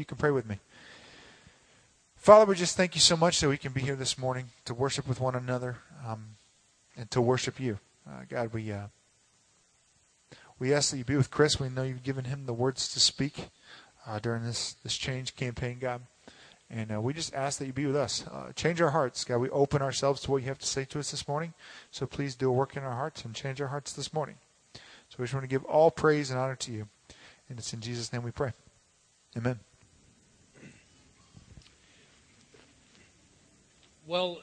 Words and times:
you 0.00 0.06
can 0.06 0.16
pray 0.16 0.30
with 0.30 0.48
me. 0.48 0.58
Father, 2.16 2.46
we 2.46 2.54
just 2.56 2.76
thank 2.76 2.94
you 2.94 3.00
so 3.00 3.16
much 3.16 3.38
that 3.40 3.48
we 3.48 3.58
can 3.58 3.72
be 3.72 3.82
here 3.82 3.94
this 3.94 4.18
morning 4.18 4.46
to 4.64 4.74
worship 4.74 5.06
with 5.06 5.20
one 5.20 5.34
another 5.34 5.76
um, 6.06 6.36
and 6.96 7.10
to 7.10 7.20
worship 7.20 7.60
you. 7.60 7.78
Uh, 8.08 8.22
God, 8.28 8.52
we 8.52 8.72
uh, 8.72 8.86
we 10.58 10.72
ask 10.72 10.90
that 10.90 10.96
you 10.98 11.04
be 11.04 11.16
with 11.16 11.30
Chris. 11.30 11.60
We 11.60 11.68
know 11.68 11.82
you've 11.82 12.02
given 12.02 12.24
him 12.24 12.46
the 12.46 12.54
words 12.54 12.88
to 12.94 13.00
speak 13.00 13.48
uh, 14.06 14.18
during 14.18 14.42
this 14.42 14.74
this 14.82 14.96
change 14.96 15.36
campaign, 15.36 15.78
God. 15.78 16.00
And 16.70 16.92
uh, 16.92 17.00
we 17.00 17.12
just 17.12 17.34
ask 17.34 17.58
that 17.58 17.66
you 17.66 17.72
be 17.72 17.86
with 17.86 17.96
us. 17.96 18.24
Uh, 18.26 18.52
change 18.54 18.80
our 18.80 18.90
hearts, 18.90 19.24
God. 19.24 19.38
We 19.38 19.50
open 19.50 19.82
ourselves 19.82 20.22
to 20.22 20.30
what 20.30 20.42
you 20.42 20.48
have 20.48 20.58
to 20.60 20.66
say 20.66 20.84
to 20.86 20.98
us 20.98 21.10
this 21.10 21.28
morning. 21.28 21.52
So 21.90 22.06
please 22.06 22.36
do 22.36 22.48
a 22.48 22.52
work 22.52 22.76
in 22.76 22.84
our 22.84 22.94
hearts 22.94 23.24
and 23.24 23.34
change 23.34 23.60
our 23.60 23.68
hearts 23.68 23.92
this 23.92 24.14
morning. 24.14 24.36
So 24.74 25.16
we 25.18 25.24
just 25.24 25.34
want 25.34 25.44
to 25.44 25.48
give 25.48 25.64
all 25.64 25.90
praise 25.90 26.30
and 26.30 26.38
honor 26.38 26.56
to 26.56 26.72
you. 26.72 26.88
And 27.48 27.58
it's 27.58 27.72
in 27.72 27.80
Jesus' 27.80 28.12
name 28.12 28.22
we 28.22 28.30
pray. 28.30 28.52
Amen. 29.36 29.58
Well, 34.10 34.38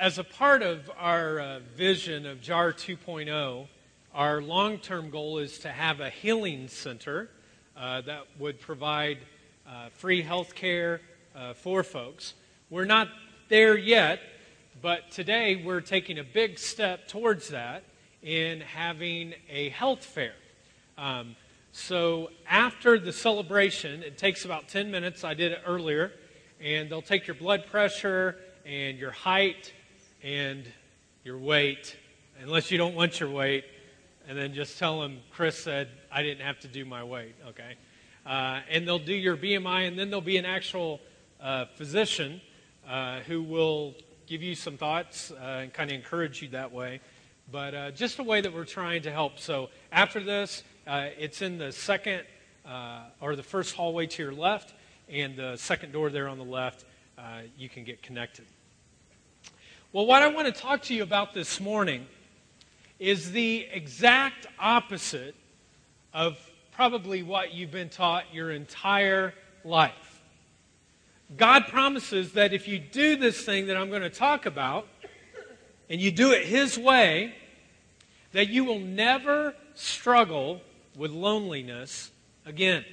as 0.00 0.18
a 0.18 0.24
part 0.24 0.60
of 0.60 0.90
our 0.98 1.38
uh, 1.38 1.60
vision 1.76 2.26
of 2.26 2.40
JAR 2.40 2.72
2.0, 2.72 3.68
our 4.12 4.42
long 4.42 4.78
term 4.78 5.10
goal 5.10 5.38
is 5.38 5.60
to 5.60 5.68
have 5.68 6.00
a 6.00 6.10
healing 6.10 6.66
center 6.66 7.30
uh, 7.76 8.00
that 8.00 8.24
would 8.40 8.60
provide 8.60 9.18
uh, 9.68 9.90
free 9.90 10.20
health 10.20 10.56
care 10.56 11.00
uh, 11.36 11.54
for 11.54 11.84
folks. 11.84 12.34
We're 12.70 12.86
not 12.86 13.06
there 13.48 13.78
yet, 13.78 14.18
but 14.82 15.12
today 15.12 15.62
we're 15.64 15.80
taking 15.80 16.18
a 16.18 16.24
big 16.24 16.58
step 16.58 17.06
towards 17.06 17.50
that 17.50 17.84
in 18.24 18.62
having 18.62 19.34
a 19.48 19.68
health 19.68 20.04
fair. 20.04 20.34
Um, 20.98 21.36
so 21.70 22.30
after 22.50 22.98
the 22.98 23.12
celebration, 23.12 24.02
it 24.02 24.18
takes 24.18 24.44
about 24.44 24.66
10 24.66 24.90
minutes. 24.90 25.22
I 25.22 25.34
did 25.34 25.52
it 25.52 25.60
earlier. 25.64 26.10
And 26.60 26.90
they'll 26.90 27.00
take 27.00 27.28
your 27.28 27.36
blood 27.36 27.66
pressure 27.66 28.34
and 28.68 28.98
your 28.98 29.10
height 29.10 29.72
and 30.22 30.64
your 31.24 31.38
weight, 31.38 31.96
unless 32.42 32.70
you 32.70 32.76
don't 32.76 32.94
want 32.94 33.18
your 33.18 33.30
weight. 33.30 33.64
And 34.28 34.36
then 34.36 34.52
just 34.52 34.78
tell 34.78 35.00
them, 35.00 35.20
Chris 35.30 35.58
said, 35.58 35.88
I 36.12 36.22
didn't 36.22 36.44
have 36.44 36.60
to 36.60 36.68
do 36.68 36.84
my 36.84 37.02
weight, 37.02 37.34
okay? 37.48 37.76
Uh, 38.26 38.60
and 38.68 38.86
they'll 38.86 38.98
do 38.98 39.14
your 39.14 39.38
BMI, 39.38 39.88
and 39.88 39.98
then 39.98 40.10
there'll 40.10 40.20
be 40.20 40.36
an 40.36 40.44
actual 40.44 41.00
uh, 41.40 41.64
physician 41.76 42.42
uh, 42.86 43.20
who 43.20 43.42
will 43.42 43.94
give 44.26 44.42
you 44.42 44.54
some 44.54 44.76
thoughts 44.76 45.30
uh, 45.30 45.60
and 45.62 45.72
kind 45.72 45.90
of 45.90 45.96
encourage 45.96 46.42
you 46.42 46.48
that 46.48 46.70
way. 46.70 47.00
But 47.50 47.74
uh, 47.74 47.90
just 47.92 48.18
a 48.18 48.22
way 48.22 48.42
that 48.42 48.52
we're 48.52 48.66
trying 48.66 49.00
to 49.02 49.10
help. 49.10 49.38
So 49.38 49.70
after 49.90 50.20
this, 50.22 50.62
uh, 50.86 51.08
it's 51.18 51.40
in 51.40 51.56
the 51.56 51.72
second 51.72 52.24
or 53.22 53.34
the 53.34 53.42
first 53.42 53.74
hallway 53.74 54.06
to 54.06 54.22
your 54.22 54.32
left, 54.32 54.74
and 55.08 55.34
the 55.36 55.56
second 55.56 55.92
door 55.92 56.10
there 56.10 56.28
on 56.28 56.36
the 56.36 56.44
left. 56.44 56.84
You 57.56 57.70
can 57.70 57.84
get 57.84 58.02
connected. 58.02 58.44
Well, 59.90 60.04
what 60.04 60.20
I 60.20 60.28
want 60.28 60.54
to 60.54 60.60
talk 60.60 60.82
to 60.82 60.94
you 60.94 61.02
about 61.02 61.32
this 61.32 61.60
morning 61.60 62.06
is 62.98 63.32
the 63.32 63.66
exact 63.72 64.46
opposite 64.58 65.34
of 66.12 66.36
probably 66.72 67.22
what 67.22 67.54
you've 67.54 67.70
been 67.70 67.88
taught 67.88 68.24
your 68.30 68.50
entire 68.50 69.32
life. 69.64 70.20
God 71.38 71.68
promises 71.68 72.32
that 72.32 72.52
if 72.52 72.68
you 72.68 72.78
do 72.78 73.16
this 73.16 73.42
thing 73.42 73.68
that 73.68 73.78
I'm 73.78 73.88
going 73.88 74.02
to 74.02 74.10
talk 74.10 74.44
about, 74.44 74.86
and 75.88 76.02
you 76.02 76.10
do 76.10 76.32
it 76.32 76.44
His 76.44 76.76
way, 76.78 77.34
that 78.32 78.50
you 78.50 78.64
will 78.64 78.80
never 78.80 79.54
struggle 79.74 80.60
with 80.98 81.12
loneliness 81.12 82.10
again. 82.44 82.84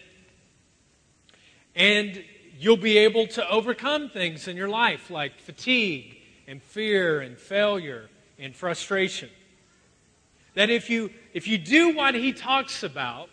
And 1.76 2.24
you'll 2.58 2.78
be 2.78 2.98
able 3.00 3.28
to 3.28 3.50
overcome 3.50 4.08
things 4.08 4.48
in 4.48 4.56
your 4.56 4.70
life 4.70 5.09
like 5.09 5.38
fatigue 5.42 6.15
and 6.48 6.62
fear 6.62 7.22
and 7.22 7.38
failure 7.38 8.10
and 8.40 8.56
frustration. 8.56 9.30
That 10.53 10.69
if 10.69 10.90
you, 10.90 11.12
if 11.34 11.47
you 11.47 11.58
do 11.58 11.96
what 11.96 12.16
he 12.16 12.34
talks 12.34 12.84
about, 12.84 13.30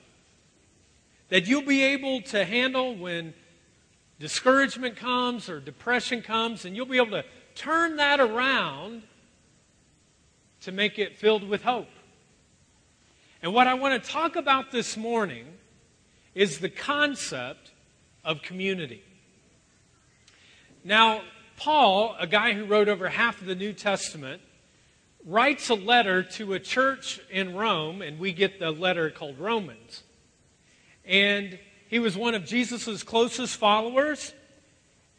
that 1.29 1.47
you'll 1.47 1.63
be 1.63 1.83
able 1.83 2.21
to 2.23 2.45
handle 2.45 2.95
when 2.95 3.35
discouragement 4.19 4.97
comes 4.97 5.49
or 5.49 5.61
depression 5.61 6.23
comes, 6.23 6.65
and 6.65 6.77
you'll 6.77 6.87
be 6.87 6.97
able 6.97 7.11
to 7.11 7.25
turn 7.55 7.97
that 7.97 8.21
around 8.21 9.03
to 10.63 10.73
make 10.73 10.99
it 10.99 11.19
filled 11.19 11.49
with 11.49 11.63
hope. 11.63 11.89
And 13.43 13.53
what 13.53 13.67
I 13.67 13.75
want 13.75 14.03
to 14.03 14.11
talk 14.11 14.37
about 14.37 14.71
this 14.71 14.97
morning 14.97 15.47
is 16.35 16.59
the 16.59 16.69
concept 16.69 17.73
of 18.25 18.43
community. 18.43 19.03
Now, 20.85 21.23
Paul, 21.63 22.17
a 22.19 22.27
guy 22.27 22.55
who 22.55 22.65
wrote 22.65 22.89
over 22.89 23.09
half 23.09 23.41
of 23.41 23.47
the 23.47 23.55
New 23.55 23.73
Testament, 23.73 24.43
writes 25.25 25.69
a 25.69 25.75
letter 25.75 26.25
to 26.25 26.55
a 26.55 26.59
church 26.59 27.21
in 27.31 27.55
Rome, 27.55 28.03
and 28.03 28.19
we 28.19 28.33
get 28.33 28.59
the 28.59 28.73
letter 28.73 29.11
called 29.11 29.39
Romans. 29.39 30.03
And 31.05 31.61
he 31.87 32.01
was 32.01 32.17
one 32.17 32.35
of 32.35 32.45
Jesus' 32.47 33.05
closest 33.05 33.57
followers, 33.59 34.35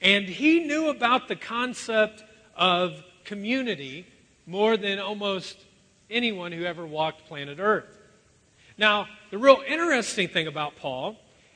and 0.01 0.25
he 0.25 0.65
knew 0.65 0.89
about 0.89 1.29
the 1.29 1.37
concept 1.37 2.25
of 2.57 3.01
community 3.23 4.05
more 4.45 4.75
than 4.75 4.99
almost 4.99 5.57
anyone 6.09 6.51
who 6.51 6.65
ever 6.65 6.85
walked 6.85 7.25
planet 7.25 7.59
Earth. 7.61 8.01
Now, 8.77 9.07
the 9.31 9.37
real 9.37 9.63
interesting 9.65 10.27
thing 10.27 10.47
about 10.47 10.75
Paul 10.75 11.15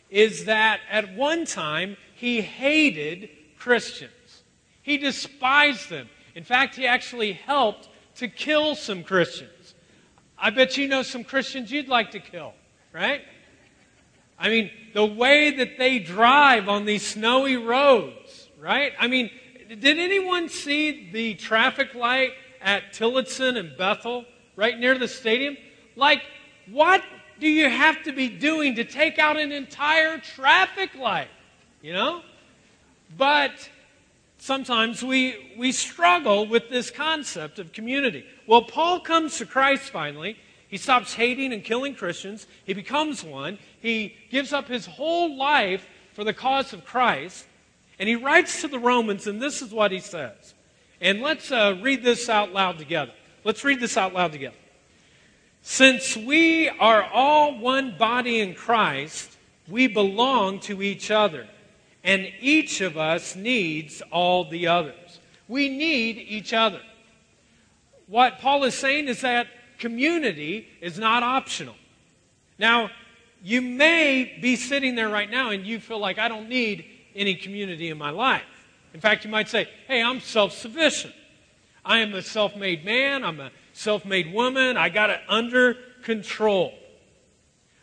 is 0.10 0.46
that 0.46 0.80
at 0.90 1.14
one 1.14 1.44
time 1.44 1.98
he 2.16 2.40
hated 2.40 3.28
Christians. 3.60 4.14
He 4.88 4.98
despised 4.98 5.90
them. 5.90 6.08
In 6.34 6.46
fact, 6.46 6.78
he 6.78 6.88
actually 6.88 7.34
helped 7.34 7.90
to 8.16 8.30
kill 8.30 8.74
some 8.74 9.04
Christians. 9.04 9.76
I 10.38 10.50
bet 10.50 10.78
you 10.78 10.88
know 10.88 11.02
some 11.02 11.26
Christians 11.26 11.70
you'd 11.74 11.90
like 11.90 12.12
to 12.12 12.22
kill, 12.22 12.54
right? 12.94 13.20
I 14.40 14.48
mean, 14.48 14.72
the 14.94 15.06
way 15.06 15.58
that 15.58 15.78
they 15.78 16.00
drive 16.00 16.70
on 16.70 16.86
these 16.86 17.06
snowy 17.06 17.58
roads, 17.58 18.48
right? 18.62 18.94
I 18.98 19.08
mean, 19.08 19.30
did 19.68 20.00
anyone 20.00 20.48
see 20.48 21.12
the 21.12 21.34
traffic 21.34 21.94
light 21.94 22.32
at 22.62 22.94
Tillotson 22.94 23.58
and 23.58 23.76
Bethel, 23.78 24.24
right 24.56 24.80
near 24.80 24.98
the 24.98 25.10
stadium? 25.10 25.58
Like, 25.98 26.22
what 26.72 27.04
do 27.42 27.50
you 27.50 27.70
have 27.70 28.04
to 28.04 28.14
be 28.14 28.30
doing 28.30 28.76
to 28.76 28.86
take 28.86 29.20
out 29.20 29.36
an 29.36 29.52
entire 29.52 30.18
traffic 30.18 30.96
light? 30.96 31.28
You 31.82 31.92
know? 31.92 32.22
But 33.18 33.70
sometimes 34.38 35.04
we, 35.04 35.54
we 35.58 35.72
struggle 35.72 36.48
with 36.48 36.70
this 36.70 36.90
concept 36.90 37.60
of 37.60 37.74
community. 37.74 38.26
Well, 38.46 38.64
Paul 38.64 39.00
comes 39.00 39.38
to 39.38 39.46
Christ 39.46 39.90
finally. 39.90 40.38
He 40.68 40.78
stops 40.78 41.14
hating 41.14 41.54
and 41.54 41.64
killing 41.64 41.96
Christians. 41.96 42.46
He 42.66 42.74
becomes 42.74 43.24
one. 43.24 43.58
He 43.80 44.16
gives 44.30 44.52
up 44.52 44.68
his 44.68 44.86
whole 44.86 45.38
life 45.38 45.88
for 46.14 46.24
the 46.24 46.34
cause 46.34 46.74
of 46.74 46.86
Christ. 46.86 47.46
And 48.00 48.10
he 48.10 48.16
writes 48.16 48.62
to 48.62 48.68
the 48.68 48.80
Romans, 48.80 49.28
and 49.28 49.42
this 49.42 49.62
is 49.62 49.72
what 49.72 49.92
he 49.92 50.00
says. 50.00 50.54
And 51.00 51.22
let's 51.22 51.52
uh, 51.52 51.78
read 51.82 52.04
this 52.04 52.28
out 52.28 52.52
loud 52.52 52.78
together. 52.78 53.14
Let's 53.44 53.64
read 53.64 53.80
this 53.80 53.98
out 53.98 54.14
loud 54.14 54.32
together. 54.32 54.56
Since 55.62 56.16
we 56.18 56.70
are 56.70 57.04
all 57.04 57.60
one 57.60 57.98
body 57.98 58.40
in 58.40 58.56
Christ, 58.56 59.38
we 59.68 59.88
belong 59.88 60.60
to 60.62 60.82
each 60.82 61.12
other, 61.12 61.48
and 62.08 62.32
each 62.40 62.80
of 62.80 62.98
us 62.98 63.36
needs 63.36 64.02
all 64.12 64.46
the 64.50 64.66
others. 64.66 65.20
We 65.50 65.68
need 65.68 66.18
each 66.18 66.54
other. 66.54 66.80
What 68.08 68.40
Paul 68.40 68.64
is 68.64 68.76
saying 68.76 69.10
is 69.10 69.22
that 69.22 69.48
community 69.78 70.70
is 70.80 70.98
not 70.98 71.22
optional. 71.22 71.76
Now, 72.58 72.90
you 73.44 73.62
may 73.62 74.38
be 74.42 74.56
sitting 74.56 74.96
there 74.96 75.10
right 75.10 75.30
now 75.30 75.50
and 75.50 75.66
you 75.66 75.82
feel 75.82 76.00
like 76.00 76.18
I 76.18 76.30
don't 76.30 76.48
need 76.48 76.86
any 77.14 77.36
community 77.36 77.90
in 77.90 77.98
my 77.98 78.12
life. 78.12 78.42
In 78.94 79.02
fact, 79.02 79.26
you 79.26 79.30
might 79.30 79.50
say, 79.50 79.68
hey, 79.88 80.02
I'm 80.02 80.22
self 80.22 80.54
sufficient. 80.54 81.14
I 81.84 82.00
am 82.00 82.14
a 82.14 82.22
self 82.22 82.56
made 82.56 82.86
man. 82.86 83.26
I'm 83.26 83.42
a 83.42 83.52
self 83.74 84.06
made 84.06 84.34
woman. 84.34 84.78
I 84.78 84.88
got 84.88 85.10
it 85.10 85.20
under 85.28 85.76
control. 86.04 86.74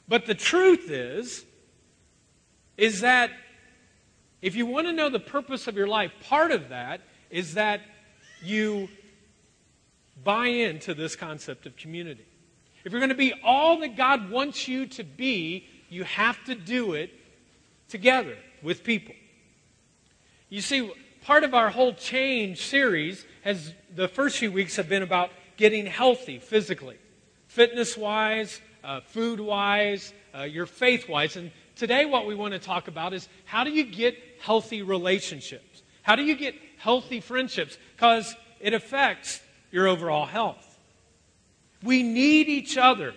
But 0.08 0.24
the 0.24 0.34
truth 0.34 0.90
is, 0.90 1.44
is 2.78 3.02
that 3.02 3.30
if 4.44 4.54
you 4.54 4.66
want 4.66 4.86
to 4.86 4.92
know 4.92 5.08
the 5.08 5.18
purpose 5.18 5.68
of 5.68 5.74
your 5.74 5.86
life, 5.86 6.12
part 6.28 6.52
of 6.52 6.68
that 6.68 7.00
is 7.30 7.54
that 7.54 7.80
you 8.42 8.90
buy 10.22 10.48
into 10.48 10.92
this 10.92 11.16
concept 11.16 11.64
of 11.64 11.74
community. 11.78 12.26
If 12.84 12.92
you're 12.92 13.00
going 13.00 13.08
to 13.08 13.14
be 13.14 13.32
all 13.42 13.78
that 13.80 13.96
God 13.96 14.30
wants 14.30 14.68
you 14.68 14.84
to 14.88 15.02
be, 15.02 15.66
you 15.88 16.04
have 16.04 16.44
to 16.44 16.54
do 16.54 16.92
it 16.92 17.10
together 17.88 18.36
with 18.62 18.84
people. 18.84 19.14
You 20.50 20.60
see, 20.60 20.92
part 21.22 21.42
of 21.42 21.54
our 21.54 21.70
whole 21.70 21.94
change 21.94 22.66
series 22.66 23.24
has 23.44 23.72
the 23.94 24.08
first 24.08 24.36
few 24.36 24.52
weeks 24.52 24.76
have 24.76 24.90
been 24.90 25.02
about 25.02 25.30
getting 25.56 25.86
healthy 25.86 26.38
physically, 26.38 26.98
fitness 27.46 27.96
wise, 27.96 28.60
uh, 28.84 29.00
food 29.00 29.40
wise, 29.40 30.12
uh, 30.34 30.42
your 30.42 30.66
faith 30.66 31.08
wise. 31.08 31.36
And 31.36 31.50
today 31.76 32.04
what 32.04 32.26
we 32.26 32.34
want 32.34 32.52
to 32.52 32.58
talk 32.58 32.88
about 32.88 33.12
is 33.12 33.28
how 33.44 33.64
do 33.64 33.70
you 33.70 33.84
get 33.84 34.16
healthy 34.40 34.82
relationships? 34.82 35.82
How 36.02 36.16
do 36.16 36.22
you 36.22 36.36
get 36.36 36.54
healthy 36.78 37.20
friendships? 37.20 37.78
Because 37.96 38.34
it 38.60 38.74
affects 38.74 39.40
your 39.70 39.86
overall 39.88 40.26
health. 40.26 40.78
We 41.82 42.02
need 42.02 42.48
each 42.48 42.78
other. 42.78 43.14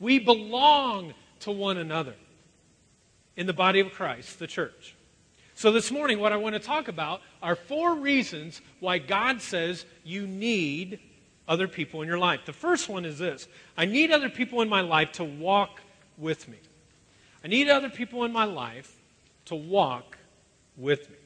We 0.00 0.18
belong 0.18 1.14
to 1.40 1.50
one 1.50 1.78
another 1.78 2.14
in 3.36 3.46
the 3.46 3.52
body 3.52 3.80
of 3.80 3.92
Christ, 3.92 4.38
the 4.38 4.46
church. 4.46 4.96
So, 5.54 5.72
this 5.72 5.90
morning, 5.90 6.20
what 6.20 6.32
I 6.32 6.36
want 6.36 6.54
to 6.54 6.60
talk 6.60 6.86
about 6.86 7.20
are 7.42 7.56
four 7.56 7.96
reasons 7.96 8.60
why 8.78 8.98
God 8.98 9.42
says 9.42 9.86
you 10.04 10.26
need 10.26 11.00
other 11.48 11.66
people 11.66 12.02
in 12.02 12.08
your 12.08 12.18
life. 12.18 12.40
The 12.46 12.52
first 12.52 12.88
one 12.88 13.04
is 13.04 13.18
this 13.18 13.48
I 13.76 13.86
need 13.86 14.12
other 14.12 14.28
people 14.28 14.60
in 14.60 14.68
my 14.68 14.82
life 14.82 15.12
to 15.12 15.24
walk 15.24 15.80
with 16.16 16.46
me. 16.48 16.58
I 17.48 17.50
need 17.50 17.70
other 17.70 17.88
people 17.88 18.24
in 18.24 18.32
my 18.34 18.44
life 18.44 18.94
to 19.46 19.54
walk 19.54 20.18
with 20.76 21.08
me. 21.08 21.16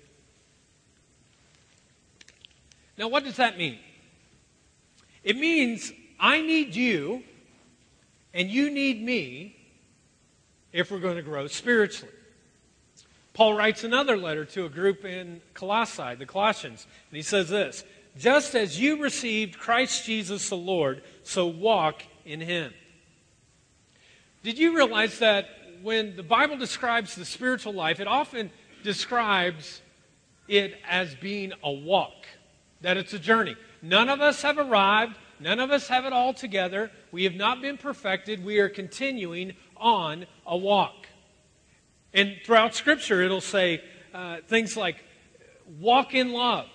Now, 2.96 3.08
what 3.08 3.24
does 3.24 3.38
that 3.38 3.58
mean? 3.58 3.80
It 5.24 5.36
means 5.36 5.92
I 6.20 6.40
need 6.40 6.76
you 6.76 7.24
and 8.32 8.48
you 8.48 8.70
need 8.70 9.02
me 9.02 9.56
if 10.72 10.92
we're 10.92 11.00
going 11.00 11.16
to 11.16 11.22
grow 11.22 11.48
spiritually. 11.48 12.14
Paul 13.34 13.54
writes 13.54 13.82
another 13.82 14.16
letter 14.16 14.44
to 14.44 14.66
a 14.66 14.68
group 14.68 15.04
in 15.04 15.40
Colossae, 15.54 16.14
the 16.14 16.24
Colossians, 16.24 16.86
and 17.10 17.16
he 17.16 17.22
says 17.22 17.48
this 17.48 17.82
Just 18.16 18.54
as 18.54 18.78
you 18.78 19.02
received 19.02 19.58
Christ 19.58 20.06
Jesus 20.06 20.48
the 20.48 20.56
Lord, 20.56 21.02
so 21.24 21.48
walk 21.48 22.04
in 22.24 22.40
him. 22.40 22.72
Did 24.44 24.56
you 24.56 24.76
realize 24.76 25.18
that 25.18 25.48
when 25.82 26.16
the 26.16 26.22
Bible 26.22 26.56
describes 26.56 27.14
the 27.14 27.24
spiritual 27.24 27.72
life, 27.72 28.00
it 28.00 28.06
often 28.06 28.50
describes 28.82 29.82
it 30.48 30.74
as 30.88 31.14
being 31.14 31.52
a 31.62 31.70
walk, 31.70 32.26
that 32.80 32.96
it's 32.96 33.12
a 33.12 33.18
journey? 33.18 33.56
None 33.80 34.08
of 34.08 34.20
us 34.20 34.42
have 34.42 34.58
arrived, 34.58 35.16
none 35.40 35.60
of 35.60 35.70
us 35.70 35.88
have 35.88 36.04
it 36.04 36.12
all 36.12 36.32
together. 36.32 36.90
We 37.10 37.24
have 37.24 37.34
not 37.34 37.60
been 37.60 37.76
perfected. 37.76 38.44
We 38.44 38.58
are 38.58 38.68
continuing 38.68 39.54
on 39.76 40.26
a 40.46 40.56
walk. 40.56 41.06
And 42.14 42.36
throughout 42.44 42.74
Scripture, 42.74 43.22
it'll 43.22 43.40
say 43.40 43.82
uh, 44.14 44.38
things 44.46 44.76
like 44.76 44.96
walk 45.80 46.14
in 46.14 46.32
love, 46.32 46.68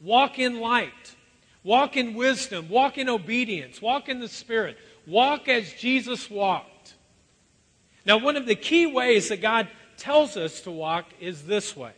walk 0.00 0.38
in 0.38 0.60
light, 0.60 1.16
walk 1.64 1.96
in 1.96 2.14
wisdom, 2.14 2.68
walk 2.68 2.98
in 2.98 3.08
obedience, 3.08 3.80
walk 3.80 4.08
in 4.08 4.20
the 4.20 4.28
Spirit, 4.28 4.76
walk 5.06 5.48
as 5.48 5.72
Jesus 5.72 6.30
walked. 6.30 6.70
Now, 8.06 8.18
one 8.18 8.36
of 8.36 8.46
the 8.46 8.54
key 8.54 8.86
ways 8.86 9.28
that 9.28 9.42
God 9.42 9.68
tells 9.96 10.36
us 10.36 10.60
to 10.62 10.70
walk 10.70 11.06
is 11.20 11.44
this 11.44 11.76
way 11.76 11.92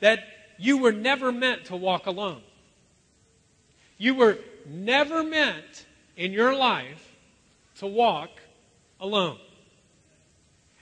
that 0.00 0.20
you 0.58 0.76
were 0.76 0.92
never 0.92 1.32
meant 1.32 1.64
to 1.66 1.76
walk 1.76 2.06
alone. 2.06 2.42
You 3.96 4.14
were 4.14 4.38
never 4.66 5.24
meant 5.24 5.86
in 6.16 6.32
your 6.32 6.54
life 6.54 7.16
to 7.76 7.86
walk 7.86 8.30
alone. 9.00 9.38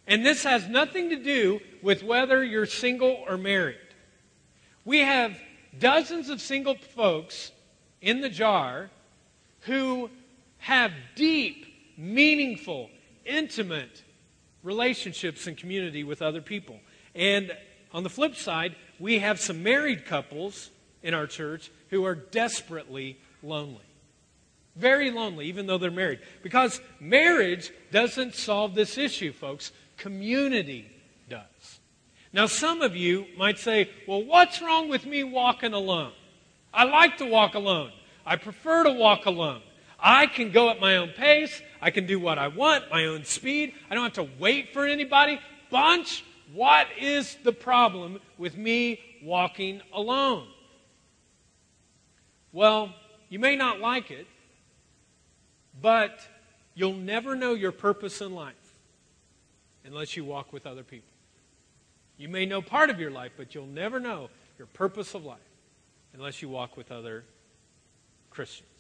And 0.06 0.26
this 0.26 0.42
has 0.42 0.68
nothing 0.68 1.10
to 1.10 1.16
do 1.16 1.60
with 1.80 2.02
whether 2.02 2.42
you're 2.42 2.66
single 2.66 3.24
or 3.28 3.36
married. 3.36 3.78
We 4.84 4.98
have 5.00 5.38
dozens 5.78 6.28
of 6.28 6.40
single 6.40 6.74
folks 6.74 7.52
in 8.02 8.20
the 8.20 8.28
jar 8.28 8.90
who 9.60 10.10
have 10.58 10.92
deep, 11.14 11.66
meaningful, 11.96 12.90
intimate 13.24 14.02
relationships 14.64 15.46
and 15.46 15.56
community 15.56 16.02
with 16.02 16.22
other 16.22 16.40
people. 16.40 16.80
And 17.14 17.56
on 17.92 18.02
the 18.02 18.10
flip 18.10 18.34
side, 18.34 18.74
we 18.98 19.20
have 19.20 19.38
some 19.38 19.62
married 19.62 20.06
couples 20.06 20.70
in 21.02 21.14
our 21.14 21.28
church 21.28 21.70
who 21.90 22.04
are 22.04 22.16
desperately 22.16 23.18
lonely. 23.42 23.84
Very 24.74 25.12
lonely, 25.12 25.46
even 25.46 25.66
though 25.66 25.78
they're 25.78 25.92
married. 25.92 26.18
Because 26.42 26.80
marriage 26.98 27.70
doesn't 27.92 28.34
solve 28.34 28.74
this 28.74 28.98
issue, 28.98 29.32
folks 29.32 29.70
community 29.96 30.90
does. 31.28 31.80
Now, 32.32 32.46
some 32.46 32.82
of 32.82 32.96
you 32.96 33.26
might 33.38 33.58
say, 33.58 33.88
well, 34.08 34.24
what's 34.24 34.60
wrong 34.60 34.88
with 34.88 35.06
me 35.06 35.22
walking 35.22 35.72
alone? 35.72 36.10
I 36.72 36.82
like 36.82 37.18
to 37.18 37.26
walk 37.26 37.54
alone. 37.54 37.92
I 38.26 38.34
prefer 38.36 38.82
to 38.84 38.90
walk 38.90 39.26
alone. 39.26 39.62
I 40.00 40.26
can 40.26 40.50
go 40.50 40.70
at 40.70 40.80
my 40.80 40.96
own 40.96 41.10
pace. 41.10 41.62
I 41.84 41.90
can 41.90 42.06
do 42.06 42.18
what 42.18 42.38
I 42.38 42.48
want, 42.48 42.84
my 42.90 43.04
own 43.04 43.24
speed. 43.24 43.74
I 43.90 43.94
don't 43.94 44.04
have 44.04 44.14
to 44.14 44.28
wait 44.38 44.72
for 44.72 44.86
anybody. 44.86 45.38
Bunch, 45.70 46.24
what 46.54 46.86
is 46.98 47.36
the 47.44 47.52
problem 47.52 48.20
with 48.38 48.56
me 48.56 48.98
walking 49.22 49.82
alone? 49.92 50.46
Well, 52.52 52.94
you 53.28 53.38
may 53.38 53.54
not 53.54 53.80
like 53.80 54.10
it, 54.10 54.26
but 55.82 56.26
you'll 56.74 56.94
never 56.94 57.34
know 57.34 57.52
your 57.52 57.72
purpose 57.72 58.22
in 58.22 58.34
life 58.34 58.54
unless 59.84 60.16
you 60.16 60.24
walk 60.24 60.54
with 60.54 60.66
other 60.66 60.84
people. 60.84 61.12
You 62.16 62.30
may 62.30 62.46
know 62.46 62.62
part 62.62 62.88
of 62.88 62.98
your 62.98 63.10
life, 63.10 63.32
but 63.36 63.54
you'll 63.54 63.66
never 63.66 64.00
know 64.00 64.30
your 64.56 64.68
purpose 64.68 65.14
of 65.14 65.26
life 65.26 65.36
unless 66.14 66.40
you 66.40 66.48
walk 66.48 66.78
with 66.78 66.90
other 66.90 67.24
Christians. 68.30 68.73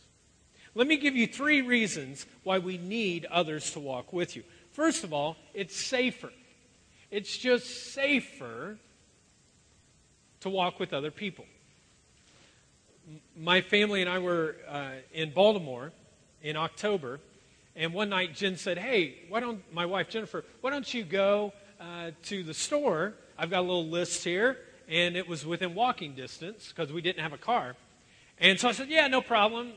Let 0.74 0.86
me 0.86 0.96
give 0.96 1.14
you 1.14 1.26
three 1.26 1.62
reasons 1.62 2.26
why 2.42 2.58
we 2.58 2.78
need 2.78 3.26
others 3.26 3.70
to 3.72 3.80
walk 3.80 4.12
with 4.12 4.34
you. 4.34 4.42
First 4.72 5.04
of 5.04 5.12
all, 5.12 5.36
it's 5.54 5.76
safer. 5.76 6.30
It's 7.10 7.36
just 7.36 7.92
safer 7.92 8.76
to 10.40 10.50
walk 10.50 10.80
with 10.80 10.92
other 10.92 11.12
people. 11.12 11.44
My 13.36 13.60
family 13.60 14.00
and 14.00 14.10
I 14.10 14.18
were 14.18 14.56
uh, 14.68 14.90
in 15.12 15.30
Baltimore 15.30 15.92
in 16.42 16.56
October, 16.56 17.20
and 17.76 17.92
one 17.94 18.08
night 18.08 18.34
Jen 18.34 18.56
said, 18.56 18.78
Hey, 18.78 19.16
why 19.28 19.40
don't, 19.40 19.62
my 19.72 19.86
wife 19.86 20.08
Jennifer, 20.08 20.44
why 20.60 20.70
don't 20.70 20.92
you 20.92 21.04
go 21.04 21.52
uh, 21.80 22.10
to 22.24 22.42
the 22.42 22.54
store? 22.54 23.14
I've 23.38 23.50
got 23.50 23.60
a 23.60 23.62
little 23.62 23.86
list 23.86 24.24
here. 24.24 24.58
And 24.88 25.16
it 25.16 25.26
was 25.26 25.46
within 25.46 25.74
walking 25.74 26.14
distance 26.14 26.68
because 26.68 26.92
we 26.92 27.00
didn't 27.00 27.22
have 27.22 27.32
a 27.32 27.38
car. 27.38 27.74
And 28.38 28.60
so 28.60 28.68
I 28.68 28.72
said, 28.72 28.88
Yeah, 28.88 29.06
no 29.06 29.22
problem. 29.22 29.72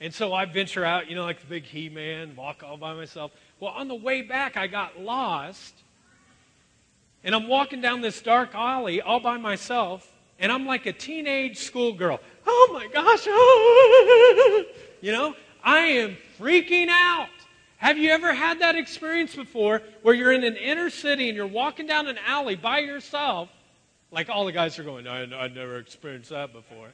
And 0.00 0.14
so 0.14 0.32
I 0.32 0.44
venture 0.44 0.84
out, 0.84 1.08
you 1.08 1.16
know, 1.16 1.24
like 1.24 1.40
the 1.40 1.46
big 1.46 1.64
He 1.64 1.88
Man, 1.88 2.36
walk 2.36 2.62
all 2.62 2.76
by 2.76 2.94
myself. 2.94 3.32
Well, 3.58 3.72
on 3.72 3.88
the 3.88 3.94
way 3.94 4.22
back, 4.22 4.56
I 4.56 4.68
got 4.68 5.00
lost. 5.00 5.74
And 7.24 7.34
I'm 7.34 7.48
walking 7.48 7.80
down 7.80 8.00
this 8.00 8.20
dark 8.22 8.54
alley 8.54 9.00
all 9.00 9.18
by 9.18 9.38
myself. 9.38 10.10
And 10.38 10.52
I'm 10.52 10.66
like 10.66 10.86
a 10.86 10.92
teenage 10.92 11.58
schoolgirl. 11.58 12.20
Oh 12.46 12.70
my 12.72 12.86
gosh. 12.86 13.26
you 15.00 15.10
know, 15.10 15.34
I 15.64 15.78
am 15.78 16.16
freaking 16.38 16.88
out. 16.88 17.28
Have 17.78 17.98
you 17.98 18.10
ever 18.10 18.32
had 18.32 18.60
that 18.60 18.76
experience 18.76 19.34
before 19.34 19.82
where 20.02 20.14
you're 20.14 20.32
in 20.32 20.44
an 20.44 20.56
inner 20.56 20.90
city 20.90 21.28
and 21.28 21.36
you're 21.36 21.46
walking 21.46 21.86
down 21.86 22.06
an 22.06 22.18
alley 22.24 22.54
by 22.54 22.78
yourself? 22.78 23.48
Like 24.12 24.28
all 24.28 24.44
the 24.44 24.52
guys 24.52 24.78
are 24.78 24.84
going, 24.84 25.08
I, 25.08 25.22
I've 25.44 25.54
never 25.54 25.78
experienced 25.78 26.30
that 26.30 26.52
before. 26.52 26.88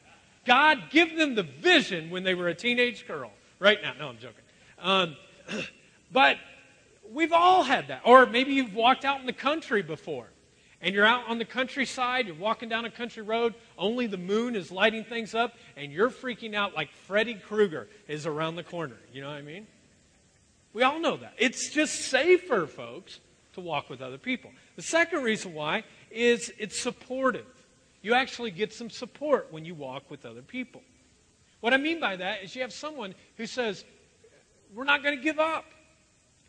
God, 0.44 0.90
give 0.90 1.16
them 1.16 1.34
the 1.34 1.42
vision 1.42 2.10
when 2.10 2.22
they 2.22 2.34
were 2.34 2.48
a 2.48 2.54
teenage 2.54 3.06
girl. 3.06 3.30
Right 3.58 3.78
now. 3.82 3.94
No, 3.98 4.08
I'm 4.08 4.18
joking. 4.18 4.42
Um, 4.78 5.16
but 6.12 6.36
we've 7.12 7.32
all 7.32 7.62
had 7.62 7.88
that. 7.88 8.02
Or 8.04 8.26
maybe 8.26 8.52
you've 8.52 8.74
walked 8.74 9.04
out 9.04 9.20
in 9.20 9.26
the 9.26 9.32
country 9.32 9.82
before. 9.82 10.28
And 10.80 10.94
you're 10.94 11.06
out 11.06 11.28
on 11.28 11.38
the 11.38 11.46
countryside, 11.46 12.26
you're 12.26 12.36
walking 12.36 12.68
down 12.68 12.84
a 12.84 12.90
country 12.90 13.22
road, 13.22 13.54
only 13.78 14.06
the 14.06 14.18
moon 14.18 14.54
is 14.54 14.70
lighting 14.70 15.04
things 15.04 15.34
up, 15.34 15.54
and 15.78 15.90
you're 15.90 16.10
freaking 16.10 16.54
out 16.54 16.74
like 16.74 16.90
Freddy 16.92 17.34
Krueger 17.34 17.88
is 18.06 18.26
around 18.26 18.56
the 18.56 18.62
corner. 18.62 18.96
You 19.10 19.22
know 19.22 19.28
what 19.28 19.38
I 19.38 19.42
mean? 19.42 19.66
We 20.74 20.82
all 20.82 21.00
know 21.00 21.16
that. 21.16 21.32
It's 21.38 21.70
just 21.70 22.10
safer, 22.10 22.66
folks, 22.66 23.20
to 23.54 23.60
walk 23.60 23.88
with 23.88 24.02
other 24.02 24.18
people. 24.18 24.50
The 24.76 24.82
second 24.82 25.22
reason 25.22 25.54
why 25.54 25.84
is 26.10 26.52
it's 26.58 26.78
supportive. 26.78 27.46
You 28.04 28.14
actually 28.14 28.52
get 28.52 28.72
some 28.72 28.88
support 28.88 29.48
when 29.50 29.64
you 29.64 29.74
walk 29.74 30.08
with 30.10 30.24
other 30.24 30.42
people. 30.42 30.82
What 31.60 31.74
I 31.74 31.78
mean 31.78 31.98
by 31.98 32.14
that 32.14 32.44
is 32.44 32.54
you 32.54 32.62
have 32.62 32.72
someone 32.72 33.16
who 33.36 33.46
says, 33.46 33.84
We're 34.72 34.84
not 34.84 35.02
going 35.02 35.16
to 35.16 35.22
give 35.22 35.40
up. 35.40 35.64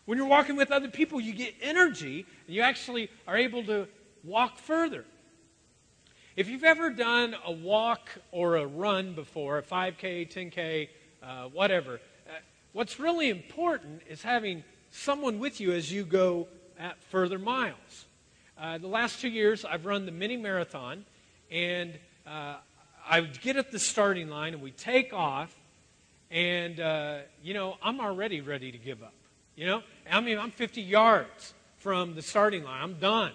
When 0.05 0.19
you're 0.19 0.27
walking 0.27 0.55
with 0.55 0.71
other 0.71 0.89
people, 0.89 1.19
you 1.19 1.33
get 1.33 1.55
energy 1.61 2.27
and 2.45 2.55
you 2.55 2.61
actually 2.61 3.09
are 3.27 3.37
able 3.37 3.63
to 3.63 3.87
walk 4.23 4.59
further. 4.59 5.03
If 6.35 6.47
you've 6.47 6.63
ever 6.63 6.91
done 6.91 7.35
a 7.43 7.51
walk 7.51 8.09
or 8.31 8.57
a 8.57 8.67
run 8.67 9.15
before, 9.15 9.57
a 9.57 9.63
5K, 9.63 10.29
10K, 10.31 10.89
uh, 11.23 11.45
whatever, 11.45 11.99
What's 12.75 12.99
really 12.99 13.29
important 13.29 14.01
is 14.09 14.21
having 14.21 14.61
someone 14.91 15.39
with 15.39 15.61
you 15.61 15.71
as 15.71 15.89
you 15.89 16.03
go 16.03 16.49
at 16.77 17.01
further 17.03 17.39
miles. 17.39 18.05
Uh, 18.59 18.77
the 18.77 18.89
last 18.89 19.21
two 19.21 19.29
years, 19.29 19.63
I've 19.63 19.85
run 19.85 20.05
the 20.05 20.11
mini 20.11 20.35
marathon, 20.35 21.05
and 21.51 21.93
uh, 22.25 22.55
I 23.07 23.21
get 23.21 23.57
at 23.57 23.71
the 23.71 23.79
starting 23.79 24.29
line, 24.29 24.53
and 24.53 24.61
we 24.61 24.71
take 24.71 25.13
off, 25.13 25.55
and, 26.31 26.79
uh, 26.79 27.19
you 27.43 27.53
know, 27.53 27.77
I'm 27.83 27.99
already 27.99 28.41
ready 28.41 28.71
to 28.71 28.77
give 28.77 29.03
up. 29.03 29.13
You 29.55 29.67
know, 29.67 29.83
I 30.11 30.19
mean, 30.21 30.37
I'm 30.37 30.51
50 30.51 30.81
yards 30.81 31.53
from 31.77 32.15
the 32.15 32.21
starting 32.21 32.63
line. 32.63 32.81
I'm 32.81 32.95
done. 32.95 33.31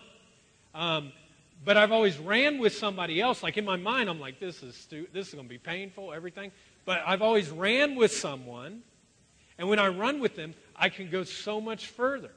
Um, 0.75 1.13
but 1.65 1.77
I've 1.77 1.93
always 1.93 2.19
ran 2.19 2.59
with 2.59 2.75
somebody 2.75 3.21
else. 3.21 3.43
Like 3.43 3.57
in 3.57 3.65
my 3.65 3.77
mind, 3.77 4.09
I'm 4.09 4.21
like, 4.21 4.41
this 4.41 4.63
is 4.63 4.75
stu- 4.75 5.07
this 5.13 5.29
is 5.29 5.35
going 5.35 5.47
to 5.47 5.49
be 5.49 5.59
painful, 5.59 6.13
everything. 6.13 6.53
But 6.85 7.03
I've 7.07 7.23
always 7.23 7.51
ran 7.51 7.97
with 7.97 8.13
someone, 8.13 8.83
and 9.59 9.69
when 9.69 9.79
I 9.79 9.89
run 9.89 10.21
with 10.21 10.37
them, 10.37 10.55
I 10.75 10.89
can 10.89 11.11
go 11.11 11.25
so 11.25 11.61
much 11.61 11.87
further. 11.87 12.31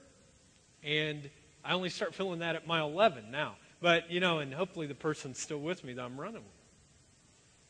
And 0.83 1.29
I 1.63 1.73
only 1.73 1.89
start 1.89 2.13
feeling 2.13 2.39
that 2.39 2.55
at 2.55 2.67
mile 2.67 2.89
11 2.89 3.31
now. 3.31 3.55
But 3.83 4.09
you 4.09 4.21
know, 4.21 4.39
and 4.39 4.53
hopefully 4.53 4.87
the 4.87 4.95
person's 4.95 5.37
still 5.37 5.59
with 5.59 5.83
me 5.83 5.91
that 5.91 6.01
I'm 6.01 6.17
running 6.17 6.35
with. 6.35 6.61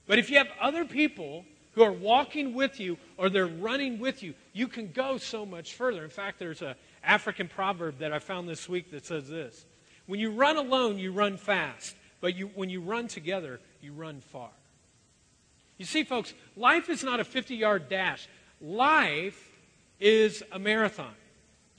But 0.05 0.19
if 0.19 0.29
you 0.29 0.37
have 0.37 0.49
other 0.61 0.85
people 0.85 1.43
who 1.71 1.81
are 1.81 1.91
walking 1.91 2.53
with 2.53 2.79
you 2.79 2.99
or 3.17 3.31
they're 3.31 3.47
running 3.47 3.97
with 3.97 4.21
you, 4.21 4.35
you 4.53 4.67
can 4.67 4.91
go 4.91 5.17
so 5.17 5.43
much 5.43 5.73
further. 5.73 6.03
In 6.03 6.11
fact, 6.11 6.37
there's 6.37 6.61
an 6.61 6.75
African 7.03 7.47
proverb 7.47 7.97
that 7.97 8.13
I 8.13 8.19
found 8.19 8.47
this 8.47 8.69
week 8.69 8.91
that 8.91 9.07
says 9.07 9.27
this 9.27 9.65
When 10.05 10.19
you 10.19 10.29
run 10.29 10.55
alone, 10.55 10.99
you 10.99 11.11
run 11.11 11.35
fast. 11.35 11.95
But 12.21 12.35
you, 12.35 12.51
when 12.53 12.69
you 12.69 12.79
run 12.79 13.07
together, 13.07 13.59
you 13.81 13.91
run 13.91 14.21
far. 14.21 14.51
You 15.79 15.85
see, 15.85 16.03
folks, 16.03 16.35
life 16.55 16.89
is 16.89 17.03
not 17.03 17.21
a 17.21 17.23
50 17.23 17.55
yard 17.55 17.89
dash. 17.89 18.27
Life 18.61 19.49
is 19.99 20.43
a 20.51 20.59
marathon. 20.59 21.15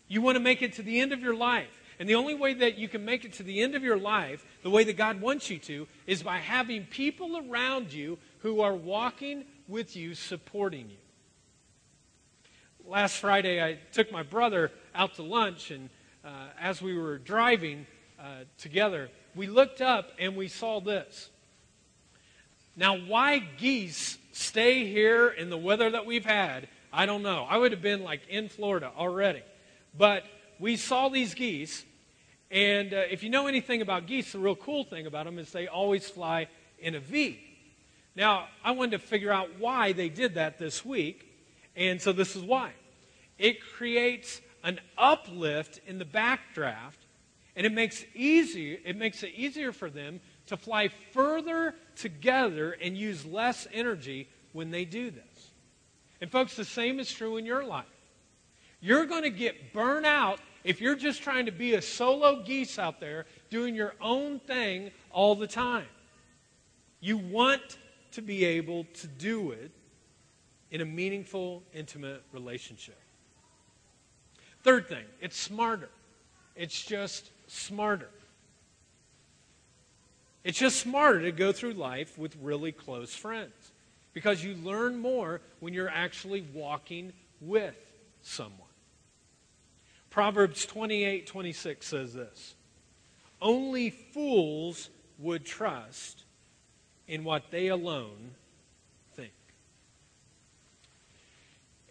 You 0.08 0.22
want 0.22 0.34
to 0.34 0.40
make 0.40 0.60
it 0.60 0.72
to 0.74 0.82
the 0.82 0.98
end 0.98 1.12
of 1.12 1.20
your 1.20 1.36
life. 1.36 1.80
And 1.98 2.08
the 2.08 2.14
only 2.16 2.34
way 2.34 2.54
that 2.54 2.76
you 2.76 2.88
can 2.88 3.04
make 3.04 3.24
it 3.24 3.34
to 3.34 3.42
the 3.42 3.60
end 3.60 3.74
of 3.74 3.82
your 3.82 3.98
life, 3.98 4.44
the 4.62 4.70
way 4.70 4.84
that 4.84 4.96
God 4.96 5.20
wants 5.20 5.50
you 5.50 5.58
to, 5.60 5.86
is 6.06 6.22
by 6.22 6.38
having 6.38 6.84
people 6.84 7.48
around 7.48 7.92
you 7.92 8.18
who 8.40 8.60
are 8.60 8.74
walking 8.74 9.44
with 9.68 9.96
you, 9.96 10.14
supporting 10.14 10.90
you. 10.90 10.96
Last 12.86 13.18
Friday, 13.18 13.62
I 13.62 13.78
took 13.92 14.12
my 14.12 14.22
brother 14.22 14.70
out 14.94 15.14
to 15.14 15.22
lunch, 15.22 15.70
and 15.70 15.88
uh, 16.24 16.28
as 16.60 16.82
we 16.82 16.96
were 16.96 17.18
driving 17.18 17.86
uh, 18.20 18.44
together, 18.58 19.10
we 19.34 19.46
looked 19.46 19.80
up 19.80 20.10
and 20.18 20.36
we 20.36 20.48
saw 20.48 20.80
this. 20.80 21.30
Now, 22.76 22.96
why 22.98 23.38
geese 23.38 24.18
stay 24.32 24.86
here 24.86 25.28
in 25.28 25.48
the 25.48 25.56
weather 25.56 25.90
that 25.90 26.06
we've 26.06 26.24
had, 26.24 26.68
I 26.92 27.06
don't 27.06 27.22
know. 27.22 27.46
I 27.48 27.56
would 27.56 27.72
have 27.72 27.82
been 27.82 28.02
like 28.02 28.28
in 28.28 28.48
Florida 28.48 28.92
already. 28.96 29.42
But 29.96 30.24
we 30.64 30.78
saw 30.78 31.10
these 31.10 31.34
geese, 31.34 31.84
and 32.50 32.94
uh, 32.94 33.02
if 33.10 33.22
you 33.22 33.28
know 33.28 33.48
anything 33.48 33.82
about 33.82 34.06
geese, 34.06 34.32
the 34.32 34.38
real 34.38 34.56
cool 34.56 34.82
thing 34.82 35.04
about 35.06 35.26
them 35.26 35.38
is 35.38 35.52
they 35.52 35.66
always 35.66 36.08
fly 36.08 36.48
in 36.78 36.94
a 36.94 37.00
V. 37.00 37.38
Now, 38.16 38.48
I 38.64 38.70
wanted 38.70 38.92
to 38.92 39.06
figure 39.06 39.30
out 39.30 39.58
why 39.58 39.92
they 39.92 40.08
did 40.08 40.36
that 40.36 40.58
this 40.58 40.82
week, 40.82 41.30
and 41.76 42.00
so 42.00 42.12
this 42.12 42.34
is 42.34 42.42
why. 42.42 42.72
It 43.38 43.60
creates 43.60 44.40
an 44.62 44.80
uplift 44.96 45.80
in 45.86 45.98
the 45.98 46.06
backdraft, 46.06 46.96
and 47.56 47.66
it 47.66 47.72
makes 47.72 48.02
easy 48.14 48.72
it 48.72 48.96
makes 48.96 49.22
it 49.22 49.34
easier 49.36 49.70
for 49.70 49.90
them 49.90 50.18
to 50.46 50.56
fly 50.56 50.88
further 51.12 51.74
together 51.94 52.74
and 52.80 52.96
use 52.96 53.26
less 53.26 53.66
energy 53.70 54.30
when 54.54 54.70
they 54.70 54.86
do 54.86 55.10
this. 55.10 55.50
And 56.22 56.32
folks, 56.32 56.56
the 56.56 56.64
same 56.64 57.00
is 57.00 57.12
true 57.12 57.36
in 57.36 57.44
your 57.44 57.66
life. 57.66 57.84
You're 58.80 59.04
going 59.04 59.24
to 59.24 59.30
get 59.30 59.74
burnt 59.74 60.06
out 60.06 60.40
if 60.64 60.80
you're 60.80 60.96
just 60.96 61.22
trying 61.22 61.46
to 61.46 61.52
be 61.52 61.74
a 61.74 61.82
solo 61.82 62.42
geese 62.42 62.78
out 62.78 62.98
there 62.98 63.26
doing 63.50 63.74
your 63.74 63.94
own 64.00 64.40
thing 64.40 64.90
all 65.10 65.34
the 65.34 65.46
time. 65.46 65.86
You 67.00 67.18
want 67.18 67.78
to 68.12 68.22
be 68.22 68.44
able 68.44 68.86
to 68.94 69.06
do 69.06 69.52
it 69.52 69.70
in 70.70 70.80
a 70.80 70.84
meaningful, 70.84 71.62
intimate 71.74 72.22
relationship. 72.32 72.98
Third 74.62 74.88
thing, 74.88 75.04
it's 75.20 75.36
smarter. 75.36 75.90
It's 76.56 76.82
just 76.82 77.30
smarter. 77.46 78.08
It's 80.44 80.58
just 80.58 80.78
smarter 80.78 81.20
to 81.22 81.32
go 81.32 81.52
through 81.52 81.74
life 81.74 82.18
with 82.18 82.36
really 82.40 82.72
close 82.72 83.14
friends 83.14 83.72
because 84.14 84.42
you 84.42 84.54
learn 84.56 84.96
more 84.96 85.40
when 85.60 85.74
you're 85.74 85.90
actually 85.90 86.46
walking 86.54 87.12
with 87.40 87.76
someone. 88.22 88.63
Proverbs 90.14 90.64
28 90.66 91.26
26 91.26 91.84
says 91.84 92.14
this 92.14 92.54
Only 93.42 93.90
fools 93.90 94.88
would 95.18 95.44
trust 95.44 96.22
in 97.08 97.24
what 97.24 97.50
they 97.50 97.66
alone 97.66 98.30
think. 99.14 99.32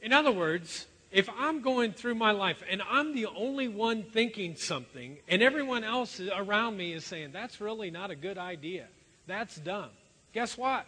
In 0.01 0.13
other 0.13 0.31
words, 0.31 0.87
if 1.11 1.29
I'm 1.37 1.59
going 1.61 1.91
through 1.91 2.15
my 2.15 2.31
life 2.31 2.63
and 2.69 2.81
I'm 2.89 3.13
the 3.13 3.25
only 3.25 3.67
one 3.67 4.03
thinking 4.03 4.55
something 4.55 5.17
and 5.27 5.43
everyone 5.43 5.83
else 5.83 6.21
around 6.21 6.77
me 6.77 6.93
is 6.93 7.03
saying, 7.03 7.33
that's 7.33 7.59
really 7.59 7.91
not 7.91 8.09
a 8.09 8.15
good 8.15 8.37
idea, 8.37 8.87
that's 9.27 9.57
dumb, 9.57 9.89
guess 10.33 10.57
what? 10.57 10.85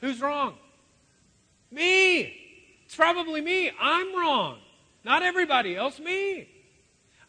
Who's 0.00 0.20
wrong? 0.20 0.54
Me. 1.70 2.36
It's 2.86 2.96
probably 2.96 3.40
me. 3.40 3.70
I'm 3.80 4.16
wrong. 4.16 4.58
Not 5.04 5.22
everybody 5.22 5.76
else, 5.76 5.98
me. 5.98 6.48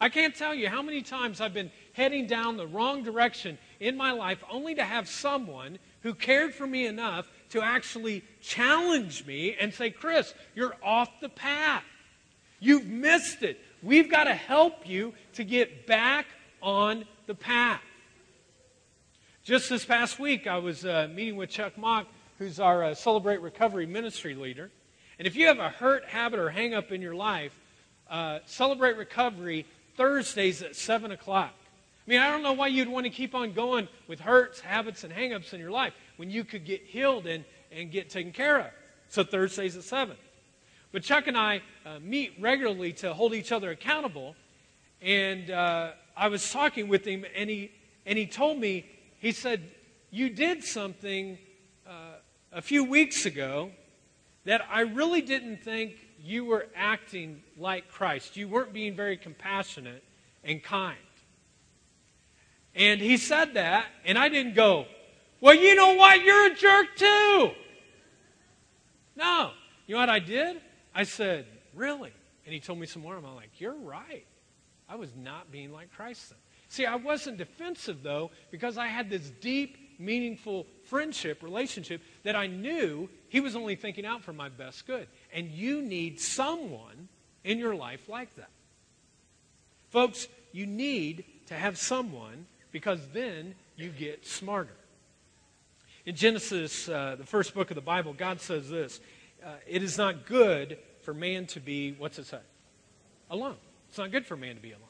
I 0.00 0.08
can't 0.08 0.34
tell 0.34 0.54
you 0.54 0.68
how 0.68 0.82
many 0.82 1.02
times 1.02 1.40
I've 1.40 1.54
been 1.54 1.70
heading 1.92 2.26
down 2.26 2.56
the 2.56 2.66
wrong 2.66 3.04
direction 3.04 3.56
in 3.78 3.96
my 3.96 4.10
life 4.10 4.42
only 4.50 4.74
to 4.74 4.84
have 4.84 5.08
someone 5.08 5.78
who 6.00 6.12
cared 6.12 6.54
for 6.54 6.66
me 6.66 6.86
enough 6.86 7.28
to 7.50 7.62
actually 7.62 8.24
challenge 8.40 9.24
me 9.26 9.54
and 9.60 9.72
say, 9.72 9.90
Chris, 9.90 10.34
you're 10.54 10.74
off 10.82 11.08
the 11.20 11.28
path. 11.28 11.84
You've 12.58 12.86
missed 12.86 13.42
it. 13.42 13.60
We've 13.82 14.10
got 14.10 14.24
to 14.24 14.34
help 14.34 14.88
you 14.88 15.14
to 15.34 15.44
get 15.44 15.86
back 15.86 16.26
on 16.60 17.04
the 17.26 17.34
path. 17.34 17.80
Just 19.44 19.68
this 19.68 19.84
past 19.84 20.18
week, 20.18 20.46
I 20.46 20.58
was 20.58 20.84
uh, 20.84 21.08
meeting 21.12 21.36
with 21.36 21.50
Chuck 21.50 21.76
Mock, 21.76 22.06
who's 22.38 22.60
our 22.60 22.84
uh, 22.84 22.94
Celebrate 22.94 23.40
Recovery 23.40 23.86
ministry 23.86 24.34
leader. 24.34 24.70
And 25.18 25.26
if 25.26 25.36
you 25.36 25.46
have 25.46 25.58
a 25.58 25.68
hurt, 25.68 26.06
habit, 26.06 26.38
or 26.38 26.50
hang 26.50 26.74
up 26.74 26.90
in 26.90 27.02
your 27.02 27.14
life, 27.14 27.58
uh, 28.12 28.40
Celebrate 28.44 28.96
Recovery 28.96 29.66
Thursdays 29.96 30.62
at 30.62 30.76
7 30.76 31.10
o'clock. 31.10 31.52
I 32.06 32.10
mean, 32.10 32.20
I 32.20 32.30
don't 32.30 32.42
know 32.42 32.52
why 32.52 32.66
you'd 32.66 32.88
want 32.88 33.04
to 33.04 33.10
keep 33.10 33.34
on 33.34 33.52
going 33.52 33.88
with 34.06 34.20
hurts, 34.20 34.60
habits, 34.60 35.02
and 35.02 35.12
hangups 35.12 35.54
in 35.54 35.60
your 35.60 35.70
life 35.70 35.94
when 36.16 36.30
you 36.30 36.44
could 36.44 36.64
get 36.64 36.82
healed 36.82 37.26
and, 37.26 37.44
and 37.72 37.90
get 37.90 38.10
taken 38.10 38.32
care 38.32 38.60
of. 38.60 38.66
So 39.08 39.24
Thursdays 39.24 39.76
at 39.76 39.84
7. 39.84 40.16
But 40.92 41.02
Chuck 41.02 41.26
and 41.26 41.38
I 41.38 41.62
uh, 41.86 42.00
meet 42.00 42.34
regularly 42.38 42.92
to 42.94 43.14
hold 43.14 43.32
each 43.34 43.50
other 43.50 43.70
accountable. 43.70 44.36
And 45.00 45.50
uh, 45.50 45.92
I 46.14 46.28
was 46.28 46.52
talking 46.52 46.88
with 46.88 47.06
him, 47.06 47.24
and 47.34 47.48
he, 47.48 47.72
and 48.04 48.18
he 48.18 48.26
told 48.26 48.58
me, 48.58 48.84
he 49.20 49.32
said, 49.32 49.70
You 50.10 50.28
did 50.28 50.64
something 50.64 51.38
uh, 51.88 52.16
a 52.52 52.60
few 52.60 52.84
weeks 52.84 53.24
ago 53.24 53.70
that 54.44 54.60
I 54.70 54.80
really 54.80 55.22
didn't 55.22 55.62
think 55.62 55.94
you 56.22 56.44
were 56.44 56.66
acting 56.74 57.42
like 57.56 57.88
Christ. 57.88 58.36
You 58.36 58.48
weren't 58.48 58.72
being 58.72 58.94
very 58.94 59.16
compassionate 59.16 60.04
and 60.44 60.62
kind. 60.62 60.96
And 62.74 63.00
he 63.00 63.16
said 63.16 63.54
that, 63.54 63.86
and 64.04 64.16
I 64.16 64.28
didn't 64.28 64.54
go, 64.54 64.86
Well, 65.40 65.54
you 65.54 65.74
know 65.74 65.94
what? 65.94 66.22
You're 66.22 66.52
a 66.52 66.54
jerk 66.54 66.86
too. 66.96 67.50
No. 69.16 69.50
You 69.86 69.96
know 69.96 70.00
what 70.00 70.08
I 70.08 70.20
did? 70.20 70.60
I 70.94 71.04
said, 71.04 71.46
Really? 71.74 72.12
And 72.44 72.54
he 72.54 72.60
told 72.60 72.78
me 72.78 72.86
some 72.86 73.02
more. 73.02 73.16
I'm 73.16 73.24
like, 73.34 73.60
You're 73.60 73.74
right. 73.74 74.24
I 74.88 74.96
was 74.96 75.14
not 75.16 75.50
being 75.50 75.72
like 75.72 75.92
Christ 75.92 76.30
then. 76.30 76.38
See, 76.68 76.86
I 76.86 76.96
wasn't 76.96 77.36
defensive, 77.36 78.02
though, 78.02 78.30
because 78.50 78.78
I 78.78 78.86
had 78.86 79.10
this 79.10 79.30
deep, 79.42 79.76
meaningful 79.98 80.66
friendship, 80.84 81.42
relationship 81.42 82.00
that 82.22 82.34
I 82.34 82.46
knew 82.46 83.10
he 83.28 83.40
was 83.40 83.54
only 83.54 83.76
thinking 83.76 84.06
out 84.06 84.22
for 84.22 84.32
my 84.32 84.48
best 84.48 84.86
good. 84.86 85.06
And 85.32 85.50
you 85.50 85.82
need 85.82 86.20
someone 86.20 87.08
in 87.44 87.58
your 87.58 87.74
life 87.74 88.08
like 88.08 88.34
that. 88.36 88.50
Folks, 89.90 90.28
you 90.52 90.66
need 90.66 91.24
to 91.46 91.54
have 91.54 91.78
someone 91.78 92.46
because 92.70 93.00
then 93.12 93.54
you 93.76 93.90
get 93.90 94.26
smarter. 94.26 94.74
In 96.04 96.16
Genesis, 96.16 96.88
uh, 96.88 97.16
the 97.18 97.26
first 97.26 97.54
book 97.54 97.70
of 97.70 97.74
the 97.74 97.80
Bible, 97.80 98.12
God 98.12 98.40
says 98.40 98.68
this 98.68 99.00
uh, 99.44 99.50
It 99.66 99.82
is 99.82 99.96
not 99.98 100.26
good 100.26 100.78
for 101.02 101.14
man 101.14 101.46
to 101.46 101.60
be, 101.60 101.92
what's 101.92 102.18
it 102.18 102.26
say? 102.26 102.40
Alone. 103.30 103.56
It's 103.88 103.98
not 103.98 104.10
good 104.10 104.26
for 104.26 104.36
man 104.36 104.56
to 104.56 104.62
be 104.62 104.70
alone. 104.70 104.88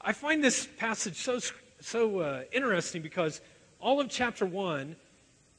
I 0.00 0.12
find 0.12 0.42
this 0.42 0.66
passage 0.78 1.16
so, 1.16 1.38
so 1.80 2.20
uh, 2.20 2.42
interesting 2.52 3.02
because 3.02 3.40
all 3.80 4.00
of 4.00 4.08
chapter 4.08 4.44
1, 4.44 4.96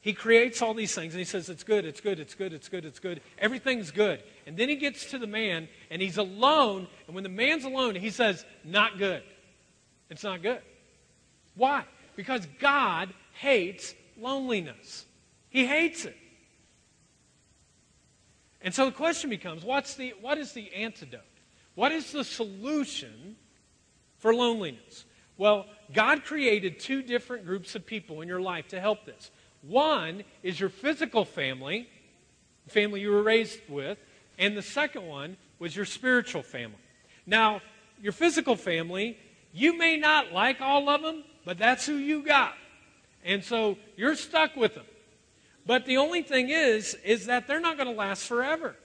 he 0.04 0.12
creates 0.12 0.62
all 0.62 0.74
these 0.74 0.94
things 0.94 1.14
and 1.14 1.20
he 1.20 1.24
says, 1.24 1.48
It's 1.48 1.64
good, 1.64 1.86
it's 1.86 2.02
good, 2.02 2.20
it's 2.20 2.36
good, 2.36 2.52
it's 2.52 2.68
good, 2.68 2.84
it's 2.84 3.00
good. 3.00 3.22
Everything's 3.38 3.90
good. 3.90 4.22
And 4.46 4.58
then 4.58 4.68
he 4.68 4.76
gets 4.76 5.12
to 5.12 5.18
the 5.18 5.28
man 5.28 5.70
and 5.90 6.02
he's 6.02 6.18
alone. 6.18 6.88
And 7.08 7.16
when 7.16 7.24
the 7.24 7.30
man's 7.30 7.64
alone, 7.64 7.96
he 7.96 8.10
says, 8.10 8.46
Not 8.66 8.98
good. 8.98 9.24
It's 10.10 10.22
not 10.22 10.42
good. 10.42 10.60
Why? 11.56 11.86
Because 12.18 12.46
God 12.60 13.14
hates 13.32 13.96
loneliness. 14.20 15.06
He 15.50 15.66
hates 15.66 16.04
it. 16.04 16.18
And 18.62 18.76
so 18.76 18.88
the 18.88 18.92
question 18.92 19.30
becomes 19.30 19.64
what's 19.64 19.96
the, 19.96 20.14
what 20.20 20.38
is 20.38 20.52
the 20.52 20.70
antidote? 20.74 21.22
What 21.76 21.94
is 21.94 22.12
the 22.12 22.26
solution 22.26 23.38
for 24.18 24.36
loneliness? 24.36 25.06
Well, 25.38 25.66
God 25.94 26.26
created 26.26 26.82
two 26.82 27.02
different 27.02 27.46
groups 27.46 27.74
of 27.76 27.86
people 27.86 28.20
in 28.20 28.28
your 28.28 28.42
life 28.42 28.68
to 28.68 28.82
help 28.82 29.06
this. 29.06 29.32
One 29.64 30.24
is 30.44 30.60
your 30.60 30.70
physical 30.70 31.26
family, 31.26 31.88
the 32.66 32.72
family 32.72 33.02
you 33.02 33.12
were 33.12 33.24
raised 33.24 33.60
with, 33.70 33.98
and 34.38 34.58
the 34.58 34.62
second 34.62 35.08
one 35.08 35.38
was 35.58 35.76
your 35.76 35.86
spiritual 35.86 36.44
family. 36.44 36.78
Now, 37.26 37.62
your 38.02 38.12
physical 38.12 38.58
family, 38.58 39.18
you 39.54 39.78
may 39.78 39.98
not 39.98 40.34
like 40.34 40.60
all 40.60 40.90
of 40.90 41.02
them, 41.02 41.24
but 41.46 41.58
that's 41.58 41.86
who 41.86 41.96
you 41.96 42.24
got. 42.24 42.54
And 43.24 43.44
so 43.44 43.78
you're 43.96 44.16
stuck 44.16 44.56
with 44.58 44.76
them. 44.76 44.86
But 45.66 45.86
the 45.86 45.98
only 45.98 46.24
thing 46.24 46.50
is, 46.50 46.96
is 47.06 47.28
that 47.28 47.48
they're 47.48 47.62
not 47.62 47.78
going 47.78 47.90
to 47.90 47.96
last 47.96 48.28
forever. 48.28 48.76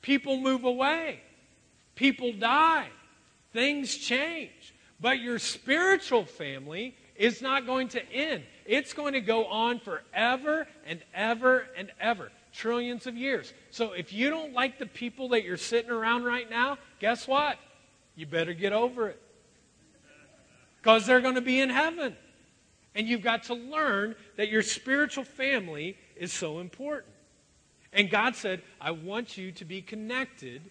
People 0.00 0.38
move 0.38 0.64
away. 0.64 1.20
People 1.94 2.32
die. 2.32 2.88
Things 3.52 3.94
change. 3.94 4.74
But 4.98 5.18
your 5.18 5.38
spiritual 5.38 6.24
family 6.24 6.96
is 7.18 7.42
not 7.42 7.66
going 7.66 7.88
to 7.88 8.12
end. 8.12 8.42
It's 8.64 8.92
going 8.92 9.12
to 9.14 9.20
go 9.20 9.46
on 9.46 9.80
forever 9.80 10.66
and 10.86 11.00
ever 11.14 11.66
and 11.76 11.90
ever. 12.00 12.30
Trillions 12.52 13.06
of 13.06 13.16
years. 13.16 13.52
So 13.70 13.92
if 13.92 14.12
you 14.12 14.30
don't 14.30 14.52
like 14.52 14.78
the 14.78 14.86
people 14.86 15.28
that 15.30 15.44
you're 15.44 15.56
sitting 15.56 15.90
around 15.90 16.24
right 16.24 16.48
now, 16.48 16.78
guess 17.00 17.28
what? 17.28 17.58
You 18.14 18.26
better 18.26 18.54
get 18.54 18.72
over 18.72 19.08
it. 19.08 19.20
Because 20.82 21.06
they're 21.06 21.20
going 21.20 21.34
to 21.34 21.40
be 21.40 21.60
in 21.60 21.68
heaven. 21.68 22.16
And 22.94 23.06
you've 23.06 23.22
got 23.22 23.44
to 23.44 23.54
learn 23.54 24.14
that 24.36 24.48
your 24.48 24.62
spiritual 24.62 25.24
family 25.24 25.98
is 26.16 26.32
so 26.32 26.60
important. 26.60 27.12
And 27.92 28.10
God 28.10 28.36
said, 28.36 28.62
I 28.80 28.90
want 28.92 29.36
you 29.36 29.52
to 29.52 29.64
be 29.64 29.82
connected 29.82 30.62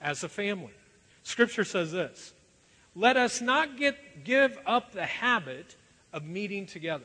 as 0.00 0.22
a 0.22 0.28
family. 0.28 0.72
Scripture 1.24 1.64
says 1.64 1.90
this 1.90 2.32
Let 2.94 3.16
us 3.16 3.40
not 3.40 3.76
get, 3.76 4.24
give 4.24 4.56
up 4.66 4.92
the 4.92 5.06
habit 5.06 5.76
of 6.14 6.24
meeting 6.24 6.64
together. 6.64 7.04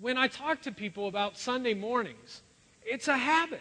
When 0.00 0.16
I 0.16 0.28
talk 0.28 0.62
to 0.62 0.72
people 0.72 1.08
about 1.08 1.36
Sunday 1.36 1.74
mornings, 1.74 2.40
it's 2.84 3.08
a 3.08 3.16
habit. 3.16 3.60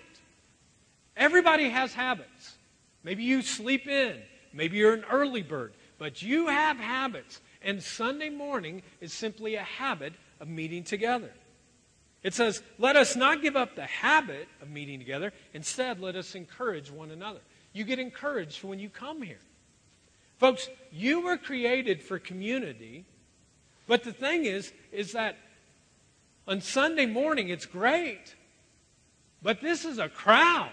Everybody 1.17 1.69
has 1.69 1.93
habits. 1.93 2.55
Maybe 3.03 3.23
you 3.23 3.41
sleep 3.41 3.87
in, 3.87 4.21
maybe 4.53 4.77
you're 4.77 4.93
an 4.93 5.05
early 5.11 5.41
bird, 5.41 5.73
but 5.97 6.21
you 6.21 6.47
have 6.47 6.77
habits. 6.77 7.41
And 7.63 7.81
Sunday 7.81 8.29
morning 8.29 8.83
is 9.01 9.13
simply 9.13 9.55
a 9.55 9.63
habit 9.63 10.13
of 10.39 10.47
meeting 10.47 10.83
together. 10.83 11.31
It 12.23 12.35
says, 12.35 12.61
Let 12.77 12.95
us 12.95 13.15
not 13.15 13.41
give 13.41 13.55
up 13.55 13.75
the 13.75 13.85
habit 13.85 14.47
of 14.61 14.69
meeting 14.69 14.99
together. 14.99 15.33
Instead, 15.53 15.99
let 15.99 16.15
us 16.15 16.35
encourage 16.35 16.91
one 16.91 17.09
another. 17.09 17.39
You 17.73 17.83
get 17.83 17.97
encouraged 17.97 18.63
when 18.63 18.77
you 18.77 18.89
come 18.89 19.23
here. 19.23 19.39
Folks, 20.37 20.69
you 20.91 21.21
were 21.21 21.37
created 21.37 22.01
for 22.01 22.19
community, 22.19 23.05
but 23.91 24.05
the 24.05 24.13
thing 24.13 24.45
is, 24.45 24.71
is 24.93 25.11
that 25.11 25.35
on 26.47 26.61
Sunday 26.61 27.05
morning 27.05 27.49
it's 27.49 27.65
great, 27.65 28.37
but 29.41 29.59
this 29.59 29.83
is 29.83 29.99
a 29.99 30.07
crowd. 30.07 30.71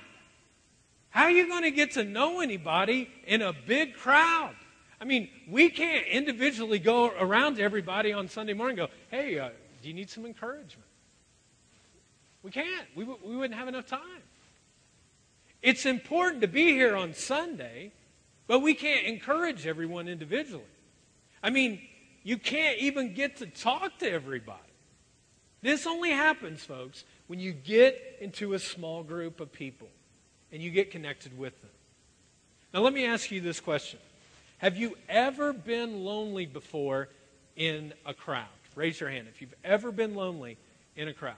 How 1.10 1.24
are 1.24 1.30
you 1.32 1.48
going 1.48 1.64
to 1.64 1.72
get 1.72 1.90
to 1.94 2.04
know 2.04 2.38
anybody 2.38 3.10
in 3.26 3.42
a 3.42 3.52
big 3.52 3.94
crowd? 3.94 4.54
I 5.00 5.04
mean, 5.04 5.28
we 5.48 5.68
can't 5.68 6.06
individually 6.06 6.78
go 6.78 7.10
around 7.10 7.56
to 7.56 7.62
everybody 7.62 8.12
on 8.12 8.28
Sunday 8.28 8.52
morning 8.52 8.78
and 8.78 8.88
go, 8.88 8.94
hey, 9.10 9.36
uh, 9.40 9.48
do 9.82 9.88
you 9.88 9.94
need 9.94 10.10
some 10.10 10.24
encouragement? 10.24 10.88
We 12.44 12.52
can't. 12.52 12.86
We, 12.94 13.02
we 13.02 13.34
wouldn't 13.34 13.58
have 13.58 13.66
enough 13.66 13.88
time. 13.88 14.22
It's 15.60 15.86
important 15.86 16.42
to 16.42 16.46
be 16.46 16.66
here 16.66 16.94
on 16.94 17.14
Sunday, 17.14 17.90
but 18.46 18.60
we 18.60 18.74
can't 18.74 19.08
encourage 19.08 19.66
everyone 19.66 20.06
individually. 20.06 20.62
I 21.42 21.50
mean, 21.50 21.80
you 22.28 22.36
can't 22.36 22.76
even 22.76 23.14
get 23.14 23.38
to 23.38 23.46
talk 23.46 24.00
to 24.00 24.12
everybody. 24.12 24.58
This 25.62 25.86
only 25.86 26.10
happens, 26.10 26.62
folks, 26.62 27.04
when 27.26 27.40
you 27.40 27.52
get 27.52 28.18
into 28.20 28.52
a 28.52 28.58
small 28.58 29.02
group 29.02 29.40
of 29.40 29.50
people 29.50 29.88
and 30.52 30.62
you 30.62 30.70
get 30.70 30.90
connected 30.90 31.38
with 31.38 31.58
them. 31.62 31.70
Now, 32.74 32.80
let 32.80 32.92
me 32.92 33.06
ask 33.06 33.30
you 33.30 33.40
this 33.40 33.60
question 33.60 33.98
Have 34.58 34.76
you 34.76 34.98
ever 35.08 35.54
been 35.54 36.04
lonely 36.04 36.44
before 36.44 37.08
in 37.56 37.94
a 38.04 38.12
crowd? 38.12 38.44
Raise 38.74 39.00
your 39.00 39.08
hand 39.08 39.28
if 39.30 39.40
you've 39.40 39.54
ever 39.64 39.90
been 39.90 40.14
lonely 40.14 40.58
in 40.96 41.08
a 41.08 41.14
crowd. 41.14 41.36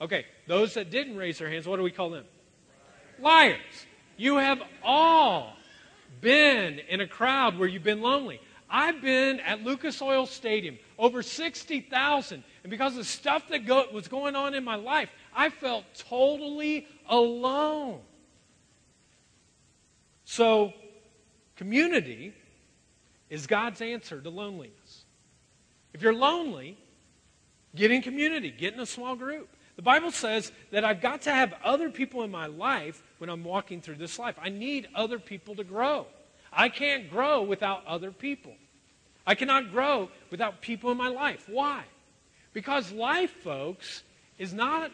Okay, 0.00 0.24
those 0.46 0.74
that 0.74 0.88
didn't 0.88 1.16
raise 1.16 1.38
their 1.38 1.50
hands, 1.50 1.66
what 1.66 1.78
do 1.78 1.82
we 1.82 1.90
call 1.90 2.10
them? 2.10 2.26
Liars. 3.18 3.86
You 4.16 4.36
have 4.36 4.62
all 4.84 5.56
been 6.20 6.78
in 6.78 7.00
a 7.00 7.08
crowd 7.08 7.58
where 7.58 7.68
you've 7.68 7.82
been 7.82 8.02
lonely. 8.02 8.40
I've 8.70 9.00
been 9.00 9.40
at 9.40 9.62
Lucas 9.62 10.02
Oil 10.02 10.26
Stadium, 10.26 10.78
over 10.98 11.22
60,000. 11.22 12.44
And 12.62 12.70
because 12.70 12.96
of 12.96 13.06
stuff 13.06 13.48
that 13.48 13.66
go, 13.66 13.86
was 13.92 14.08
going 14.08 14.36
on 14.36 14.54
in 14.54 14.64
my 14.64 14.74
life, 14.74 15.10
I 15.34 15.50
felt 15.50 15.84
totally 15.94 16.86
alone. 17.08 18.00
So, 20.24 20.74
community 21.56 22.34
is 23.30 23.46
God's 23.46 23.80
answer 23.80 24.20
to 24.20 24.28
loneliness. 24.28 25.04
If 25.94 26.02
you're 26.02 26.14
lonely, 26.14 26.76
get 27.74 27.90
in 27.90 28.02
community, 28.02 28.50
get 28.50 28.74
in 28.74 28.80
a 28.80 28.86
small 28.86 29.16
group. 29.16 29.48
The 29.76 29.82
Bible 29.82 30.10
says 30.10 30.52
that 30.72 30.84
I've 30.84 31.00
got 31.00 31.22
to 31.22 31.30
have 31.30 31.54
other 31.64 31.88
people 31.88 32.24
in 32.24 32.30
my 32.30 32.46
life 32.46 33.02
when 33.18 33.30
I'm 33.30 33.44
walking 33.44 33.80
through 33.80 33.94
this 33.94 34.18
life. 34.18 34.36
I 34.42 34.48
need 34.48 34.88
other 34.94 35.18
people 35.18 35.54
to 35.54 35.64
grow. 35.64 36.06
I 36.52 36.68
can't 36.68 37.10
grow 37.10 37.42
without 37.42 37.86
other 37.86 38.10
people. 38.10 38.54
I 39.26 39.34
cannot 39.34 39.72
grow 39.72 40.08
without 40.30 40.62
people 40.62 40.90
in 40.90 40.96
my 40.96 41.08
life. 41.08 41.44
Why? 41.48 41.84
Because 42.52 42.90
life, 42.92 43.30
folks, 43.42 44.02
is 44.38 44.54
not 44.54 44.90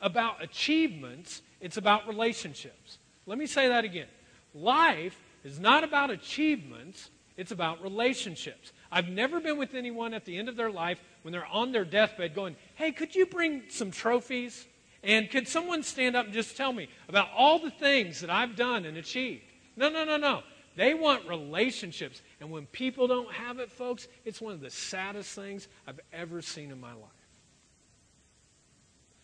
about 0.00 0.42
achievements, 0.42 1.42
it's 1.60 1.76
about 1.76 2.06
relationships. 2.06 2.98
Let 3.26 3.38
me 3.38 3.46
say 3.46 3.68
that 3.68 3.84
again. 3.84 4.06
Life 4.54 5.18
is 5.44 5.58
not 5.58 5.84
about 5.84 6.10
achievements, 6.10 7.10
it's 7.36 7.52
about 7.52 7.82
relationships. 7.82 8.72
I've 8.90 9.08
never 9.08 9.40
been 9.40 9.58
with 9.58 9.74
anyone 9.74 10.14
at 10.14 10.24
the 10.24 10.36
end 10.36 10.48
of 10.48 10.56
their 10.56 10.70
life 10.70 11.00
when 11.22 11.32
they're 11.32 11.46
on 11.46 11.72
their 11.72 11.84
deathbed 11.84 12.34
going, 12.34 12.56
hey, 12.74 12.92
could 12.92 13.14
you 13.14 13.26
bring 13.26 13.62
some 13.68 13.90
trophies? 13.90 14.66
And 15.02 15.30
could 15.30 15.46
someone 15.46 15.82
stand 15.82 16.16
up 16.16 16.26
and 16.26 16.34
just 16.34 16.56
tell 16.56 16.72
me 16.72 16.88
about 17.08 17.28
all 17.36 17.58
the 17.58 17.70
things 17.70 18.20
that 18.20 18.30
I've 18.30 18.56
done 18.56 18.84
and 18.84 18.96
achieved? 18.96 19.44
No, 19.76 19.88
no, 19.88 20.04
no, 20.04 20.16
no. 20.16 20.42
They 20.78 20.94
want 20.94 21.26
relationships. 21.26 22.22
And 22.40 22.52
when 22.52 22.66
people 22.66 23.08
don't 23.08 23.32
have 23.32 23.58
it, 23.58 23.72
folks, 23.72 24.06
it's 24.24 24.40
one 24.40 24.52
of 24.52 24.60
the 24.60 24.70
saddest 24.70 25.34
things 25.34 25.66
I've 25.88 25.98
ever 26.12 26.40
seen 26.40 26.70
in 26.70 26.80
my 26.80 26.92
life. 26.92 27.10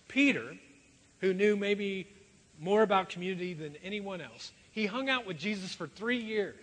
Peter, 0.08 0.56
who 1.20 1.32
knew 1.32 1.54
maybe 1.54 2.08
more 2.58 2.82
about 2.82 3.08
community 3.08 3.54
than 3.54 3.76
anyone 3.84 4.20
else, 4.20 4.50
he 4.72 4.86
hung 4.86 5.08
out 5.08 5.26
with 5.26 5.38
Jesus 5.38 5.72
for 5.72 5.86
three 5.86 6.18
years. 6.18 6.56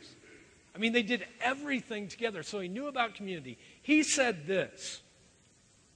I 0.76 0.78
mean, 0.78 0.92
they 0.92 1.04
did 1.04 1.26
everything 1.40 2.10
together, 2.10 2.44
so 2.44 2.60
he 2.60 2.68
knew 2.68 2.88
about 2.88 3.16
community. 3.16 3.58
He 3.82 4.04
said 4.04 4.46
this 4.46 5.02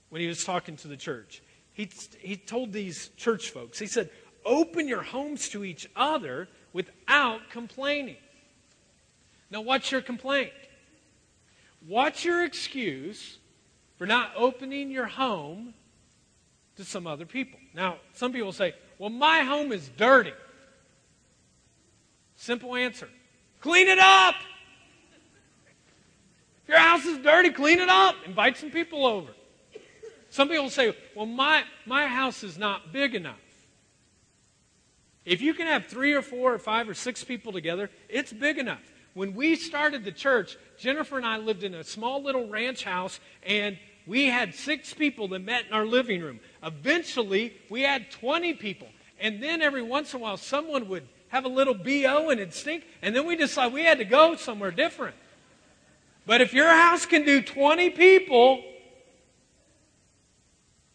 when 0.08 0.22
he 0.22 0.28
was 0.28 0.46
talking 0.46 0.78
to 0.78 0.88
the 0.88 0.96
church. 0.96 1.44
He, 1.74 1.90
he 2.20 2.38
told 2.38 2.72
these 2.72 3.10
church 3.18 3.50
folks, 3.50 3.78
he 3.78 3.88
said, 3.88 4.10
Open 4.46 4.88
your 4.88 5.02
homes 5.02 5.50
to 5.50 5.66
each 5.66 5.90
other 5.98 6.48
without 6.72 7.50
complaining. 7.50 8.16
Now, 9.52 9.62
what's 9.62 9.92
your 9.92 10.02
complaint? 10.02 10.52
What's 11.88 12.26
your 12.26 12.44
excuse 12.44 13.38
for 13.98 14.08
not 14.08 14.32
opening 14.36 14.90
your 14.90 15.06
home 15.06 15.74
to 16.78 16.84
some 16.84 17.06
other 17.06 17.26
people? 17.26 17.60
Now, 17.74 17.98
some 18.14 18.34
people 18.34 18.52
say, 18.52 18.74
Well, 18.98 19.10
my 19.10 19.42
home 19.42 19.72
is 19.72 19.90
dirty. 19.98 20.34
Simple 22.36 22.76
answer 22.76 23.10
clean 23.62 23.88
it 23.88 23.98
up. 23.98 24.36
If 26.64 26.70
your 26.70 26.78
house 26.78 27.06
is 27.06 27.18
dirty, 27.20 27.50
clean 27.50 27.80
it 27.80 27.90
up. 27.90 28.16
Invite 28.26 28.58
some 28.58 28.70
people 28.70 29.06
over. 29.06 29.32
Some 30.30 30.50
people 30.50 30.70
say, 30.70 30.96
well, 31.16 31.26
my, 31.26 31.64
my 31.86 32.08
house 32.08 32.44
is 32.44 32.58
not 32.58 32.92
big 32.92 33.16
enough. 33.16 33.40
If 35.24 35.42
you 35.42 35.54
can 35.54 35.66
have 35.66 35.86
three 35.86 36.14
or 36.14 36.22
four 36.22 36.54
or 36.54 36.60
five 36.60 36.90
or 36.90 36.94
six 36.94 37.24
people 37.24 37.52
together, 37.52 37.90
it's 38.10 38.34
big 38.34 38.58
enough. 38.58 38.84
When 39.16 39.34
we 39.34 39.56
started 39.56 40.04
the 40.04 40.12
church, 40.12 40.58
Jennifer 40.78 41.16
and 41.16 41.26
I 41.26 41.38
lived 41.38 41.64
in 41.64 41.74
a 41.74 41.86
small 41.86 42.22
little 42.22 42.50
ranch 42.50 42.84
house, 42.84 43.22
and 43.44 43.80
we 44.06 44.26
had 44.26 44.54
six 44.54 44.94
people 44.94 45.30
that 45.30 45.40
met 45.40 45.66
in 45.68 45.74
our 45.74 45.86
living 45.86 46.22
room. 46.22 46.42
Eventually, 46.62 47.54
we 47.70 47.82
had 47.82 48.12
20 48.12 48.56
people. 48.56 48.90
And 49.18 49.42
then 49.42 49.62
every 49.62 49.82
once 49.82 50.14
in 50.14 50.20
a 50.20 50.24
while, 50.24 50.36
someone 50.36 50.90
would 50.90 51.08
have 51.30 51.46
a 51.46 51.48
little 51.48 51.74
BO 51.74 52.30
and 52.30 52.42
it'd 52.42 52.54
stink, 52.54 52.84
and 53.02 53.16
then 53.16 53.26
we 53.26 53.38
decided 53.38 53.74
we 53.74 53.86
had 53.86 54.00
to 54.00 54.06
go 54.06 54.36
somewhere 54.36 54.70
different. 54.72 55.16
But 56.26 56.42
if 56.42 56.54
your 56.54 56.70
house 56.70 57.06
can 57.06 57.24
do 57.24 57.42
20 57.42 57.92
people, 57.92 58.64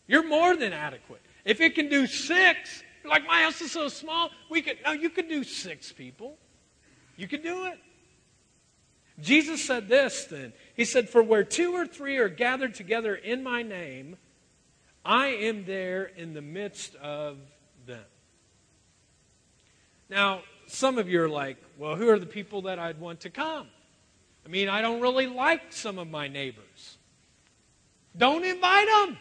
you're 0.06 0.28
more 0.28 0.56
than 0.56 0.74
adequate. 0.74 1.22
If 1.46 1.62
it 1.62 1.74
can 1.74 1.88
do 1.88 2.06
six, 2.06 2.82
like 3.04 3.26
my 3.26 3.42
house 3.42 3.62
is 3.62 3.72
so 3.72 3.88
small, 3.88 4.30
we 4.50 4.60
could 4.60 4.76
no, 4.84 4.92
you 4.92 5.08
could 5.08 5.28
do 5.28 5.42
six 5.42 5.90
people. 5.90 6.36
You 7.16 7.26
can 7.26 7.40
do 7.40 7.64
it. 7.64 7.78
Jesus 9.20 9.64
said 9.64 9.88
this 9.88 10.24
then. 10.24 10.52
He 10.74 10.84
said, 10.84 11.08
For 11.08 11.22
where 11.22 11.44
two 11.44 11.74
or 11.74 11.86
three 11.86 12.16
are 12.18 12.28
gathered 12.28 12.74
together 12.74 13.14
in 13.14 13.42
my 13.42 13.62
name, 13.62 14.16
I 15.04 15.28
am 15.28 15.64
there 15.64 16.04
in 16.04 16.34
the 16.34 16.42
midst 16.42 16.94
of 16.96 17.38
them. 17.86 18.04
Now, 20.08 20.42
some 20.66 20.98
of 20.98 21.08
you 21.08 21.22
are 21.22 21.28
like, 21.28 21.56
well, 21.78 21.96
who 21.96 22.08
are 22.08 22.18
the 22.18 22.26
people 22.26 22.62
that 22.62 22.78
I'd 22.78 23.00
want 23.00 23.20
to 23.20 23.30
come? 23.30 23.66
I 24.44 24.48
mean, 24.48 24.68
I 24.68 24.82
don't 24.82 25.00
really 25.00 25.26
like 25.26 25.72
some 25.72 25.98
of 25.98 26.08
my 26.08 26.28
neighbors. 26.28 26.98
Don't 28.16 28.44
invite 28.44 28.86
them. 28.86 29.18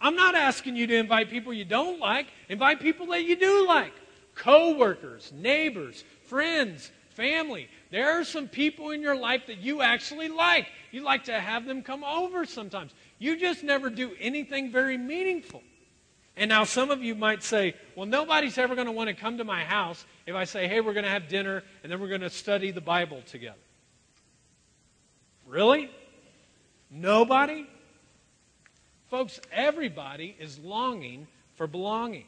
I'm 0.00 0.14
not 0.14 0.34
asking 0.34 0.76
you 0.76 0.86
to 0.86 0.96
invite 0.96 1.30
people 1.30 1.52
you 1.52 1.64
don't 1.64 1.98
like. 2.00 2.26
Invite 2.48 2.80
people 2.80 3.06
that 3.06 3.24
you 3.24 3.36
do 3.36 3.66
like. 3.66 3.92
Co-workers, 4.34 5.32
neighbors, 5.34 6.04
friends, 6.24 6.90
family. 7.10 7.68
There 7.90 8.18
are 8.18 8.24
some 8.24 8.48
people 8.48 8.90
in 8.90 9.00
your 9.00 9.16
life 9.16 9.46
that 9.46 9.58
you 9.58 9.80
actually 9.80 10.28
like. 10.28 10.66
You 10.90 11.02
like 11.02 11.24
to 11.24 11.40
have 11.40 11.64
them 11.64 11.82
come 11.82 12.02
over 12.04 12.44
sometimes. 12.44 12.92
You 13.18 13.38
just 13.38 13.62
never 13.62 13.90
do 13.90 14.12
anything 14.20 14.72
very 14.72 14.98
meaningful. 14.98 15.62
And 16.36 16.50
now 16.50 16.64
some 16.64 16.90
of 16.90 17.02
you 17.02 17.14
might 17.14 17.42
say, 17.42 17.74
well, 17.94 18.06
nobody's 18.06 18.58
ever 18.58 18.74
going 18.74 18.86
to 18.86 18.92
want 18.92 19.08
to 19.08 19.14
come 19.14 19.38
to 19.38 19.44
my 19.44 19.64
house 19.64 20.04
if 20.26 20.34
I 20.34 20.44
say, 20.44 20.68
hey, 20.68 20.80
we're 20.80 20.92
going 20.92 21.04
to 21.04 21.10
have 21.10 21.28
dinner 21.28 21.62
and 21.82 21.90
then 21.90 22.00
we're 22.00 22.08
going 22.08 22.20
to 22.20 22.30
study 22.30 22.72
the 22.72 22.80
Bible 22.80 23.22
together. 23.26 23.56
Really? 25.46 25.90
Nobody? 26.90 27.66
Folks, 29.08 29.40
everybody 29.52 30.36
is 30.38 30.58
longing 30.58 31.26
for 31.54 31.66
belonging. 31.66 32.26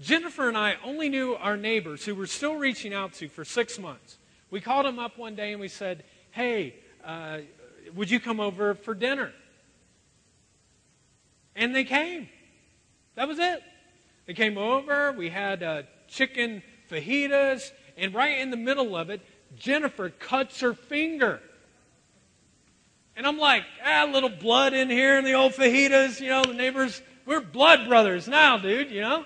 Jennifer 0.00 0.48
and 0.48 0.56
I 0.56 0.76
only 0.84 1.08
knew 1.08 1.34
our 1.34 1.56
neighbors 1.56 2.04
who 2.04 2.14
were 2.14 2.26
still 2.26 2.56
reaching 2.56 2.92
out 2.92 3.14
to 3.14 3.28
for 3.28 3.44
six 3.44 3.78
months. 3.78 4.18
We 4.50 4.60
called 4.60 4.86
them 4.86 4.98
up 4.98 5.18
one 5.18 5.34
day 5.34 5.52
and 5.52 5.60
we 5.60 5.68
said, 5.68 6.04
Hey, 6.30 6.74
uh, 7.04 7.38
would 7.94 8.10
you 8.10 8.20
come 8.20 8.40
over 8.40 8.74
for 8.74 8.94
dinner? 8.94 9.32
And 11.54 11.74
they 11.74 11.84
came. 11.84 12.28
That 13.14 13.26
was 13.26 13.38
it. 13.38 13.62
They 14.26 14.34
came 14.34 14.58
over. 14.58 15.12
We 15.12 15.30
had 15.30 15.62
uh, 15.62 15.82
chicken 16.08 16.62
fajitas. 16.90 17.70
And 17.96 18.12
right 18.12 18.38
in 18.38 18.50
the 18.50 18.56
middle 18.58 18.94
of 18.94 19.08
it, 19.08 19.22
Jennifer 19.56 20.10
cuts 20.10 20.60
her 20.60 20.74
finger. 20.74 21.40
And 23.16 23.26
I'm 23.26 23.38
like, 23.38 23.62
ah, 23.82 24.04
a 24.04 24.12
little 24.12 24.28
blood 24.28 24.74
in 24.74 24.90
here 24.90 25.16
in 25.16 25.24
the 25.24 25.32
old 25.32 25.52
fajitas. 25.52 26.20
You 26.20 26.28
know, 26.28 26.42
the 26.44 26.52
neighbors, 26.52 27.00
we're 27.24 27.40
blood 27.40 27.88
brothers 27.88 28.28
now, 28.28 28.58
dude, 28.58 28.90
you 28.90 29.00
know? 29.00 29.24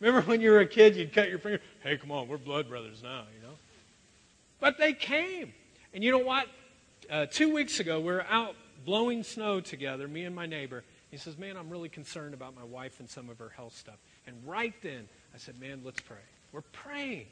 Remember 0.00 0.26
when 0.26 0.40
you 0.40 0.50
were 0.50 0.60
a 0.60 0.66
kid, 0.66 0.96
you'd 0.96 1.12
cut 1.12 1.28
your 1.28 1.38
finger? 1.38 1.60
Hey, 1.82 1.98
come 1.98 2.10
on, 2.10 2.26
we're 2.26 2.38
blood 2.38 2.68
brothers 2.68 3.02
now, 3.02 3.24
you 3.34 3.46
know? 3.46 3.54
But 4.58 4.78
they 4.78 4.94
came. 4.94 5.52
And 5.92 6.02
you 6.02 6.10
know 6.10 6.18
what? 6.18 6.46
Uh, 7.10 7.26
two 7.26 7.52
weeks 7.52 7.80
ago, 7.80 7.98
we 8.00 8.06
were 8.06 8.24
out 8.28 8.54
blowing 8.84 9.22
snow 9.22 9.60
together, 9.60 10.08
me 10.08 10.24
and 10.24 10.34
my 10.34 10.46
neighbor. 10.46 10.84
He 11.10 11.16
says, 11.16 11.36
Man, 11.36 11.56
I'm 11.56 11.68
really 11.68 11.88
concerned 11.88 12.34
about 12.34 12.54
my 12.54 12.64
wife 12.64 13.00
and 13.00 13.08
some 13.08 13.28
of 13.28 13.38
her 13.38 13.50
health 13.50 13.76
stuff. 13.76 13.96
And 14.26 14.36
right 14.46 14.74
then, 14.82 15.08
I 15.34 15.38
said, 15.38 15.60
Man, 15.60 15.82
let's 15.84 16.00
pray. 16.00 16.16
We're 16.52 16.62
praying. 16.72 17.26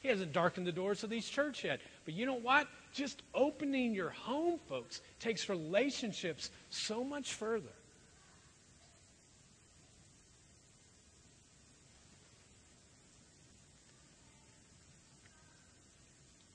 He 0.00 0.08
hasn't 0.08 0.32
darkened 0.32 0.66
the 0.66 0.72
doors 0.72 1.04
of 1.04 1.10
these 1.10 1.28
church 1.28 1.64
yet. 1.64 1.80
But 2.04 2.14
you 2.14 2.26
know 2.26 2.38
what? 2.38 2.66
Just 2.92 3.22
opening 3.34 3.94
your 3.94 4.10
home, 4.10 4.58
folks, 4.68 5.00
takes 5.20 5.48
relationships 5.48 6.50
so 6.70 7.04
much 7.04 7.34
further. 7.34 7.70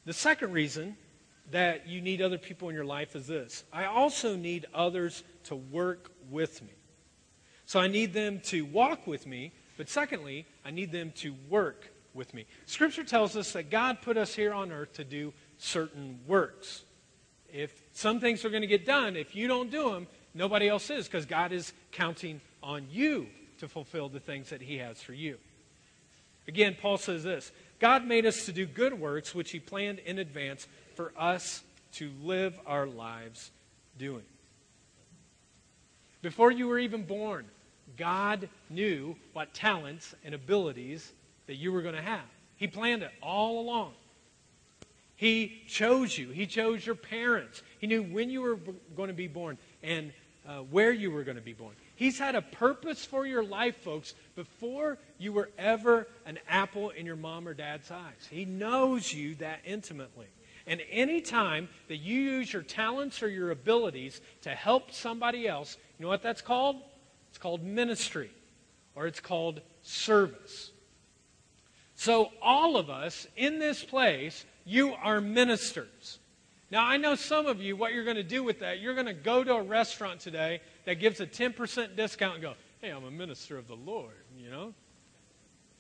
The 0.08 0.14
second 0.14 0.54
reason 0.54 0.96
that 1.52 1.86
you 1.86 2.00
need 2.00 2.22
other 2.22 2.38
people 2.38 2.70
in 2.70 2.76
your 2.76 2.86
life 2.86 3.14
is 3.14 3.28
this 3.28 3.66
I 3.74 3.86
also 3.86 4.38
need 4.38 4.66
others 4.74 5.22
to 5.44 5.56
work 5.56 6.14
with 6.30 6.62
me. 6.62 6.72
So 7.66 7.82
I 7.82 7.90
need 7.90 8.14
them 8.14 8.40
to 8.46 8.64
walk 8.64 9.06
with 9.06 9.28
me, 9.28 9.52
but 9.76 9.90
secondly, 9.90 10.46
I 10.64 10.72
need 10.72 10.94
them 10.94 11.12
to 11.18 11.36
work 11.50 11.92
with 12.14 12.34
me. 12.34 12.46
Scripture 12.66 13.04
tells 13.04 13.36
us 13.36 13.52
that 13.52 13.70
God 13.70 14.02
put 14.02 14.16
us 14.16 14.34
here 14.34 14.54
on 14.54 14.72
earth 14.72 14.94
to 14.94 15.04
do 15.04 15.34
certain 15.58 16.22
works. 16.26 16.86
If 17.54 17.84
some 17.92 18.22
things 18.22 18.46
are 18.46 18.50
going 18.50 18.62
to 18.62 18.68
get 18.68 18.86
done, 18.86 19.18
if 19.18 19.36
you 19.36 19.50
don't 19.50 19.70
do 19.70 19.92
them, 19.92 20.08
nobody 20.34 20.70
else 20.70 20.90
is 20.90 21.06
because 21.06 21.26
God 21.26 21.52
is 21.52 21.74
counting 21.92 22.40
on 22.64 22.88
you 22.90 23.28
to 23.58 23.68
fulfill 23.68 24.08
the 24.08 24.22
things 24.22 24.52
that 24.52 24.62
He 24.62 24.78
has 24.78 25.02
for 25.02 25.14
you. 25.14 25.38
Again, 26.48 26.76
Paul 26.80 26.98
says 26.98 27.24
this 27.24 27.52
God 27.80 28.06
made 28.06 28.26
us 28.26 28.46
to 28.46 28.52
do 28.52 28.66
good 28.66 29.00
works, 29.00 29.36
which 29.36 29.52
He 29.52 29.60
planned 29.60 30.00
in 30.00 30.20
advance 30.20 30.68
for 30.96 31.14
us 31.18 31.64
to 31.94 32.12
live 32.22 32.60
our 32.66 32.88
lives 32.88 33.52
doing. 33.98 34.24
Before 36.22 36.52
you 36.52 36.68
were 36.68 36.80
even 36.80 37.04
born, 37.04 37.46
God 37.96 38.50
knew 38.70 39.16
what 39.34 39.54
talents 39.54 40.14
and 40.24 40.34
abilities 40.34 41.12
that 41.48 41.56
you 41.56 41.72
were 41.72 41.82
going 41.82 41.96
to 41.96 42.02
have. 42.02 42.26
He 42.58 42.68
planned 42.68 43.04
it 43.04 43.12
all 43.22 43.60
along. 43.60 43.94
He 45.16 45.64
chose 45.68 46.18
you. 46.18 46.30
He 46.30 46.46
chose 46.46 46.86
your 46.86 46.96
parents. 46.96 47.64
He 47.80 47.88
knew 47.88 48.04
when 48.04 48.30
you 48.30 48.42
were 48.42 48.60
going 48.96 49.08
to 49.08 49.14
be 49.14 49.28
born 49.28 49.58
and 49.82 50.12
uh, 50.48 50.60
where 50.60 50.92
you 50.92 51.12
were 51.12 51.24
going 51.24 51.38
to 51.38 51.44
be 51.44 51.54
born. 51.54 51.74
He's 51.98 52.20
had 52.20 52.36
a 52.36 52.44
purpose 52.44 53.04
for 53.04 53.26
your 53.26 53.44
life, 53.44 53.78
folks, 53.78 54.14
before 54.36 55.00
you 55.18 55.34
were 55.34 55.50
ever 55.58 56.08
an 56.28 56.38
apple 56.48 56.92
in 56.92 57.08
your 57.08 57.16
mom 57.16 57.48
or 57.48 57.56
dad's 57.56 57.90
eyes. 57.90 58.28
He 58.30 58.46
knows 58.46 59.12
you 59.12 59.34
that 59.36 59.62
intimately. 59.66 60.28
And 60.68 60.80
any 60.92 61.22
time 61.22 61.70
that 61.88 61.98
you 61.98 62.22
use 62.22 62.54
your 62.54 62.62
talents 62.62 63.24
or 63.24 63.28
your 63.28 63.50
abilities 63.50 64.22
to 64.44 64.52
help 64.52 64.92
somebody 64.92 65.48
else, 65.48 65.76
you 65.98 66.04
know 66.04 66.10
what 66.10 66.22
that's 66.22 66.42
called? 66.42 66.76
It's 67.30 67.40
called 67.40 67.64
ministry 67.64 68.30
or 68.94 69.08
it's 69.08 69.20
called 69.20 69.62
service. 69.82 70.70
So, 71.96 72.30
all 72.44 72.78
of 72.78 72.92
us 72.92 73.26
in 73.36 73.58
this 73.58 73.84
place, 73.84 74.46
you 74.66 74.94
are 75.02 75.20
ministers. 75.20 76.20
Now, 76.70 76.86
I 76.86 76.98
know 76.98 77.16
some 77.16 77.46
of 77.46 77.62
you, 77.62 77.76
what 77.76 77.94
you're 77.94 78.04
going 78.04 78.18
to 78.18 78.24
do 78.24 78.44
with 78.44 78.60
that, 78.60 78.80
you're 78.80 78.94
going 78.94 79.06
to 79.06 79.14
go 79.14 79.44
to 79.44 79.54
a 79.54 79.64
restaurant 79.64 80.20
today 80.20 80.62
that 80.86 80.96
gives 80.96 81.20
a 81.22 81.26
10% 81.26 81.96
discount 81.96 82.36
and 82.36 82.42
go, 82.42 82.54
hey, 82.82 82.90
I'm 82.90 83.06
a 83.06 83.12
minister 83.12 83.58
of 83.58 83.68
the 83.68 83.76
Lord, 83.76 84.14
you 84.38 84.50
know? 84.50 84.74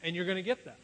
And 0.02 0.15
you're 0.15 0.26
going 0.26 0.38
to 0.38 0.43
get 0.43 0.63
that. 0.65 0.80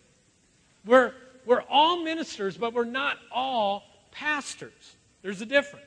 We're, 0.86 1.14
we're 1.46 1.64
all 1.70 2.04
ministers, 2.04 2.58
but 2.58 2.74
we're 2.74 2.84
not 2.84 3.18
all 3.32 3.84
pastors. 4.12 4.96
There's 5.22 5.42
a 5.42 5.46
difference. 5.46 5.86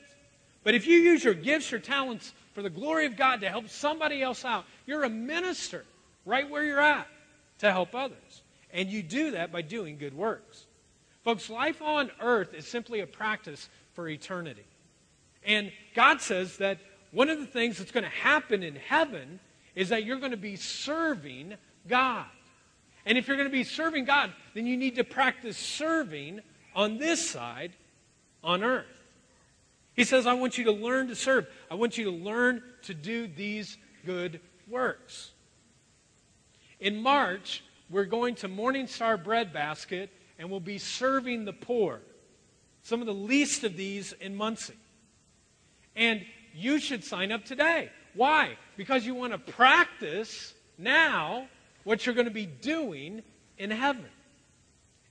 But 0.63 0.73
if 0.73 0.87
you 0.87 0.97
use 0.97 1.23
your 1.23 1.35
gifts, 1.35 1.69
your 1.69 1.79
talents 1.79 2.33
for 2.53 2.63
the 2.63 2.69
glory 2.69 3.05
of 3.05 3.15
God 3.15 3.41
to 3.41 3.49
help 3.49 3.69
somebody 3.69 4.23
else 4.23 4.43
out, 4.43 4.65
you're 4.87 5.03
a 5.03 5.09
minister 5.09 5.85
right 6.25 6.49
where 6.49 6.63
you're 6.63 6.81
at 6.81 7.07
to 7.59 7.71
help 7.71 7.93
others. 7.93 8.41
And 8.73 8.89
you 8.89 9.03
do 9.03 9.31
that 9.31 9.51
by 9.51 9.61
doing 9.61 9.97
good 9.97 10.15
works. 10.15 10.65
Folks, 11.23 11.49
life 11.49 11.81
on 11.81 12.09
earth 12.19 12.53
is 12.53 12.67
simply 12.67 13.01
a 13.01 13.07
practice 13.07 13.69
for 13.97 14.07
eternity. 14.07 14.63
And 15.43 15.71
God 15.95 16.21
says 16.21 16.57
that 16.57 16.77
one 17.09 17.31
of 17.31 17.39
the 17.39 17.47
things 17.47 17.79
that's 17.79 17.89
going 17.89 18.03
to 18.03 18.09
happen 18.11 18.61
in 18.61 18.75
heaven 18.75 19.39
is 19.73 19.89
that 19.89 20.05
you're 20.05 20.19
going 20.19 20.31
to 20.33 20.37
be 20.37 20.55
serving 20.55 21.55
God. 21.87 22.27
And 23.07 23.17
if 23.17 23.27
you're 23.27 23.37
going 23.37 23.49
to 23.49 23.51
be 23.51 23.63
serving 23.63 24.05
God, 24.05 24.31
then 24.53 24.67
you 24.67 24.77
need 24.77 24.97
to 24.97 25.03
practice 25.03 25.57
serving 25.57 26.41
on 26.75 26.99
this 26.99 27.27
side 27.27 27.71
on 28.43 28.63
earth. 28.63 28.85
He 29.95 30.03
says, 30.03 30.27
I 30.27 30.35
want 30.35 30.59
you 30.59 30.65
to 30.65 30.73
learn 30.73 31.07
to 31.07 31.15
serve. 31.15 31.47
I 31.71 31.73
want 31.73 31.97
you 31.97 32.03
to 32.03 32.11
learn 32.11 32.61
to 32.83 32.93
do 32.93 33.25
these 33.25 33.79
good 34.05 34.39
works. 34.67 35.31
In 36.79 37.01
March, 37.01 37.63
we're 37.89 38.05
going 38.05 38.35
to 38.35 38.47
Morning 38.47 38.85
Star 38.85 39.17
Bread 39.17 39.51
Basket 39.51 40.11
and 40.37 40.51
we'll 40.51 40.59
be 40.59 40.77
serving 40.77 41.45
the 41.45 41.53
poor. 41.53 42.01
Some 42.87 43.01
of 43.01 43.05
the 43.05 43.13
least 43.13 43.65
of 43.65 43.75
these 43.75 44.13
in 44.13 44.33
Muncie. 44.33 44.73
And 45.93 46.25
you 46.53 46.79
should 46.79 47.03
sign 47.03 47.33
up 47.33 47.43
today. 47.43 47.91
Why? 48.13 48.55
Because 48.77 49.05
you 49.05 49.13
want 49.13 49.33
to 49.33 49.39
practice 49.39 50.53
now 50.77 51.49
what 51.83 52.05
you're 52.05 52.15
going 52.15 52.29
to 52.29 52.33
be 52.33 52.45
doing 52.45 53.23
in 53.57 53.71
heaven. 53.71 54.05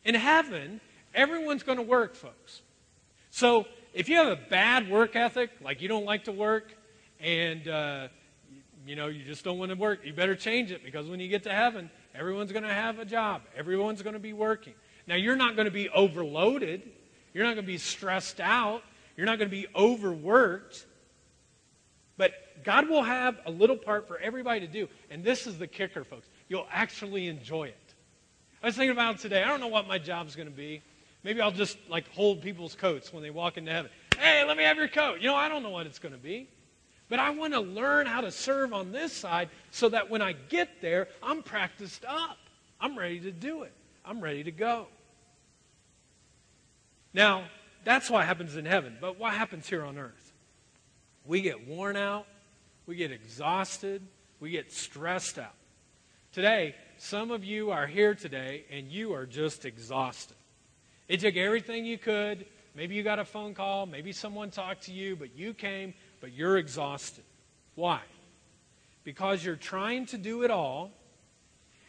In 0.07 0.15
heaven, 0.15 0.81
everyone's 1.15 1.65
going 1.65 1.77
to 1.77 1.85
work, 1.85 2.15
folks. 2.15 2.63
So 3.31 3.67
if 3.93 4.09
you 4.09 4.17
have 4.17 4.29
a 4.29 4.41
bad 4.49 4.91
work 4.91 5.15
ethic, 5.15 5.51
like 5.61 5.83
you 5.83 5.89
don't 5.89 6.07
like 6.07 6.25
to 6.25 6.33
work, 6.33 6.75
and 7.21 7.69
uh, 7.69 8.09
you 8.87 8.97
know 8.97 9.09
you 9.09 9.23
just 9.23 9.45
don't 9.45 9.59
want 9.59 9.71
to 9.71 9.77
work, 9.77 10.01
you 10.03 10.15
better 10.15 10.35
change 10.35 10.71
it 10.71 10.83
because 10.83 11.11
when 11.11 11.21
you 11.21 11.29
get 11.29 11.43
to 11.43 11.53
heaven, 11.53 11.91
everyone's 12.15 12.53
going 12.53 12.65
to 12.65 12.73
have 12.73 12.99
a 12.99 13.05
job. 13.05 13.43
Everyone's 13.55 14.01
going 14.01 14.15
to 14.15 14.19
be 14.19 14.33
working. 14.33 14.73
Now 15.07 15.17
you're 15.17 15.37
not 15.37 15.57
going 15.57 15.67
to 15.67 15.71
be 15.71 15.91
overloaded. 15.91 16.91
You're 17.37 17.45
not 17.45 17.53
going 17.53 17.67
to 17.67 17.71
be 17.71 17.77
stressed 17.77 18.41
out. 18.41 18.83
You're 19.15 19.27
not 19.27 19.39
going 19.39 19.51
to 19.51 19.55
be 19.55 19.67
overworked. 19.77 20.87
But 22.17 22.33
God 22.65 22.89
will 22.89 23.03
have 23.03 23.39
a 23.45 23.51
little 23.51 23.77
part 23.77 24.09
for 24.09 24.17
everybody 24.17 24.61
to 24.61 24.67
do. 24.67 24.89
And 25.11 25.23
this 25.23 25.47
is 25.47 25.59
the 25.59 25.67
kicker, 25.67 26.03
folks. 26.03 26.27
You'll 26.49 26.67
actually 26.73 27.27
enjoy 27.27 27.65
it. 27.65 27.95
I 28.63 28.69
was 28.69 28.75
thinking 28.75 28.93
about 28.93 29.19
today. 29.19 29.43
I 29.43 29.49
don't 29.49 29.61
know 29.61 29.67
what 29.67 29.87
my 29.87 29.99
job's 29.99 30.35
going 30.35 30.49
to 30.49 30.55
be. 30.55 30.81
Maybe 31.25 31.43
I'll 31.43 31.53
just 31.53 31.77
like 31.91 32.11
hold 32.13 32.41
people's 32.41 32.75
coats 32.75 33.13
when 33.13 33.23
they 33.23 33.29
walk 33.29 33.59
into 33.59 33.71
heaven. 33.71 33.91
Hey, 34.19 34.43
let 34.47 34.57
me 34.57 34.63
have 34.63 34.79
your 34.79 34.89
coat. 34.89 35.21
You 35.21 35.27
know, 35.27 35.37
I 35.37 35.51
don't 35.51 35.63
know 35.63 35.69
what 35.69 35.85
it's 35.85 35.99
going 35.99 36.15
to 36.15 36.19
be. 36.19 36.49
But 37.11 37.19
I 37.19 37.29
want 37.29 37.53
to 37.53 37.61
learn 37.61 38.07
how 38.07 38.23
to 38.23 38.31
serve 38.31 38.73
on 38.73 38.93
this 38.93 39.13
side 39.13 39.51
so 39.73 39.91
that 39.91 40.09
when 40.09 40.23
I 40.23 40.33
get 40.33 40.81
there, 40.81 41.09
I'm 41.23 41.43
practiced 41.43 42.07
up. 42.07 42.39
I'm 42.81 42.99
ready 42.99 43.21
to 43.21 43.31
do 43.31 43.65
it. 43.65 43.75
I'm 44.07 44.23
ready 44.23 44.43
to 44.43 44.51
go. 44.51 44.87
Now, 47.17 47.45
that's 47.83 48.11
what 48.11 48.27
happens 48.27 48.57
in 48.57 48.67
heaven. 48.67 48.99
But 49.01 49.19
what 49.19 49.33
happens 49.33 49.67
here 49.67 49.83
on 49.83 49.97
earth? 49.97 50.35
We 51.25 51.41
get 51.41 51.67
worn 51.67 51.97
out, 51.97 52.27
we 52.87 52.95
get 52.95 53.11
exhausted, 53.11 54.03
we 54.39 54.51
get 54.51 54.71
stressed 54.71 55.39
out. 55.39 55.55
Today, 56.33 56.75
some 56.99 57.31
of 57.31 57.43
you 57.43 57.71
are 57.71 57.87
here 57.87 58.15
today 58.15 58.67
and 58.71 58.93
you 58.93 59.15
are 59.15 59.25
just 59.25 59.65
exhausted. 59.65 60.37
It 61.09 61.21
took 61.21 61.37
everything 61.37 61.87
you 61.87 61.97
could. 61.97 62.45
Maybe 62.75 62.95
you 62.95 63.03
got 63.03 63.19
a 63.19 63.25
phone 63.25 63.55
call, 63.55 63.87
maybe 63.87 64.13
someone 64.13 64.51
talked 64.51 64.83
to 64.83 64.93
you, 64.93 65.17
but 65.17 65.35
you 65.35 65.55
came, 65.55 65.95
but 66.21 66.35
you're 66.35 66.59
exhausted. 66.59 67.25
Why? 67.77 68.03
Because 69.05 69.43
you're 69.43 69.57
trying 69.57 70.05
to 70.07 70.19
do 70.19 70.43
it 70.43 70.51
all, 70.51 70.91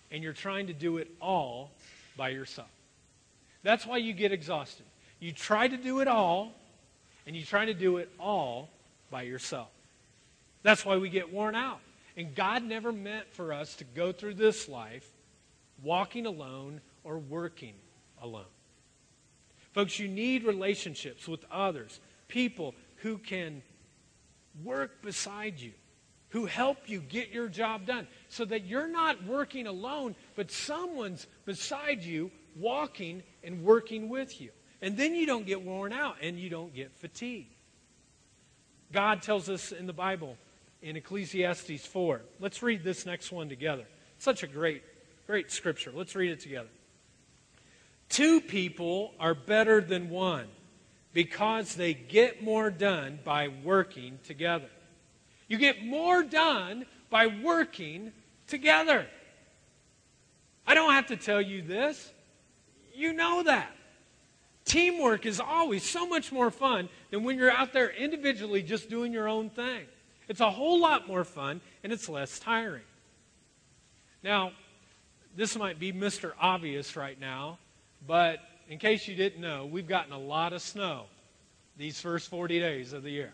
and 0.10 0.24
you're 0.24 0.32
trying 0.32 0.68
to 0.68 0.74
do 0.74 0.98
it 0.98 1.12
all 1.20 1.72
by 2.16 2.30
yourself. 2.30 2.70
That's 3.64 3.86
why 3.86 3.98
you 3.98 4.14
get 4.14 4.32
exhausted. 4.32 4.86
You 5.20 5.32
try 5.32 5.68
to 5.68 5.78
do 5.78 6.00
it 6.00 6.08
all, 6.08 6.54
and 7.26 7.36
you 7.36 7.44
try 7.44 7.66
to 7.66 7.74
do 7.74 7.98
it 7.98 8.10
all 8.20 8.70
by 9.10 9.24
yourself. 9.24 9.70
That's 10.64 10.86
why 10.86 10.98
we 10.98 11.10
get 11.10 11.32
worn 11.32 11.56
out. 11.56 11.80
And 12.16 12.34
God 12.34 12.64
never 12.64 12.92
meant 12.92 13.32
for 13.34 13.54
us 13.54 13.76
to 13.76 13.84
go 13.84 14.12
through 14.12 14.36
this 14.36 14.68
life 14.68 15.08
walking 15.84 16.26
alone 16.26 16.82
or 17.04 17.18
working 17.18 17.76
alone. 18.22 18.46
Folks, 19.74 20.00
you 20.00 20.08
need 20.08 20.44
relationships 20.44 21.28
with 21.28 21.46
others, 21.52 22.00
people 22.28 22.74
who 22.98 23.18
can 23.18 23.62
work 24.64 25.04
beside 25.04 25.60
you, 25.60 25.72
who 26.30 26.46
help 26.46 26.78
you 26.88 27.00
get 27.00 27.30
your 27.30 27.48
job 27.48 27.86
done, 27.86 28.08
so 28.28 28.44
that 28.46 28.66
you're 28.66 28.88
not 28.88 29.24
working 29.26 29.68
alone, 29.68 30.16
but 30.36 30.52
someone's 30.52 31.28
beside 31.46 32.02
you 32.02 32.32
walking 32.56 33.22
and 33.44 33.64
working 33.64 34.10
with 34.10 34.42
you. 34.42 34.50
And 34.82 34.96
then 34.96 35.16
you 35.16 35.26
don't 35.26 35.46
get 35.46 35.62
worn 35.62 35.92
out 35.92 36.18
and 36.22 36.40
you 36.40 36.50
don't 36.50 36.74
get 36.74 36.96
fatigued. 36.98 37.54
God 38.92 39.22
tells 39.22 39.50
us 39.50 39.72
in 39.72 39.88
the 39.88 39.94
Bible 39.94 40.38
in 40.82 40.96
Ecclesiastes 40.96 41.86
4. 41.86 42.22
Let's 42.40 42.62
read 42.62 42.84
this 42.84 43.06
next 43.06 43.32
one 43.32 43.50
together. 43.50 43.86
Such 44.20 44.44
a 44.44 44.48
great, 44.48 44.84
great 45.26 45.52
scripture. 45.52 45.92
Let's 45.94 46.16
read 46.16 46.32
it 46.32 46.40
together. 46.40 46.70
Two 48.10 48.40
people 48.40 49.14
are 49.20 49.34
better 49.34 49.82
than 49.82 50.10
one 50.10 50.48
because 51.14 51.76
they 51.76 51.94
get 51.94 52.44
more 52.44 52.70
done 52.70 53.20
by 53.24 53.50
working 53.64 54.20
together. 54.24 54.70
You 55.48 55.58
get 55.58 55.84
more 55.84 56.24
done 56.24 56.86
by 57.10 57.28
working 57.28 58.12
together. 58.48 59.08
I 60.66 60.74
don't 60.74 60.92
have 60.94 61.08
to 61.08 61.18
tell 61.18 61.42
you 61.42 61.62
this. 61.62 62.12
You 62.94 63.14
know 63.14 63.44
that. 63.44 63.77
Teamwork 64.68 65.26
is 65.26 65.40
always 65.40 65.90
so 65.90 66.06
much 66.06 66.32
more 66.32 66.52
fun 66.52 66.90
than 67.10 67.24
when 67.24 67.38
you're 67.38 67.52
out 67.52 67.72
there 67.72 67.90
individually 67.90 68.62
just 68.62 68.90
doing 68.90 69.14
your 69.14 69.28
own 69.28 69.50
thing. 69.50 69.86
It's 70.28 70.42
a 70.42 70.52
whole 70.52 70.80
lot 70.80 71.08
more 71.08 71.24
fun 71.24 71.62
and 71.84 71.94
it's 71.94 72.10
less 72.10 72.38
tiring. 72.38 72.84
Now, 74.22 74.52
this 75.38 75.58
might 75.58 75.80
be 75.80 75.94
Mr. 75.94 76.34
Obvious 76.40 76.98
right 76.98 77.18
now, 77.18 77.60
but 78.06 78.40
in 78.68 78.78
case 78.78 79.08
you 79.08 79.16
didn't 79.16 79.40
know, 79.40 79.66
we've 79.66 79.88
gotten 79.88 80.12
a 80.12 80.20
lot 80.20 80.52
of 80.52 80.62
snow 80.62 81.06
these 81.78 82.02
first 82.02 82.30
40 82.30 82.60
days 82.60 82.92
of 82.92 83.04
the 83.04 83.12
year. 83.12 83.34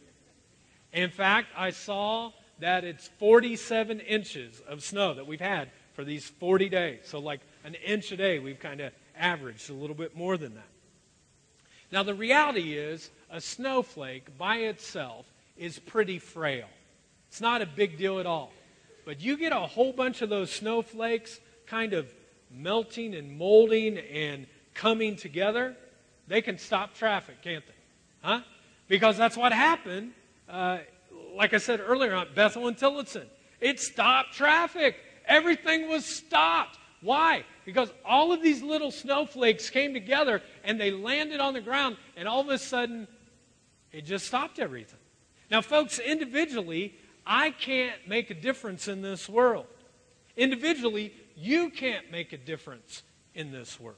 In 0.92 1.10
fact, 1.10 1.48
I 1.58 1.72
saw 1.72 2.32
that 2.60 2.84
it's 2.84 3.10
47 3.18 4.02
inches 4.02 4.62
of 4.68 4.84
snow 4.84 5.16
that 5.16 5.26
we've 5.26 5.42
had 5.42 5.72
for 5.94 6.04
these 6.04 6.26
40 6.26 6.70
days. 6.70 7.00
So, 7.06 7.18
like 7.18 7.40
an 7.64 7.74
inch 7.74 8.12
a 8.12 8.18
day, 8.18 8.38
we've 8.38 8.60
kind 8.60 8.82
of 8.82 8.94
averaged 9.18 9.72
a 9.72 9.74
little 9.74 9.96
bit 9.96 10.16
more 10.16 10.38
than 10.38 10.54
that. 10.54 10.73
Now, 11.94 12.02
the 12.02 12.16
reality 12.16 12.76
is, 12.76 13.12
a 13.30 13.40
snowflake 13.40 14.36
by 14.36 14.58
itself 14.58 15.28
is 15.56 15.78
pretty 15.78 16.18
frail. 16.18 16.66
It's 17.28 17.40
not 17.40 17.62
a 17.62 17.68
big 17.68 18.00
deal 18.00 18.18
at 18.18 18.26
all. 18.26 18.52
But 19.06 19.22
you 19.22 19.38
get 19.38 19.52
a 19.52 19.60
whole 19.60 19.94
bunch 19.94 20.24
of 20.24 20.30
those 20.30 20.52
snowflakes 20.52 21.40
kind 21.68 21.94
of 21.94 22.12
melting 22.50 23.14
and 23.14 23.38
molding 23.38 24.00
and 24.00 24.48
coming 24.74 25.16
together, 25.16 25.76
they 26.28 26.42
can 26.42 26.58
stop 26.58 26.96
traffic, 26.96 27.44
can't 27.44 27.64
they? 27.68 28.28
Huh? 28.28 28.42
Because 28.88 29.16
that's 29.16 29.38
what 29.38 29.54
happened, 29.54 30.14
uh, 30.50 30.80
like 31.36 31.54
I 31.54 31.60
said 31.60 31.80
earlier, 31.80 32.16
on 32.16 32.26
Bethel 32.34 32.68
and 32.68 32.76
Tillotson. 32.76 33.28
It 33.62 33.80
stopped 33.80 34.34
traffic. 34.34 34.96
Everything 35.28 35.90
was 35.90 36.06
stopped. 36.06 36.80
Why? 37.04 37.44
Because 37.66 37.92
all 38.04 38.32
of 38.32 38.42
these 38.42 38.64
little 38.64 38.90
snowflakes 38.90 39.70
came 39.70 39.94
together 39.94 40.42
and 40.64 40.80
they 40.80 40.92
landed 40.92 41.40
on 41.40 41.54
the 41.54 41.62
ground, 41.62 41.98
and 42.16 42.28
all 42.28 42.42
of 42.42 42.50
a 42.50 42.58
sudden, 42.58 43.08
it 43.92 44.06
just 44.06 44.28
stopped 44.28 44.60
everything. 44.60 45.00
Now, 45.52 45.62
folks, 45.62 46.00
individually, 46.00 46.96
I 47.26 47.52
can't 47.52 48.08
make 48.08 48.30
a 48.30 48.34
difference 48.34 48.88
in 48.88 49.02
this 49.02 49.30
world. 49.30 49.68
Individually, 50.36 51.14
you 51.36 51.70
can't 51.70 52.12
make 52.12 52.34
a 52.34 52.38
difference 52.38 53.04
in 53.36 53.52
this 53.52 53.80
world. 53.80 53.98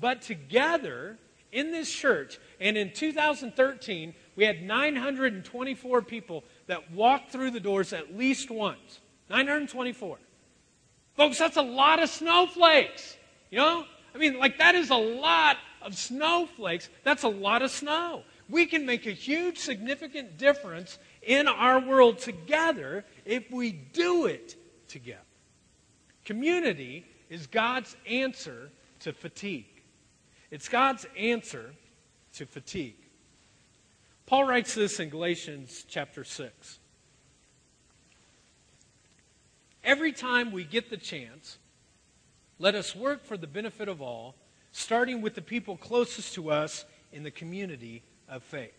But 0.00 0.22
together, 0.22 1.18
in 1.52 1.70
this 1.70 1.90
church, 1.90 2.38
and 2.60 2.76
in 2.76 2.92
2013, 2.92 4.14
we 4.36 4.44
had 4.44 4.62
924 4.62 6.02
people 6.02 6.44
that 6.66 6.90
walked 6.90 7.30
through 7.30 7.52
the 7.52 7.60
doors 7.60 7.92
at 7.92 8.16
least 8.16 8.50
once. 8.50 9.00
924. 9.30 10.18
Folks, 11.16 11.38
that's 11.38 11.56
a 11.56 11.62
lot 11.62 12.02
of 12.02 12.10
snowflakes. 12.10 13.16
You 13.50 13.58
know? 13.58 13.84
I 14.14 14.18
mean, 14.18 14.38
like, 14.38 14.58
that 14.58 14.74
is 14.74 14.90
a 14.90 14.96
lot 14.96 15.56
of 15.84 15.96
snowflakes. 15.96 16.88
That's 17.02 17.22
a 17.22 17.28
lot 17.28 17.62
of 17.62 17.70
snow. 17.70 18.22
We 18.48 18.66
can 18.66 18.84
make 18.86 19.06
a 19.06 19.12
huge, 19.12 19.58
significant 19.58 20.38
difference 20.38 20.98
in 21.22 21.48
our 21.48 21.80
world 21.80 22.18
together 22.18 23.04
if 23.24 23.50
we 23.50 23.72
do 23.72 24.26
it 24.26 24.56
together. 24.88 25.20
Community 26.24 27.04
is 27.30 27.46
God's 27.46 27.96
answer 28.08 28.70
to 29.00 29.12
fatigue. 29.12 29.66
It's 30.50 30.68
God's 30.68 31.06
answer 31.18 31.74
to 32.34 32.46
fatigue. 32.46 32.96
Paul 34.26 34.44
writes 34.44 34.74
this 34.74 35.00
in 35.00 35.10
Galatians 35.10 35.84
chapter 35.88 36.24
6. 36.24 36.78
Every 39.82 40.12
time 40.12 40.50
we 40.50 40.64
get 40.64 40.88
the 40.88 40.96
chance, 40.96 41.58
let 42.58 42.74
us 42.74 42.96
work 42.96 43.24
for 43.24 43.36
the 43.36 43.46
benefit 43.46 43.88
of 43.88 44.00
all, 44.00 44.34
starting 44.74 45.22
with 45.22 45.36
the 45.36 45.40
people 45.40 45.76
closest 45.76 46.34
to 46.34 46.50
us 46.50 46.84
in 47.12 47.22
the 47.22 47.30
community 47.30 48.02
of 48.28 48.42
faith. 48.42 48.74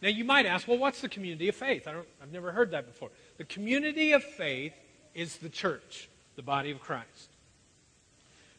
Now, 0.00 0.08
you 0.08 0.24
might 0.24 0.46
ask, 0.46 0.68
well, 0.68 0.78
what's 0.78 1.00
the 1.00 1.08
community 1.08 1.48
of 1.48 1.56
faith? 1.56 1.88
I 1.88 1.92
don't, 1.92 2.06
I've 2.22 2.30
never 2.30 2.52
heard 2.52 2.70
that 2.70 2.86
before. 2.86 3.10
The 3.36 3.44
community 3.44 4.12
of 4.12 4.22
faith 4.22 4.72
is 5.12 5.38
the 5.38 5.48
church, 5.48 6.08
the 6.36 6.42
body 6.42 6.70
of 6.70 6.80
Christ. 6.80 7.30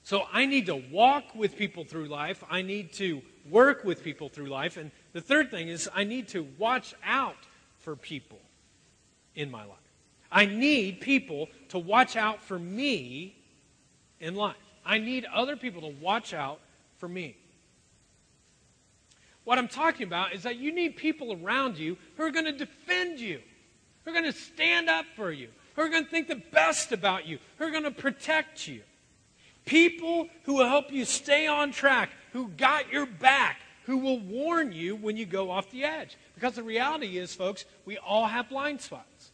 So 0.04 0.24
I 0.34 0.46
need 0.46 0.66
to 0.66 0.76
walk 0.92 1.24
with 1.36 1.56
people 1.56 1.86
through 1.86 2.08
life. 2.08 2.44
I 2.50 2.62
need 2.64 2.92
to 2.94 3.22
work 3.50 3.86
with 3.86 4.04
people 4.04 4.28
through 4.28 4.48
life. 4.48 4.76
And 4.76 4.92
the 5.14 5.22
third 5.22 5.52
thing 5.52 5.70
is, 5.70 5.90
I 5.96 6.04
need 6.04 6.28
to 6.30 6.46
watch 6.58 6.94
out 7.06 7.48
for 7.80 7.96
people 7.96 8.40
in 9.36 9.50
my 9.50 9.64
life. 9.64 9.78
I 10.30 10.46
need 10.48 11.00
people 11.00 11.48
to 11.70 11.80
watch 11.80 12.18
out 12.18 12.42
for 12.42 12.60
me 12.60 13.38
in 14.20 14.36
life. 14.36 14.56
I 14.86 15.00
need 15.00 15.26
other 15.26 15.56
people 15.56 15.82
to 15.82 15.96
watch 16.00 16.34
out 16.34 16.60
for 16.98 17.08
me. 17.08 17.36
What 19.44 19.58
I'm 19.58 19.68
talking 19.68 20.08
about 20.08 20.34
is 20.34 20.44
that 20.44 20.58
you 20.58 20.74
need 20.74 20.96
people 20.96 21.40
around 21.42 21.78
you 21.78 21.98
who 22.18 22.24
are 22.24 22.32
going 22.32 22.46
to 22.46 22.52
defend 22.52 23.20
you, 23.20 23.40
who 24.04 24.12
are 24.12 24.14
going 24.14 24.32
to 24.32 24.38
stand 24.38 24.90
up 24.90 25.06
for 25.16 25.32
you, 25.32 25.50
who 25.76 25.82
are 25.82 25.90
going 25.90 26.04
to 26.04 26.10
think 26.10 26.28
the 26.28 26.42
best 26.52 26.92
about 26.92 27.26
you, 27.28 27.40
who 27.58 27.66
are 27.66 27.72
going 27.72 27.84
to 27.84 27.92
protect 27.92 28.68
you. 28.68 28.82
People 29.66 30.28
who 30.44 30.56
will 30.56 30.68
help 30.68 30.92
you 30.92 31.06
stay 31.06 31.48
on 31.48 31.72
track, 31.72 32.12
who 32.34 32.50
got 32.50 32.92
your 32.92 33.06
back, 33.06 33.60
who 33.86 33.98
will 33.98 34.20
warn 34.20 34.72
you 34.72 34.96
when 34.96 35.16
you 35.16 35.26
go 35.26 35.52
off 35.52 35.70
the 35.72 35.84
edge. 35.84 36.18
Because 36.34 36.56
the 36.56 36.64
reality 36.64 37.18
is, 37.18 37.34
folks, 37.34 37.66
we 37.86 37.98
all 37.98 38.26
have 38.26 38.50
blind 38.50 38.82
spots. 38.82 39.32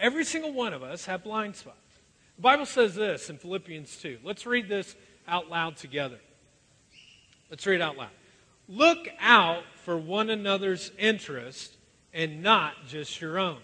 Every 0.00 0.24
single 0.24 0.52
one 0.52 0.72
of 0.72 0.82
us 0.82 1.06
have 1.06 1.22
blind 1.22 1.56
spots. 1.56 1.76
The 2.36 2.42
Bible 2.42 2.66
says 2.66 2.94
this 2.94 3.30
in 3.30 3.38
Philippians 3.38 3.96
2. 3.96 4.18
Let's 4.22 4.44
read 4.44 4.68
this 4.68 4.94
out 5.26 5.48
loud 5.48 5.76
together. 5.76 6.18
Let's 7.50 7.66
read 7.66 7.76
it 7.76 7.82
out 7.82 7.96
loud. 7.96 8.10
Look 8.68 9.08
out 9.20 9.62
for 9.84 9.96
one 9.96 10.28
another's 10.28 10.92
interest 10.98 11.76
and 12.12 12.42
not 12.42 12.74
just 12.88 13.20
your 13.22 13.38
own. 13.38 13.58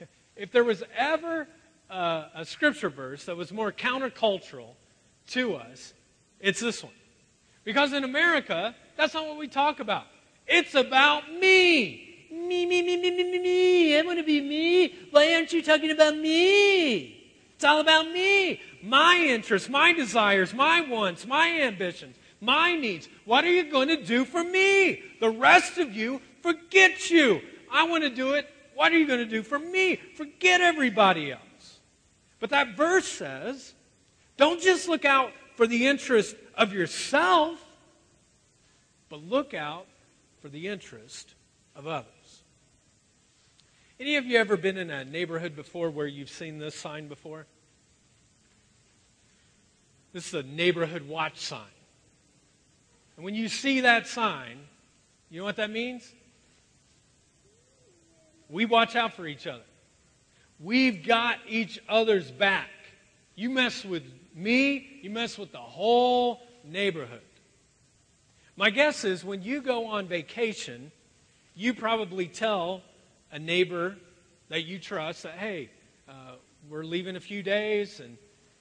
if 0.36 0.50
there 0.50 0.64
was 0.64 0.82
ever 0.96 1.46
a 1.90 2.44
scripture 2.44 2.88
verse 2.88 3.26
that 3.26 3.36
was 3.36 3.52
more 3.52 3.70
countercultural 3.70 4.70
to 5.28 5.56
us, 5.56 5.92
it's 6.40 6.60
this 6.60 6.82
one. 6.82 6.92
Because 7.64 7.92
in 7.92 8.02
America, 8.02 8.74
that's 8.96 9.12
not 9.12 9.26
what 9.26 9.36
we 9.36 9.46
talk 9.46 9.78
about. 9.78 10.06
It's 10.46 10.74
about 10.74 11.30
me. 11.30 12.28
Me, 12.30 12.64
me, 12.64 12.80
me, 12.80 12.96
me, 12.96 13.10
me, 13.10 13.30
me, 13.30 13.38
me. 13.38 13.98
I 13.98 14.02
want 14.02 14.18
to 14.18 14.24
be 14.24 14.40
me. 14.40 14.94
Why 15.10 15.34
aren't 15.34 15.52
you 15.52 15.62
talking 15.62 15.90
about 15.90 16.16
me? 16.16 17.21
It's 17.62 17.68
all 17.68 17.78
about 17.78 18.10
me. 18.10 18.60
My 18.82 19.24
interests, 19.24 19.68
my 19.68 19.92
desires, 19.92 20.52
my 20.52 20.80
wants, 20.80 21.24
my 21.24 21.60
ambitions, 21.60 22.16
my 22.40 22.74
needs. 22.74 23.08
What 23.24 23.44
are 23.44 23.52
you 23.52 23.70
going 23.70 23.86
to 23.86 24.02
do 24.02 24.24
for 24.24 24.42
me? 24.42 25.00
The 25.20 25.30
rest 25.30 25.78
of 25.78 25.94
you, 25.94 26.20
forget 26.42 27.08
you. 27.08 27.40
I 27.70 27.86
want 27.86 28.02
to 28.02 28.10
do 28.10 28.32
it. 28.32 28.48
What 28.74 28.90
are 28.90 28.98
you 28.98 29.06
going 29.06 29.20
to 29.20 29.26
do 29.26 29.44
for 29.44 29.60
me? 29.60 29.94
Forget 30.16 30.60
everybody 30.60 31.30
else. 31.30 31.78
But 32.40 32.50
that 32.50 32.76
verse 32.76 33.06
says, 33.06 33.74
don't 34.36 34.60
just 34.60 34.88
look 34.88 35.04
out 35.04 35.30
for 35.54 35.68
the 35.68 35.86
interest 35.86 36.34
of 36.56 36.72
yourself, 36.72 37.64
but 39.08 39.22
look 39.22 39.54
out 39.54 39.86
for 40.40 40.48
the 40.48 40.66
interest 40.66 41.36
of 41.76 41.86
others. 41.86 42.08
Any 44.00 44.16
of 44.16 44.26
you 44.26 44.38
ever 44.38 44.56
been 44.56 44.76
in 44.76 44.90
a 44.90 45.04
neighborhood 45.04 45.54
before 45.54 45.90
where 45.90 46.06
you've 46.06 46.30
seen 46.30 46.58
this 46.58 46.74
sign 46.74 47.08
before? 47.08 47.46
This 50.12 50.28
is 50.28 50.34
a 50.34 50.42
neighborhood 50.42 51.08
watch 51.08 51.38
sign. 51.38 51.60
And 53.16 53.24
when 53.24 53.34
you 53.34 53.48
see 53.48 53.80
that 53.80 54.06
sign, 54.06 54.58
you 55.30 55.38
know 55.38 55.44
what 55.44 55.56
that 55.56 55.70
means? 55.70 56.12
We 58.48 58.66
watch 58.66 58.96
out 58.96 59.14
for 59.14 59.26
each 59.26 59.46
other. 59.46 59.62
We've 60.60 61.04
got 61.04 61.38
each 61.48 61.80
other's 61.88 62.30
back. 62.30 62.68
You 63.34 63.50
mess 63.50 63.84
with 63.84 64.04
me, 64.34 65.00
you 65.02 65.10
mess 65.10 65.38
with 65.38 65.52
the 65.52 65.58
whole 65.58 66.42
neighborhood. 66.64 67.22
My 68.56 68.70
guess 68.70 69.04
is 69.04 69.24
when 69.24 69.42
you 69.42 69.62
go 69.62 69.86
on 69.86 70.06
vacation, 70.06 70.92
you 71.54 71.72
probably 71.72 72.26
tell 72.26 72.82
a 73.32 73.38
neighbor 73.38 73.96
that 74.50 74.64
you 74.64 74.78
trust 74.78 75.24
that, 75.24 75.34
hey, 75.34 75.70
uh, 76.08 76.34
we're 76.70 76.84
leaving 76.84 77.16
a 77.16 77.20
few 77.20 77.42
days 77.42 77.98
and 77.98 78.16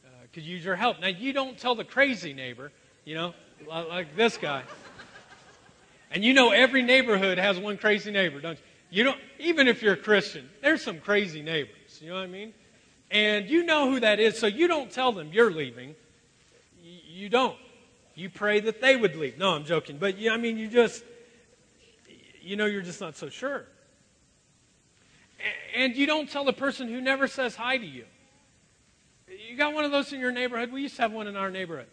uh, 0.06 0.10
could 0.34 0.44
use 0.44 0.64
your 0.64 0.76
help. 0.76 1.00
Now, 1.00 1.08
you 1.08 1.34
don't 1.34 1.58
tell 1.58 1.76
the 1.76 1.84
crazy 1.84 2.34
neighbor, 2.34 2.72
you 3.06 3.14
know, 3.14 3.34
like 3.68 4.16
this 4.16 4.38
guy. 4.38 4.64
And 6.10 6.24
you 6.24 6.34
know 6.34 6.52
every 6.52 6.82
neighborhood 6.82 7.38
has 7.38 7.60
one 7.60 7.78
crazy 7.78 8.12
neighbor, 8.12 8.40
don't 8.40 8.58
you? 8.58 8.64
You 8.94 9.04
don't, 9.06 9.20
even 9.40 9.70
if 9.70 9.82
you're 9.82 9.94
a 9.94 9.98
Christian, 9.98 10.50
there's 10.62 10.82
some 10.82 11.00
crazy 11.00 11.42
neighbors. 11.42 12.00
You 12.02 12.10
know 12.10 12.16
what 12.16 12.24
I 12.24 12.28
mean? 12.28 12.54
And 13.10 13.50
you 13.50 13.64
know 13.64 13.90
who 13.90 14.02
that 14.02 14.20
is, 14.20 14.38
so 14.38 14.48
you 14.48 14.68
don't 14.68 14.92
tell 14.92 15.14
them 15.14 15.32
you're 15.32 15.52
leaving. 15.52 15.96
You 16.82 17.30
don't. 17.30 17.58
You 18.16 18.30
pray 18.30 18.60
that 18.62 18.82
they 18.82 18.98
would 18.98 19.16
leave. 19.16 19.38
No, 19.38 19.52
I'm 19.52 19.64
joking. 19.64 19.98
But, 19.98 20.18
yeah, 20.18 20.34
I 20.34 20.38
mean, 20.38 20.58
you 20.58 20.68
just, 20.68 21.04
you 22.42 22.58
know, 22.58 22.66
you're 22.66 22.82
just 22.82 23.00
not 23.00 23.16
so 23.16 23.30
sure. 23.30 23.66
And 25.76 25.96
you 25.96 26.06
don't 26.06 26.30
tell 26.30 26.44
the 26.46 26.54
person 26.54 26.88
who 26.88 27.02
never 27.02 27.28
says 27.28 27.56
hi 27.56 27.78
to 27.78 27.86
you. 27.86 28.06
You 29.50 29.58
got 29.58 29.74
one 29.74 29.86
of 29.86 29.92
those 29.92 30.12
in 30.14 30.20
your 30.20 30.32
neighborhood? 30.32 30.72
We 30.72 30.82
used 30.82 30.96
to 30.98 31.04
have 31.04 31.12
one 31.12 31.28
in 31.28 31.36
our 31.36 31.50
neighborhood. 31.50 31.88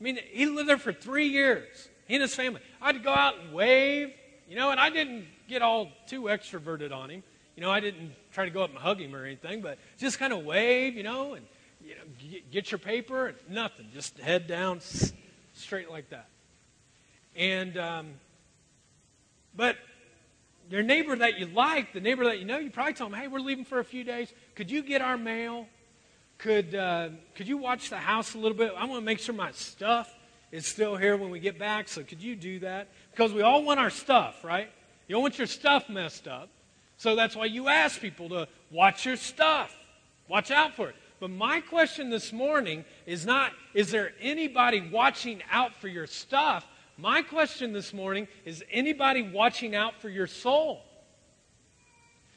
I 0.00 0.02
mean, 0.02 0.18
he 0.30 0.46
lived 0.46 0.68
there 0.68 0.78
for 0.78 0.92
three 0.92 1.28
years, 1.28 1.88
he 2.06 2.14
and 2.14 2.22
his 2.22 2.34
family. 2.34 2.60
I'd 2.80 3.02
go 3.02 3.12
out 3.12 3.38
and 3.38 3.52
wave, 3.52 4.12
you 4.48 4.56
know, 4.56 4.70
and 4.70 4.80
I 4.80 4.90
didn't 4.90 5.26
get 5.48 5.62
all 5.62 5.90
too 6.06 6.22
extroverted 6.22 6.92
on 6.92 7.10
him. 7.10 7.22
You 7.56 7.62
know, 7.62 7.70
I 7.70 7.80
didn't 7.80 8.12
try 8.32 8.44
to 8.44 8.50
go 8.50 8.62
up 8.62 8.70
and 8.70 8.78
hug 8.78 9.00
him 9.00 9.14
or 9.14 9.24
anything, 9.24 9.60
but 9.60 9.78
just 9.98 10.18
kind 10.18 10.32
of 10.32 10.44
wave, 10.44 10.96
you 10.96 11.04
know, 11.04 11.34
and 11.34 11.46
you 11.84 11.94
know, 11.94 12.38
get 12.50 12.70
your 12.70 12.78
paper 12.78 13.28
and 13.28 13.36
nothing. 13.48 13.86
Just 13.92 14.18
head 14.18 14.46
down 14.46 14.80
straight 15.54 15.90
like 15.90 16.10
that. 16.10 16.28
And, 17.36 17.76
um, 17.76 18.06
but 19.56 19.76
your 20.70 20.82
neighbor 20.82 21.16
that 21.16 21.38
you 21.38 21.46
like, 21.46 21.92
the 21.92 22.00
neighbor 22.00 22.24
that 22.24 22.38
you 22.38 22.44
know, 22.44 22.58
you 22.58 22.70
probably 22.70 22.94
tell 22.94 23.08
them, 23.08 23.18
hey, 23.18 23.28
we're 23.28 23.40
leaving 23.40 23.64
for 23.64 23.78
a 23.80 23.84
few 23.84 24.04
days. 24.04 24.32
Could 24.54 24.70
you 24.70 24.82
get 24.82 25.02
our 25.02 25.16
mail? 25.16 25.66
Could, 26.38 26.74
uh, 26.74 27.10
could 27.34 27.46
you 27.46 27.58
watch 27.58 27.90
the 27.90 27.98
house 27.98 28.34
a 28.34 28.38
little 28.38 28.56
bit? 28.56 28.72
I 28.76 28.84
want 28.84 29.00
to 29.00 29.04
make 29.04 29.18
sure 29.18 29.34
my 29.34 29.52
stuff 29.52 30.12
is 30.50 30.66
still 30.66 30.96
here 30.96 31.16
when 31.16 31.30
we 31.30 31.40
get 31.40 31.58
back, 31.58 31.88
so 31.88 32.02
could 32.02 32.22
you 32.22 32.36
do 32.36 32.60
that? 32.60 32.88
Because 33.10 33.32
we 33.32 33.42
all 33.42 33.64
want 33.64 33.80
our 33.80 33.90
stuff, 33.90 34.44
right? 34.44 34.70
You 35.06 35.14
don't 35.14 35.22
want 35.22 35.38
your 35.38 35.46
stuff 35.46 35.88
messed 35.88 36.28
up. 36.28 36.48
So 36.96 37.16
that's 37.16 37.36
why 37.36 37.46
you 37.46 37.68
ask 37.68 38.00
people 38.00 38.28
to 38.30 38.48
watch 38.70 39.04
your 39.04 39.16
stuff. 39.16 39.76
Watch 40.28 40.50
out 40.50 40.74
for 40.74 40.88
it. 40.88 40.96
But 41.20 41.30
my 41.30 41.60
question 41.60 42.10
this 42.10 42.32
morning 42.32 42.84
is 43.06 43.26
not, 43.26 43.52
is 43.72 43.90
there 43.90 44.12
anybody 44.20 44.88
watching 44.92 45.42
out 45.50 45.74
for 45.74 45.88
your 45.88 46.06
stuff? 46.06 46.66
My 46.96 47.22
question 47.22 47.72
this 47.72 47.92
morning 47.92 48.28
is 48.44 48.62
anybody 48.70 49.22
watching 49.22 49.74
out 49.74 50.00
for 50.00 50.08
your 50.08 50.26
soul? 50.26 50.82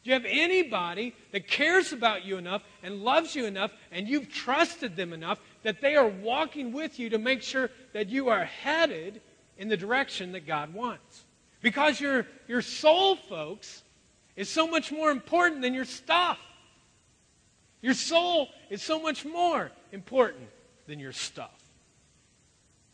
Do 0.03 0.09
you 0.09 0.13
have 0.13 0.25
anybody 0.25 1.13
that 1.31 1.47
cares 1.47 1.91
about 1.91 2.25
you 2.25 2.37
enough 2.37 2.63
and 2.81 3.01
loves 3.01 3.35
you 3.35 3.45
enough 3.45 3.71
and 3.91 4.07
you've 4.07 4.31
trusted 4.31 4.95
them 4.95 5.13
enough 5.13 5.39
that 5.63 5.81
they 5.81 5.95
are 5.95 6.07
walking 6.07 6.71
with 6.71 6.97
you 6.97 7.09
to 7.09 7.17
make 7.17 7.41
sure 7.41 7.69
that 7.93 8.09
you 8.09 8.29
are 8.29 8.45
headed 8.45 9.21
in 9.57 9.67
the 9.67 9.77
direction 9.77 10.31
that 10.31 10.47
God 10.47 10.73
wants? 10.73 11.25
Because 11.61 11.99
your, 11.99 12.25
your 12.47 12.61
soul, 12.61 13.15
folks, 13.15 13.83
is 14.35 14.49
so 14.49 14.67
much 14.67 14.91
more 14.91 15.11
important 15.11 15.61
than 15.61 15.73
your 15.73 15.85
stuff. 15.85 16.39
Your 17.81 17.93
soul 17.93 18.49
is 18.69 18.81
so 18.81 19.01
much 19.01 19.25
more 19.25 19.71
important 19.91 20.47
than 20.87 20.99
your 20.99 21.11
stuff. 21.11 21.56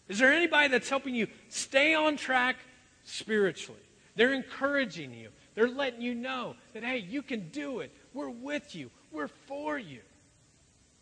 Is 0.08 0.20
there 0.20 0.32
anybody 0.32 0.68
that's 0.68 0.90
helping 0.90 1.16
you 1.16 1.28
stay 1.50 1.94
on 1.94 2.18
track 2.18 2.58
spiritually? 3.04 3.80
They're 4.16 4.34
encouraging 4.34 5.14
you. 5.14 5.30
They're 5.56 5.70
letting 5.70 6.02
you 6.02 6.14
know 6.14 6.56
that, 6.74 6.84
hey, 6.84 6.98
you 6.98 7.22
can 7.22 7.50
do 7.50 7.80
it. 7.80 7.92
We're 8.14 8.30
with 8.30 8.76
you. 8.76 8.90
We're 9.12 9.28
for 9.28 9.78
you. 9.78 10.02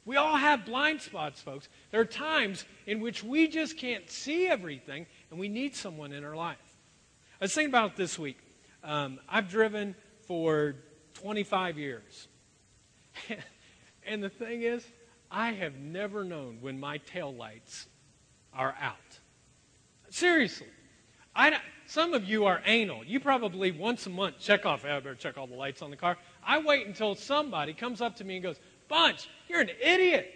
We 0.05 0.15
all 0.17 0.35
have 0.35 0.65
blind 0.65 1.01
spots, 1.01 1.41
folks. 1.41 1.69
There 1.91 2.01
are 2.01 2.05
times 2.05 2.65
in 2.87 3.01
which 3.01 3.23
we 3.23 3.47
just 3.47 3.77
can't 3.77 4.09
see 4.09 4.47
everything, 4.47 5.05
and 5.29 5.39
we 5.39 5.47
need 5.47 5.75
someone 5.75 6.11
in 6.11 6.23
our 6.23 6.35
life. 6.35 6.57
I 7.39 7.45
was 7.45 7.53
thinking 7.53 7.71
about 7.71 7.95
this 7.95 8.17
week. 8.17 8.39
Um, 8.83 9.19
I've 9.29 9.49
driven 9.49 9.95
for 10.27 10.75
25 11.15 11.77
years. 11.77 12.27
and 14.05 14.23
the 14.23 14.29
thing 14.29 14.63
is, 14.63 14.85
I 15.29 15.51
have 15.51 15.75
never 15.75 16.23
known 16.23 16.57
when 16.61 16.79
my 16.79 16.97
tail 16.97 17.33
lights 17.33 17.87
are 18.53 18.75
out. 18.79 18.97
Seriously. 20.09 20.67
I, 21.35 21.57
some 21.85 22.13
of 22.13 22.25
you 22.25 22.45
are 22.45 22.61
anal. 22.65 23.03
You 23.05 23.19
probably 23.19 23.71
once 23.71 24.05
a 24.05 24.09
month 24.09 24.39
check 24.39 24.65
off, 24.65 24.85
oh, 24.85 24.89
I 24.89 24.99
better 24.99 25.15
check 25.15 25.37
all 25.37 25.47
the 25.47 25.55
lights 25.55 25.81
on 25.81 25.89
the 25.89 25.97
car. 25.97 26.17
I 26.45 26.59
wait 26.59 26.87
until 26.87 27.15
somebody 27.15 27.73
comes 27.73 28.01
up 28.01 28.17
to 28.17 28.23
me 28.23 28.35
and 28.35 28.43
goes, 28.43 28.59
Bunch, 28.87 29.29
you're 29.47 29.61
an 29.61 29.69
idiot. 29.81 30.33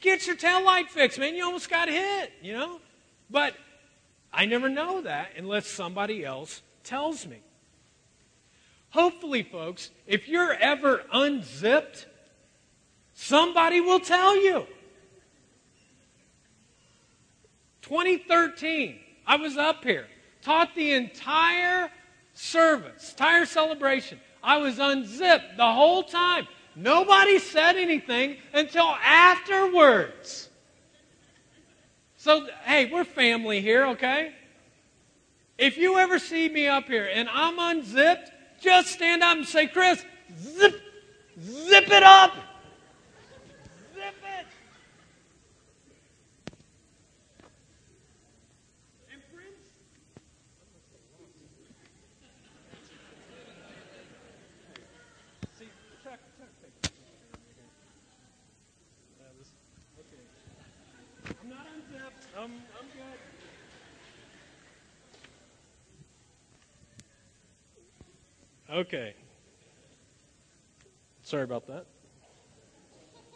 Get 0.00 0.26
your 0.26 0.36
tail 0.36 0.64
light 0.64 0.88
fixed, 0.88 1.18
man. 1.18 1.34
You 1.34 1.44
almost 1.44 1.68
got 1.68 1.88
hit, 1.88 2.32
you 2.40 2.52
know? 2.52 2.80
But 3.28 3.54
I 4.32 4.46
never 4.46 4.68
know 4.68 5.02
that 5.02 5.30
unless 5.36 5.66
somebody 5.66 6.24
else 6.24 6.62
tells 6.84 7.26
me. 7.26 7.38
Hopefully, 8.90 9.42
folks, 9.42 9.90
if 10.06 10.28
you're 10.28 10.52
ever 10.52 11.02
unzipped, 11.12 12.06
somebody 13.14 13.80
will 13.80 14.00
tell 14.00 14.36
you. 14.36 14.66
2013, 17.82 18.98
I 19.26 19.36
was 19.36 19.56
up 19.56 19.84
here, 19.84 20.06
taught 20.40 20.74
the 20.74 20.92
entire 20.92 21.90
service, 22.34 23.10
entire 23.10 23.46
celebration. 23.46 24.18
I 24.42 24.56
was 24.56 24.78
unzipped 24.78 25.56
the 25.56 25.72
whole 25.72 26.02
time. 26.02 26.48
Nobody 26.74 27.38
said 27.38 27.76
anything 27.76 28.38
until 28.52 28.86
afterwards. 29.04 30.48
So, 32.16 32.46
hey, 32.64 32.88
we're 32.90 33.04
family 33.04 33.60
here, 33.60 33.86
okay? 33.88 34.32
If 35.58 35.76
you 35.76 35.98
ever 35.98 36.18
see 36.18 36.48
me 36.48 36.66
up 36.66 36.86
here 36.86 37.08
and 37.12 37.28
I'm 37.28 37.58
unzipped, 37.58 38.30
just 38.60 38.88
stand 38.88 39.22
up 39.22 39.36
and 39.36 39.46
say, 39.46 39.66
Chris, 39.66 40.04
zip, 40.40 40.80
zip 41.40 41.88
it 41.88 42.02
up. 42.02 42.32
Zip 43.94 44.14
it. 44.24 44.46
And 49.12 49.22
friends, 49.32 49.58
see, 55.58 55.66
check, 56.02 56.20
check, 56.40 56.48
okay. 59.98 61.32
I'm 61.40 61.48
not 61.48 61.66
unzipped. 61.74 62.31
I'm, 62.42 62.50
I'm 62.50 62.86
good. 68.68 68.80
Okay. 68.88 69.14
Sorry 71.22 71.44
about 71.44 71.68
that. 71.68 71.86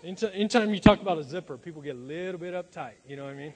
Anytime 0.02 0.74
you 0.74 0.80
talk 0.80 1.00
about 1.00 1.18
a 1.18 1.22
zipper, 1.22 1.56
people 1.56 1.82
get 1.82 1.94
a 1.94 1.98
little 1.98 2.40
bit 2.40 2.52
uptight. 2.52 2.94
You 3.08 3.14
know 3.14 3.26
what 3.26 3.34
I 3.34 3.36
mean? 3.36 3.54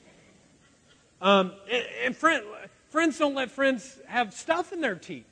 Um, 1.21 1.53
and, 1.69 1.85
and 2.05 2.17
friend, 2.17 2.45
friends 2.91 3.19
don't 3.19 3.35
let 3.35 3.51
friends 3.51 3.99
have 4.07 4.33
stuff 4.33 4.73
in 4.73 4.81
their 4.81 4.95
teeth. 4.95 5.27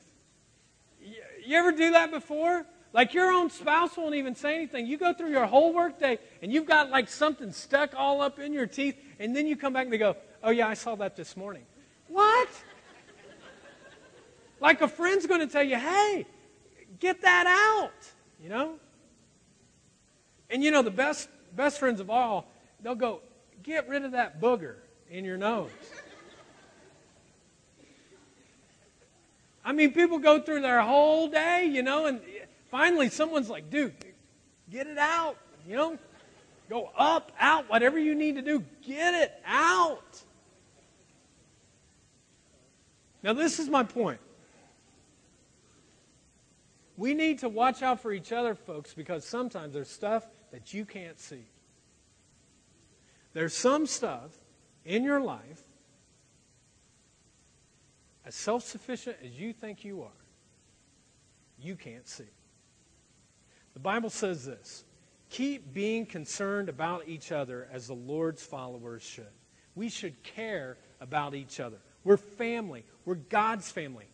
You, 1.01 1.15
you 1.47 1.57
ever 1.57 1.71
do 1.71 1.93
that 1.93 2.11
before? 2.11 2.67
Like 2.93 3.13
your 3.13 3.31
own 3.31 3.51
spouse 3.51 3.97
won't 3.97 4.15
even 4.15 4.35
say 4.35 4.55
anything. 4.55 4.87
You 4.87 4.97
go 4.97 5.13
through 5.13 5.31
your 5.31 5.47
whole 5.47 5.75
workday 5.75 6.19
and 6.41 6.53
you've 6.53 6.67
got 6.67 6.91
like 6.91 7.09
something 7.09 7.53
stuck 7.53 7.95
all 7.95 8.23
up 8.23 8.39
in 8.39 8.53
your 8.53 8.67
teeth, 8.67 8.97
and 9.19 9.37
then 9.37 9.47
you 9.47 9.57
come 9.57 9.73
back 9.73 9.85
and 9.85 9.93
they 9.93 9.99
go, 9.99 10.17
Oh, 10.43 10.51
yeah, 10.51 10.69
I 10.69 10.75
saw 10.75 10.95
that 10.97 11.17
this 11.17 11.37
morning. 11.37 11.65
What? 12.09 12.49
like 14.61 14.81
a 14.81 14.89
friend's 14.89 15.27
going 15.27 15.41
to 15.41 15.47
tell 15.47 15.63
you, 15.63 15.77
Hey, 15.77 16.27
get 16.99 17.23
that 17.23 17.47
out, 17.47 17.93
you 18.43 18.49
know? 18.49 18.77
And 20.51 20.65
you 20.65 20.71
know, 20.71 20.83
the 20.83 20.91
best, 20.91 21.29
best 21.55 21.79
friends 21.79 22.01
of 22.01 22.09
all, 22.09 22.51
they'll 22.83 22.95
go, 22.95 23.21
Get 23.63 23.89
rid 23.89 24.05
of 24.05 24.13
that 24.13 24.41
booger 24.41 24.77
in 25.11 25.25
your 25.25 25.37
nose. 25.37 25.71
I 29.65 29.73
mean, 29.73 29.93
people 29.93 30.19
go 30.19 30.41
through 30.41 30.63
their 30.63 30.81
whole 30.81 31.29
day, 31.29 31.67
you 31.67 31.83
know, 31.83 32.07
and 32.07 32.23
finally 32.71 33.09
someone's 33.09 33.51
like, 33.51 33.71
dude, 33.71 33.95
get 34.71 34.87
it 34.87 34.99
out, 34.99 35.37
you 35.67 35.77
know? 35.77 35.99
Go 36.69 36.91
up, 36.97 37.33
out, 37.41 37.71
whatever 37.71 37.99
you 37.99 38.15
need 38.15 38.37
to 38.37 38.43
do, 38.43 38.63
get 38.87 39.15
it 39.15 39.33
out. 39.47 40.23
Now, 43.23 43.33
this 43.33 43.59
is 43.59 43.69
my 43.69 43.83
point. 43.83 44.21
We 46.97 47.15
need 47.15 47.39
to 47.41 47.49
watch 47.49 47.83
out 47.83 48.01
for 48.01 48.13
each 48.13 48.33
other, 48.33 48.55
folks, 48.55 48.93
because 48.93 49.25
sometimes 49.25 49.73
there's 49.73 49.91
stuff 49.91 50.27
that 50.51 50.75
you 50.75 50.85
can't 50.85 51.19
see. 51.19 51.45
There's 53.33 53.55
some 53.55 53.87
stuff 53.87 54.31
in 54.85 55.05
your 55.05 55.21
life, 55.21 55.63
as 58.25 58.35
self 58.35 58.63
sufficient 58.65 59.17
as 59.25 59.39
you 59.39 59.53
think 59.53 59.85
you 59.85 60.03
are, 60.03 60.25
you 61.61 61.77
can't 61.77 62.07
see. 62.09 62.25
The 63.75 63.81
Bible 63.81 64.11
says 64.11 64.45
this 64.45 64.85
keep 65.31 65.75
being 65.75 66.07
concerned 66.07 66.69
about 66.69 67.07
each 67.07 67.33
other 67.33 67.69
as 67.73 67.87
the 67.87 67.95
Lord's 67.95 68.43
followers 68.43 69.03
should. 69.03 69.27
We 69.75 69.89
should 69.89 70.23
care 70.23 70.79
about 71.01 71.35
each 71.35 71.61
other. 71.61 71.77
We're 72.05 72.17
family, 72.17 72.85
we're 73.05 73.17
God's 73.17 73.71
family. 73.71 74.07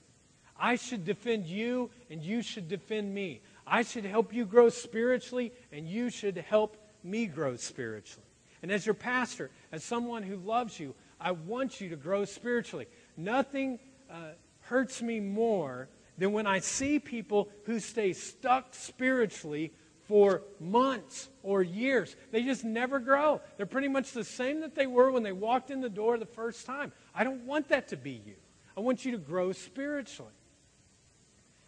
I 0.57 0.77
should 0.77 1.05
defend 1.05 1.47
you, 1.47 1.91
and 2.11 2.23
you 2.23 2.41
should 2.43 2.69
defend 2.69 3.13
me. 3.13 3.43
I 3.67 3.83
should 3.83 4.05
help 4.05 4.33
you 4.33 4.45
grow 4.45 4.69
spiritually, 4.69 5.53
and 5.73 5.89
you 5.89 6.11
should 6.11 6.37
help 6.37 6.77
me 7.03 7.27
grow 7.27 7.57
spiritually. 7.57 8.27
And 8.63 8.71
as 8.71 8.87
your 8.87 8.95
pastor, 8.95 9.51
as 9.73 9.85
someone 9.85 10.23
who 10.23 10.37
loves 10.37 10.79
you, 10.79 10.95
I 11.21 11.33
want 11.33 11.81
you 11.81 11.89
to 11.91 11.97
grow 11.97 12.25
spiritually. 12.25 12.87
Nothing 13.17 13.79
uh, 14.11 14.33
hurts 14.61 15.03
me 15.03 15.21
more 15.21 15.89
than 16.19 16.33
when 16.33 16.47
I 16.47 16.61
see 16.61 16.99
people 16.99 17.49
who 17.65 17.81
stay 17.81 18.13
stuck 18.13 18.75
spiritually 18.75 19.73
for 20.07 20.43
months 20.61 21.29
or 21.43 21.63
years. 21.63 22.15
They 22.31 22.43
just 22.43 22.65
never 22.65 22.99
grow. 22.99 23.41
They're 23.57 23.67
pretty 23.67 23.89
much 23.89 24.13
the 24.13 24.25
same 24.25 24.61
that 24.61 24.75
they 24.75 24.87
were 24.87 25.11
when 25.11 25.23
they 25.23 25.33
walked 25.33 25.71
in 25.71 25.81
the 25.81 25.89
door 25.89 26.19
the 26.19 26.27
first 26.27 26.67
time. 26.67 26.93
I 27.15 27.25
don't 27.25 27.47
want 27.47 27.69
that 27.69 27.89
to 27.89 27.97
be 27.97 28.23
you. 28.25 28.35
I 28.77 28.81
want 28.81 29.05
you 29.05 29.13
to 29.13 29.19
grow 29.19 29.53
spiritually. 29.53 30.33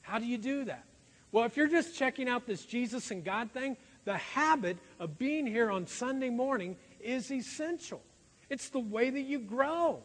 How 0.03 0.19
do 0.19 0.27
you 0.27 0.39
do 0.39 0.65
that? 0.65 0.85
Well, 1.33 1.45
if 1.45 1.57
you're 1.57 1.69
just 1.69 1.97
checking 1.97 2.29
out 2.29 2.47
this 2.47 2.65
Jesus 2.65 3.11
and 3.11 3.25
God 3.25 3.51
thing, 3.53 3.77
the 4.05 4.17
habit 4.17 4.77
of 5.01 5.19
being 5.19 5.47
here 5.47 5.71
on 5.71 5.87
Sunday 5.87 6.31
morning 6.31 6.77
is 7.01 7.31
essential. 7.31 8.03
It's 8.49 8.69
the 8.69 8.79
way 8.79 9.11
that 9.11 9.23
you 9.23 9.41
grow. 9.41 10.03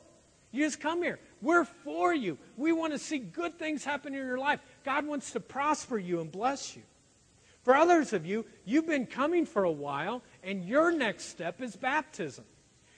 You 0.51 0.65
just 0.65 0.79
come 0.79 1.03
here. 1.03 1.19
We're 1.41 1.65
for 1.65 2.13
you. 2.13 2.37
We 2.55 2.71
want 2.71 2.93
to 2.93 2.99
see 2.99 3.17
good 3.17 3.57
things 3.57 3.83
happen 3.83 4.13
in 4.13 4.25
your 4.25 4.37
life. 4.37 4.59
God 4.83 5.05
wants 5.05 5.31
to 5.31 5.39
prosper 5.39 5.97
you 5.97 6.21
and 6.21 6.31
bless 6.31 6.75
you. 6.75 6.83
For 7.63 7.75
others 7.75 8.13
of 8.13 8.25
you, 8.25 8.45
you've 8.65 8.87
been 8.87 9.05
coming 9.05 9.45
for 9.45 9.63
a 9.63 9.71
while, 9.71 10.23
and 10.43 10.63
your 10.65 10.91
next 10.91 11.25
step 11.25 11.61
is 11.61 11.75
baptism. 11.75 12.45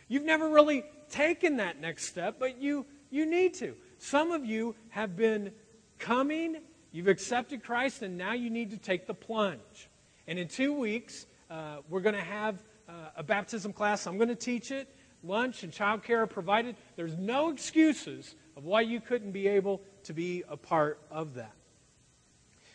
You've 0.07 0.23
never 0.23 0.49
really 0.49 0.85
taken 1.09 1.57
that 1.57 1.81
next 1.81 2.05
step, 2.05 2.35
but 2.39 2.61
you, 2.61 2.85
you 3.09 3.25
need 3.25 3.53
to. 3.55 3.75
Some 3.97 4.31
of 4.31 4.45
you 4.45 4.75
have 4.89 5.15
been 5.15 5.51
coming, 5.99 6.57
you've 6.91 7.07
accepted 7.07 7.63
Christ, 7.63 8.01
and 8.01 8.17
now 8.17 8.33
you 8.33 8.49
need 8.49 8.71
to 8.71 8.77
take 8.77 9.05
the 9.05 9.13
plunge. 9.13 9.89
And 10.27 10.39
in 10.39 10.47
two 10.47 10.73
weeks, 10.73 11.25
uh, 11.49 11.77
we're 11.89 12.01
going 12.01 12.15
to 12.15 12.21
have 12.21 12.63
uh, 12.87 12.91
a 13.17 13.23
baptism 13.23 13.73
class. 13.73 14.07
I'm 14.07 14.17
going 14.17 14.29
to 14.29 14.35
teach 14.35 14.71
it 14.71 14.87
lunch 15.23 15.63
and 15.63 15.71
childcare 15.71 16.19
are 16.19 16.27
provided. 16.27 16.75
There's 16.95 17.17
no 17.17 17.49
excuses 17.49 18.35
of 18.55 18.65
why 18.65 18.81
you 18.81 18.99
couldn't 18.99 19.31
be 19.31 19.47
able 19.47 19.81
to 20.03 20.13
be 20.13 20.43
a 20.47 20.57
part 20.57 20.99
of 21.09 21.35
that. 21.35 21.53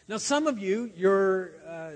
Now, 0.08 0.16
some 0.16 0.46
of 0.46 0.58
you, 0.58 0.90
you're, 0.96 1.52
uh, 1.68 1.90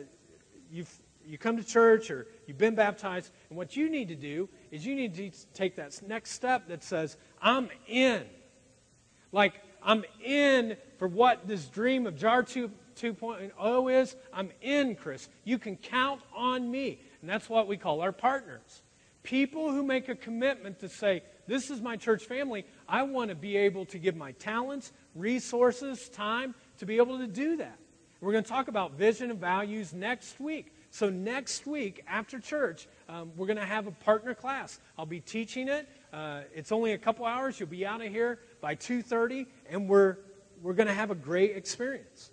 you've, 0.71 0.91
you 1.25 1.39
come 1.39 1.57
to 1.57 1.65
church 1.65 2.11
or 2.11 2.27
you've 2.47 2.59
been 2.59 2.75
baptized, 2.75 3.33
and 3.49 3.57
what 3.57 3.75
you 3.75 3.89
need 3.89 4.09
to 4.09 4.15
do 4.15 4.49
is 4.71 4.85
you 4.85 4.95
need 4.95 5.15
to 5.15 5.31
take 5.55 5.77
that 5.77 5.99
next 6.07 6.33
step 6.33 6.69
that 6.69 6.85
says, 6.85 7.17
I'm 7.41 7.71
in. 7.89 8.25
Like, 9.33 9.55
I'm 9.83 10.05
in 10.23 10.77
for 10.99 11.09
what 11.09 11.49
this 11.49 11.67
dream 11.67 12.07
of 12.07 12.17
JAR 12.17 12.43
2, 12.43 12.71
2.0 12.97 14.03
is. 14.03 14.15
I'm 14.33 14.51
in, 14.61 14.95
Chris. 14.95 15.29
You 15.45 15.59
can 15.59 15.77
count 15.77 16.21
on 16.37 16.71
me. 16.71 17.01
And 17.21 17.31
that's 17.31 17.49
what 17.49 17.67
we 17.67 17.77
call 17.77 18.03
our 18.03 18.13
partners. 18.13 18.83
People 19.23 19.71
who 19.71 19.83
make 19.83 20.09
a 20.09 20.15
commitment 20.17 20.81
to 20.81 20.89
say, 20.89 21.23
This 21.47 21.71
is 21.71 21.81
my 21.81 21.97
church 21.97 22.25
family. 22.25 22.65
I 22.89 23.03
want 23.03 23.31
to 23.31 23.37
be 23.37 23.57
able 23.57 23.85
to 23.87 23.99
give 23.99 24.17
my 24.17 24.33
talents, 24.33 24.93
resources, 25.15 26.09
time 26.09 26.55
to 26.79 26.87
be 26.87 26.97
able 26.97 27.19
to 27.19 27.27
do 27.27 27.57
that. 27.59 27.79
We're 28.21 28.33
going 28.33 28.45
to 28.45 28.51
talk 28.51 28.69
about 28.69 28.93
vision 28.93 29.31
and 29.31 29.41
values 29.41 29.93
next 29.93 30.39
week. 30.39 30.73
So, 30.91 31.09
next 31.09 31.67
week 31.67 32.05
after 32.07 32.39
church, 32.39 32.87
um, 33.09 33.33
we're 33.37 33.47
going 33.47 33.59
to 33.59 33.65
have 33.65 33.87
a 33.87 33.93
partner 33.93 34.35
class. 34.35 34.79
I'll 34.99 35.07
be 35.07 35.21
teaching 35.21 35.69
it. 35.69 35.89
Uh, 36.13 36.43
it's 36.55 36.71
only 36.71 36.93
a 36.93 36.99
couple 36.99 37.25
hours. 37.25 37.59
You'll 37.59 37.69
be 37.69 37.87
out 37.87 38.03
of 38.03 38.13
here 38.13 38.41
by 38.61 38.75
2.30, 38.77 39.47
and 39.71 39.89
we're, 39.89 40.19
we're 40.63 40.75
going 40.75 40.89
to 40.89 40.95
have 40.95 41.11
a 41.11 41.15
great 41.15 41.57
experience. 41.57 42.31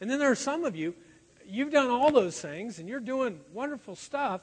And 0.00 0.10
then 0.10 0.18
there 0.18 0.30
are 0.30 0.34
some 0.34 0.64
of 0.64 0.74
you, 0.74 0.94
you've 1.46 1.70
done 1.70 1.88
all 1.88 2.10
those 2.10 2.40
things, 2.40 2.78
and 2.78 2.88
you're 2.88 3.00
doing 3.00 3.40
wonderful 3.52 3.94
stuff, 3.94 4.40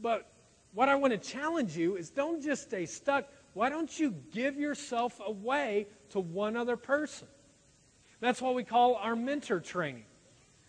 but 0.00 0.30
what 0.72 0.88
I 0.88 0.94
want 0.94 1.12
to 1.12 1.18
challenge 1.18 1.76
you 1.76 1.96
is 1.96 2.10
don't 2.10 2.42
just 2.42 2.62
stay 2.62 2.86
stuck. 2.86 3.26
Why 3.54 3.68
don't 3.68 3.98
you 3.98 4.14
give 4.32 4.58
yourself 4.58 5.20
away 5.24 5.88
to 6.10 6.20
one 6.20 6.56
other 6.56 6.76
person? 6.76 7.28
That's 8.20 8.40
what 8.40 8.54
we 8.54 8.64
call 8.64 8.96
our 8.96 9.16
mentor 9.16 9.60
training. 9.60 10.04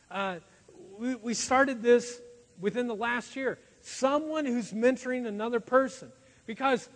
Uh, 0.10 0.38
we, 0.98 1.16
we 1.16 1.34
started 1.34 1.82
this 1.82 2.20
within 2.60 2.88
the 2.88 2.96
last 2.96 3.36
year. 3.36 3.60
Someone 3.82 4.46
who's 4.46 4.72
mentoring 4.72 5.28
another 5.28 5.60
person. 5.60 6.12
Because 6.46 6.90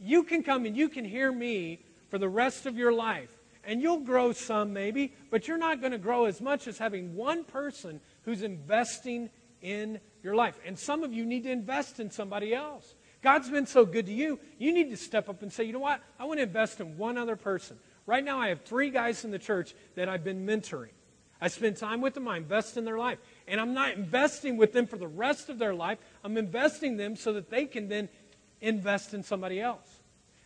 you 0.00 0.22
can 0.22 0.42
come 0.42 0.64
and 0.64 0.76
you 0.76 0.88
can 0.88 1.04
hear 1.04 1.30
me 1.30 1.80
for 2.08 2.18
the 2.18 2.28
rest 2.28 2.66
of 2.66 2.76
your 2.76 2.92
life. 2.92 3.30
And 3.64 3.82
you'll 3.82 4.00
grow 4.00 4.32
some 4.32 4.72
maybe, 4.72 5.12
but 5.30 5.46
you're 5.46 5.58
not 5.58 5.80
going 5.80 5.92
to 5.92 5.98
grow 5.98 6.24
as 6.24 6.40
much 6.40 6.66
as 6.66 6.78
having 6.78 7.14
one 7.14 7.44
person 7.44 8.00
who's 8.22 8.42
investing 8.42 9.28
in 9.60 10.00
your 10.22 10.34
life. 10.34 10.58
And 10.64 10.78
some 10.78 11.02
of 11.02 11.12
you 11.12 11.24
need 11.24 11.44
to 11.44 11.50
invest 11.50 12.00
in 12.00 12.10
somebody 12.10 12.54
else. 12.54 12.94
God's 13.22 13.50
been 13.50 13.66
so 13.66 13.84
good 13.84 14.06
to 14.06 14.12
you, 14.12 14.38
you 14.58 14.72
need 14.72 14.90
to 14.90 14.96
step 14.96 15.28
up 15.28 15.42
and 15.42 15.52
say, 15.52 15.64
you 15.64 15.72
know 15.72 15.78
what? 15.80 16.00
I 16.18 16.24
want 16.24 16.38
to 16.38 16.44
invest 16.44 16.80
in 16.80 16.96
one 16.96 17.18
other 17.18 17.36
person. 17.36 17.78
Right 18.06 18.24
now, 18.24 18.40
I 18.40 18.48
have 18.48 18.62
three 18.62 18.90
guys 18.90 19.24
in 19.24 19.30
the 19.30 19.38
church 19.38 19.74
that 19.96 20.08
I've 20.08 20.24
been 20.24 20.46
mentoring. 20.46 20.90
I 21.40 21.48
spend 21.48 21.76
time 21.76 22.00
with 22.00 22.14
them, 22.14 22.26
I 22.26 22.36
invest 22.36 22.76
in 22.76 22.84
their 22.84 22.98
life. 22.98 23.18
And 23.46 23.60
I'm 23.60 23.74
not 23.74 23.92
investing 23.92 24.56
with 24.56 24.72
them 24.72 24.86
for 24.86 24.96
the 24.96 25.06
rest 25.06 25.48
of 25.48 25.58
their 25.58 25.74
life, 25.74 25.98
I'm 26.24 26.36
investing 26.36 26.96
them 26.96 27.16
so 27.16 27.32
that 27.34 27.50
they 27.50 27.66
can 27.66 27.88
then 27.88 28.08
invest 28.60 29.14
in 29.14 29.22
somebody 29.22 29.60
else. 29.60 29.88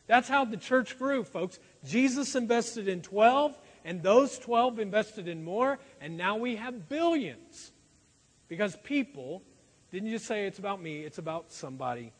That's 0.06 0.28
how 0.28 0.44
the 0.44 0.56
church 0.56 0.98
grew, 0.98 1.24
folks. 1.24 1.58
Jesus 1.84 2.34
invested 2.34 2.88
in 2.88 3.00
12, 3.00 3.58
and 3.84 4.02
those 4.02 4.38
12 4.38 4.78
invested 4.78 5.28
in 5.28 5.44
more, 5.44 5.78
and 6.00 6.16
now 6.16 6.36
we 6.36 6.56
have 6.56 6.88
billions. 6.88 7.70
Because 8.48 8.76
people 8.82 9.42
didn't 9.92 10.10
just 10.10 10.26
say 10.26 10.46
it's 10.46 10.58
about 10.58 10.82
me, 10.82 11.00
it's 11.00 11.18
about 11.18 11.52
somebody 11.52 12.12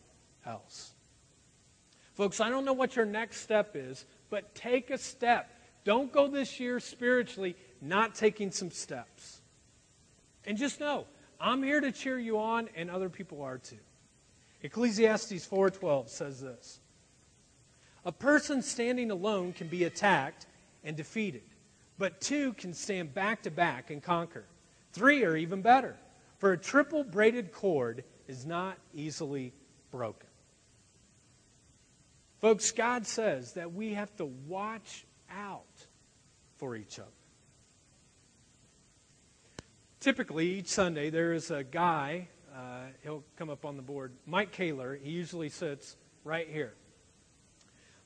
else. 0.46 0.92
Folks, 2.14 2.40
I 2.40 2.50
don't 2.50 2.64
know 2.64 2.74
what 2.74 2.94
your 2.94 3.06
next 3.06 3.40
step 3.40 3.74
is, 3.74 4.04
but 4.28 4.54
take 4.54 4.90
a 4.90 4.98
step. 4.98 5.50
Don't 5.84 6.12
go 6.12 6.28
this 6.28 6.60
year 6.60 6.78
spiritually 6.78 7.56
not 7.80 8.14
taking 8.14 8.50
some 8.50 8.70
steps. 8.70 9.40
And 10.44 10.56
just 10.58 10.80
know, 10.80 11.06
I'm 11.40 11.62
here 11.62 11.80
to 11.80 11.90
cheer 11.90 12.18
you 12.18 12.38
on 12.38 12.68
and 12.76 12.90
other 12.90 13.08
people 13.08 13.42
are 13.42 13.58
too. 13.58 13.78
Ecclesiastes 14.62 15.46
4:12 15.46 16.08
says 16.08 16.40
this. 16.40 16.80
A 18.04 18.12
person 18.12 18.62
standing 18.62 19.10
alone 19.10 19.52
can 19.52 19.68
be 19.68 19.84
attacked 19.84 20.46
and 20.84 20.96
defeated, 20.96 21.42
but 21.98 22.20
two 22.20 22.52
can 22.54 22.74
stand 22.74 23.14
back 23.14 23.42
to 23.42 23.50
back 23.50 23.90
and 23.90 24.02
conquer. 24.02 24.44
Three 24.92 25.24
are 25.24 25.36
even 25.36 25.62
better. 25.62 25.96
For 26.42 26.50
a 26.50 26.58
triple 26.58 27.04
braided 27.04 27.52
cord 27.52 28.02
is 28.26 28.44
not 28.44 28.76
easily 28.92 29.52
broken. 29.92 30.26
Folks, 32.40 32.72
God 32.72 33.06
says 33.06 33.52
that 33.52 33.72
we 33.72 33.94
have 33.94 34.12
to 34.16 34.24
watch 34.24 35.06
out 35.30 35.86
for 36.56 36.74
each 36.74 36.98
other. 36.98 37.12
Typically, 40.00 40.54
each 40.54 40.66
Sunday, 40.66 41.10
there 41.10 41.32
is 41.32 41.52
a 41.52 41.62
guy, 41.62 42.26
uh, 42.52 42.86
he'll 43.04 43.22
come 43.36 43.48
up 43.48 43.64
on 43.64 43.76
the 43.76 43.82
board, 43.82 44.10
Mike 44.26 44.50
Kaler. 44.50 44.98
He 45.00 45.10
usually 45.12 45.48
sits 45.48 45.96
right 46.24 46.48
here. 46.48 46.74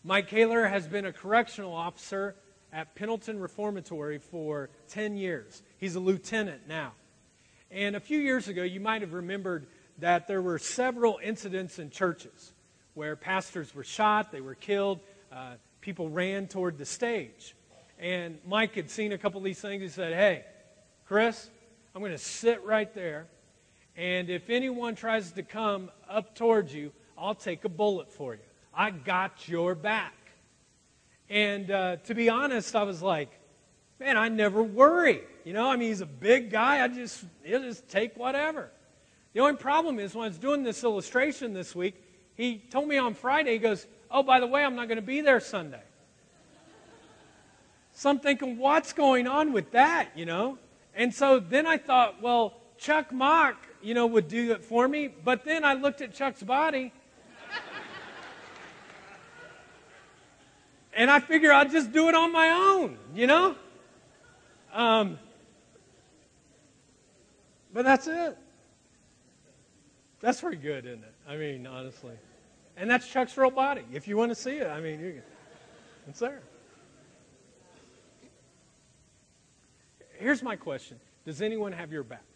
Mike 0.04 0.28
Kaler 0.28 0.66
has 0.66 0.86
been 0.86 1.06
a 1.06 1.12
correctional 1.14 1.72
officer 1.72 2.36
at 2.70 2.94
Pendleton 2.96 3.40
Reformatory 3.40 4.18
for 4.18 4.68
10 4.90 5.16
years. 5.16 5.62
He's 5.78 5.94
a 5.94 6.00
lieutenant 6.00 6.68
now. 6.68 6.92
And 7.70 7.96
a 7.96 8.00
few 8.00 8.18
years 8.18 8.48
ago, 8.48 8.62
you 8.62 8.80
might 8.80 9.02
have 9.02 9.12
remembered 9.12 9.66
that 9.98 10.26
there 10.28 10.42
were 10.42 10.58
several 10.58 11.18
incidents 11.22 11.78
in 11.78 11.90
churches 11.90 12.52
where 12.94 13.16
pastors 13.16 13.74
were 13.74 13.84
shot, 13.84 14.30
they 14.32 14.40
were 14.40 14.54
killed, 14.54 15.00
uh, 15.32 15.54
people 15.80 16.08
ran 16.08 16.46
toward 16.46 16.78
the 16.78 16.84
stage. 16.84 17.54
And 17.98 18.38
Mike 18.46 18.74
had 18.74 18.90
seen 18.90 19.12
a 19.12 19.18
couple 19.18 19.38
of 19.38 19.44
these 19.44 19.60
things. 19.60 19.82
He 19.82 19.88
said, 19.88 20.12
Hey, 20.12 20.44
Chris, 21.06 21.50
I'm 21.94 22.00
going 22.00 22.12
to 22.12 22.18
sit 22.18 22.64
right 22.64 22.92
there. 22.94 23.26
And 23.96 24.28
if 24.28 24.50
anyone 24.50 24.94
tries 24.94 25.32
to 25.32 25.42
come 25.42 25.90
up 26.08 26.34
towards 26.34 26.74
you, 26.74 26.92
I'll 27.16 27.34
take 27.34 27.64
a 27.64 27.68
bullet 27.68 28.12
for 28.12 28.34
you. 28.34 28.40
I 28.74 28.90
got 28.90 29.48
your 29.48 29.74
back. 29.74 30.12
And 31.30 31.70
uh, 31.70 31.96
to 32.04 32.14
be 32.14 32.28
honest, 32.28 32.76
I 32.76 32.82
was 32.82 33.02
like, 33.02 33.30
man, 33.98 34.16
I 34.16 34.28
never 34.28 34.62
worry. 34.62 35.22
You 35.44 35.52
know, 35.52 35.70
I 35.70 35.76
mean, 35.76 35.88
he's 35.88 36.00
a 36.00 36.06
big 36.06 36.50
guy. 36.50 36.82
I 36.82 36.88
just, 36.88 37.24
he'll 37.42 37.62
just 37.62 37.88
take 37.88 38.16
whatever. 38.16 38.70
The 39.32 39.40
only 39.40 39.56
problem 39.56 39.98
is 39.98 40.14
when 40.14 40.24
I 40.24 40.28
was 40.28 40.38
doing 40.38 40.62
this 40.62 40.82
illustration 40.82 41.52
this 41.52 41.74
week, 41.74 41.94
he 42.34 42.58
told 42.70 42.88
me 42.88 42.98
on 42.98 43.14
Friday, 43.14 43.52
he 43.52 43.58
goes, 43.58 43.86
oh, 44.10 44.22
by 44.22 44.40
the 44.40 44.46
way, 44.46 44.64
I'm 44.64 44.76
not 44.76 44.88
going 44.88 44.96
to 44.96 45.02
be 45.02 45.20
there 45.20 45.40
Sunday. 45.40 45.82
So 47.92 48.10
I'm 48.10 48.18
thinking, 48.18 48.58
what's 48.58 48.92
going 48.92 49.26
on 49.26 49.52
with 49.52 49.72
that, 49.72 50.10
you 50.14 50.26
know? 50.26 50.58
And 50.94 51.14
so 51.14 51.38
then 51.38 51.66
I 51.66 51.78
thought, 51.78 52.20
well, 52.20 52.54
Chuck 52.78 53.12
Mock, 53.12 53.56
you 53.82 53.94
know, 53.94 54.06
would 54.06 54.28
do 54.28 54.52
it 54.52 54.64
for 54.64 54.86
me. 54.86 55.08
But 55.08 55.44
then 55.44 55.64
I 55.64 55.74
looked 55.74 56.00
at 56.02 56.14
Chuck's 56.14 56.42
body 56.42 56.92
and 60.92 61.10
I 61.10 61.20
figure 61.20 61.52
I'll 61.52 61.68
just 61.68 61.92
do 61.92 62.08
it 62.08 62.14
on 62.14 62.32
my 62.32 62.50
own, 62.50 62.98
you 63.14 63.26
know? 63.26 63.54
Um, 64.76 65.18
but 67.72 67.86
that's 67.86 68.06
it. 68.06 68.36
That's 70.20 70.40
pretty 70.40 70.58
good, 70.58 70.84
isn't 70.84 71.02
it? 71.02 71.14
I 71.26 71.36
mean, 71.36 71.66
honestly. 71.66 72.12
And 72.76 72.90
that's 72.90 73.08
Chuck's 73.08 73.38
real 73.38 73.50
body. 73.50 73.84
If 73.90 74.06
you 74.06 74.18
want 74.18 74.32
to 74.32 74.34
see 74.34 74.56
it, 74.56 74.66
I 74.66 74.80
mean, 74.80 75.00
you, 75.00 75.12
can, 75.12 75.22
it's 76.08 76.18
there. 76.18 76.42
Here's 80.18 80.42
my 80.42 80.56
question 80.56 81.00
Does 81.24 81.40
anyone 81.40 81.72
have 81.72 81.90
your 81.90 82.02
back? 82.02 82.35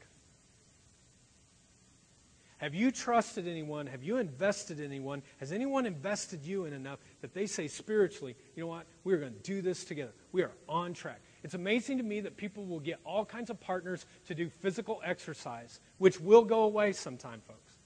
Have 2.61 2.75
you 2.75 2.91
trusted 2.91 3.49
anyone? 3.49 3.87
Have 3.87 4.03
you 4.03 4.19
invested 4.19 4.81
in 4.81 4.85
anyone? 4.85 5.23
Has 5.39 5.51
anyone 5.51 5.87
invested 5.87 6.45
you 6.45 6.67
in 6.67 6.75
enough 6.75 6.99
that 7.23 7.33
they 7.33 7.47
say 7.47 7.69
spiritually, 7.69 8.37
you 8.55 8.63
know 8.63 8.67
what? 8.67 8.85
We're 9.03 9.17
going 9.17 9.33
to 9.33 9.39
do 9.39 9.63
this 9.63 9.83
together. 9.83 10.13
We 10.33 10.43
are 10.43 10.53
on 10.69 10.93
track. 10.93 11.23
It's 11.43 11.55
amazing 11.55 11.97
to 11.97 12.05
me 12.05 12.21
that 12.21 12.37
people 12.37 12.67
will 12.67 12.81
get 12.81 13.01
all 13.03 13.25
kinds 13.25 13.49
of 13.49 13.59
partners 13.61 14.05
to 14.27 14.35
do 14.35 14.51
physical 14.51 15.01
exercise, 15.03 15.81
which 15.97 16.21
will 16.21 16.45
go 16.45 16.65
away 16.65 16.93
sometime, 16.93 17.41
folks. 17.49 17.77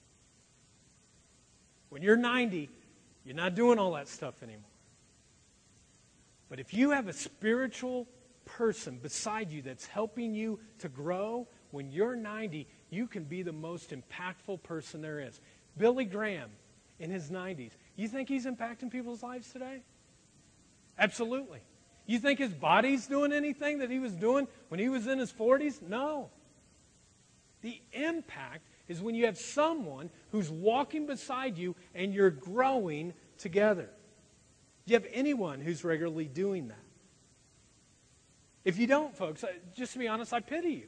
When 1.87 2.01
you're 2.01 2.17
90, 2.17 2.69
you're 3.23 3.33
not 3.33 3.55
doing 3.55 3.79
all 3.79 3.93
that 3.93 4.09
stuff 4.09 4.43
anymore. 4.43 4.61
But 6.49 6.59
if 6.59 6.73
you 6.73 6.89
have 6.89 7.07
a 7.07 7.13
spiritual 7.13 8.09
person 8.43 8.99
beside 9.01 9.53
you 9.53 9.61
that's 9.61 9.85
helping 9.85 10.33
you 10.33 10.59
to 10.79 10.89
grow, 10.89 11.47
when 11.71 11.91
you're 11.91 12.15
90, 12.15 12.67
you 12.95 13.07
can 13.07 13.25
be 13.25 13.43
the 13.43 13.51
most 13.51 13.91
impactful 13.91 14.63
person 14.63 15.01
there 15.01 15.19
is. 15.19 15.39
Billy 15.77 16.05
Graham, 16.05 16.49
in 16.99 17.11
his 17.11 17.29
90s, 17.29 17.71
you 17.95 18.07
think 18.07 18.29
he's 18.29 18.45
impacting 18.45 18.89
people's 18.89 19.21
lives 19.21 19.51
today? 19.51 19.81
Absolutely. 20.97 21.59
You 22.05 22.19
think 22.19 22.39
his 22.39 22.53
body's 22.53 23.07
doing 23.07 23.33
anything 23.33 23.79
that 23.79 23.91
he 23.91 23.99
was 23.99 24.13
doing 24.13 24.47
when 24.69 24.79
he 24.79 24.89
was 24.89 25.07
in 25.07 25.19
his 25.19 25.31
40s? 25.31 25.81
No. 25.81 26.29
The 27.61 27.81
impact 27.93 28.67
is 28.87 29.01
when 29.01 29.15
you 29.15 29.25
have 29.25 29.37
someone 29.37 30.09
who's 30.31 30.49
walking 30.49 31.07
beside 31.07 31.57
you 31.57 31.75
and 31.93 32.13
you're 32.13 32.29
growing 32.29 33.13
together. 33.37 33.89
Do 34.85 34.93
you 34.93 34.99
have 34.99 35.07
anyone 35.11 35.59
who's 35.59 35.83
regularly 35.83 36.25
doing 36.25 36.67
that? 36.67 36.77
If 38.63 38.77
you 38.77 38.87
don't, 38.87 39.15
folks, 39.15 39.43
uh, 39.43 39.47
just 39.75 39.93
to 39.93 39.99
be 39.99 40.07
honest, 40.07 40.31
I 40.31 40.39
pity 40.39 40.73
you. 40.73 40.87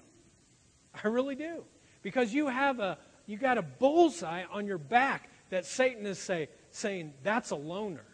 I 1.03 1.08
really 1.08 1.36
do. 1.36 1.64
Because 2.02 2.34
you 2.34 2.48
have 2.48 2.80
a 2.80 2.98
you 3.28 3.38
got 3.38 3.58
a 3.58 3.62
bullseye 3.62 4.43
on 4.52 4.66
your 4.66 4.78
back 4.78 5.30
that 5.50 5.66
Satan 5.66 6.06
is 6.06 6.18
say, 6.18 6.48
saying, 6.72 7.14
that's 7.24 7.52
a 7.52 7.56
loner. 7.56 8.06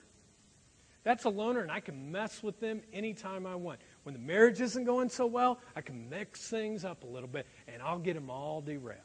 That's 1.04 1.26
a 1.26 1.30
loner, 1.30 1.60
and 1.62 1.72
I 1.72 1.82
can 1.82 2.12
mess 2.12 2.42
with 2.42 2.60
them 2.60 2.82
anytime 2.92 3.46
I 3.46 3.56
want. 3.56 3.80
When 4.04 4.14
the 4.14 4.20
marriage 4.20 4.60
isn't 4.62 4.86
going 4.86 5.10
so 5.10 5.26
well, 5.26 5.60
I 5.76 5.82
can 5.82 6.10
mix 6.10 6.48
things 6.48 6.84
up 6.84 7.04
a 7.04 7.08
little 7.08 7.28
bit, 7.28 7.46
and 7.68 7.82
I'll 7.82 8.00
get 8.00 8.16
them 8.16 8.30
all 8.30 8.62
derailed. 8.62 9.00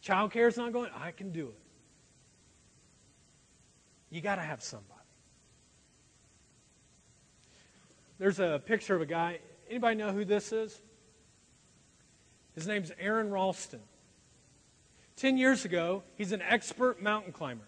Child 0.00 0.32
care 0.32 0.48
is 0.48 0.56
not 0.56 0.72
going, 0.72 0.90
I 0.96 1.12
can 1.12 1.30
do 1.30 1.48
it. 1.48 1.58
You 4.10 4.20
got 4.20 4.36
to 4.36 4.42
have 4.42 4.62
somebody. 4.62 4.88
There's 8.18 8.40
a 8.40 8.60
picture 8.64 8.94
of 8.94 9.02
a 9.02 9.06
guy. 9.06 9.40
Anybody 9.68 9.96
know 9.96 10.12
who 10.12 10.24
this 10.24 10.52
is? 10.52 10.80
His 12.54 12.66
name's 12.66 12.92
Aron 12.98 13.30
Ralston. 13.30 13.80
Ten 15.16 15.36
years 15.36 15.64
ago, 15.64 16.02
he's 16.16 16.32
an 16.32 16.42
expert 16.42 17.02
mountain 17.02 17.32
climber. 17.32 17.64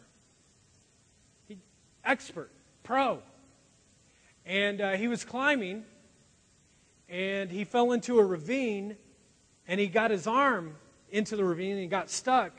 He, 1.46 1.58
expert, 2.04 2.50
pro. 2.82 3.20
And 4.44 4.80
uh, 4.80 4.92
he 4.92 5.08
was 5.08 5.24
climbing, 5.24 5.84
and 7.08 7.50
he 7.50 7.64
fell 7.64 7.92
into 7.92 8.18
a 8.18 8.24
ravine, 8.24 8.96
and 9.66 9.80
he 9.80 9.86
got 9.86 10.10
his 10.10 10.26
arm 10.26 10.76
into 11.10 11.36
the 11.36 11.44
ravine, 11.44 11.72
and 11.72 11.80
he 11.80 11.86
got 11.86 12.10
stuck. 12.10 12.52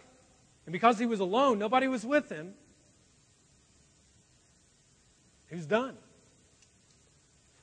And 0.65 0.73
because 0.73 0.97
he 0.97 1.05
was 1.05 1.19
alone, 1.19 1.59
nobody 1.59 1.87
was 1.87 2.05
with 2.05 2.29
him, 2.29 2.53
he 5.49 5.55
was 5.55 5.67
done. 5.67 5.95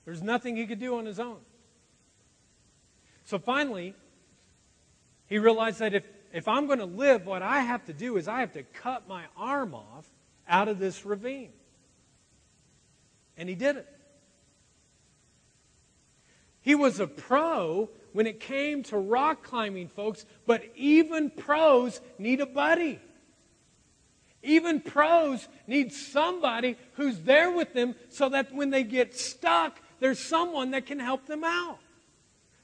There's 0.04 0.22
nothing 0.22 0.56
he 0.56 0.66
could 0.66 0.78
do 0.78 0.98
on 0.98 1.06
his 1.06 1.18
own. 1.18 1.38
So 3.24 3.38
finally, 3.38 3.94
he 5.32 5.38
realized 5.38 5.78
that 5.78 5.94
if, 5.94 6.04
if 6.34 6.46
I'm 6.46 6.66
going 6.66 6.78
to 6.78 6.84
live, 6.84 7.24
what 7.24 7.40
I 7.40 7.60
have 7.60 7.86
to 7.86 7.94
do 7.94 8.18
is 8.18 8.28
I 8.28 8.40
have 8.40 8.52
to 8.52 8.62
cut 8.62 9.08
my 9.08 9.24
arm 9.34 9.74
off 9.74 10.06
out 10.46 10.68
of 10.68 10.78
this 10.78 11.06
ravine. 11.06 11.54
And 13.38 13.48
he 13.48 13.54
did 13.54 13.76
it. 13.76 13.88
He 16.60 16.74
was 16.74 17.00
a 17.00 17.06
pro 17.06 17.88
when 18.12 18.26
it 18.26 18.40
came 18.40 18.82
to 18.82 18.98
rock 18.98 19.42
climbing, 19.42 19.88
folks, 19.88 20.26
but 20.44 20.64
even 20.76 21.30
pros 21.30 22.02
need 22.18 22.42
a 22.42 22.46
buddy. 22.46 23.00
Even 24.42 24.80
pros 24.80 25.48
need 25.66 25.94
somebody 25.94 26.76
who's 26.92 27.20
there 27.20 27.50
with 27.50 27.72
them 27.72 27.94
so 28.10 28.28
that 28.28 28.54
when 28.54 28.68
they 28.68 28.84
get 28.84 29.16
stuck, 29.16 29.80
there's 29.98 30.18
someone 30.18 30.72
that 30.72 30.84
can 30.84 30.98
help 30.98 31.24
them 31.24 31.42
out. 31.42 31.78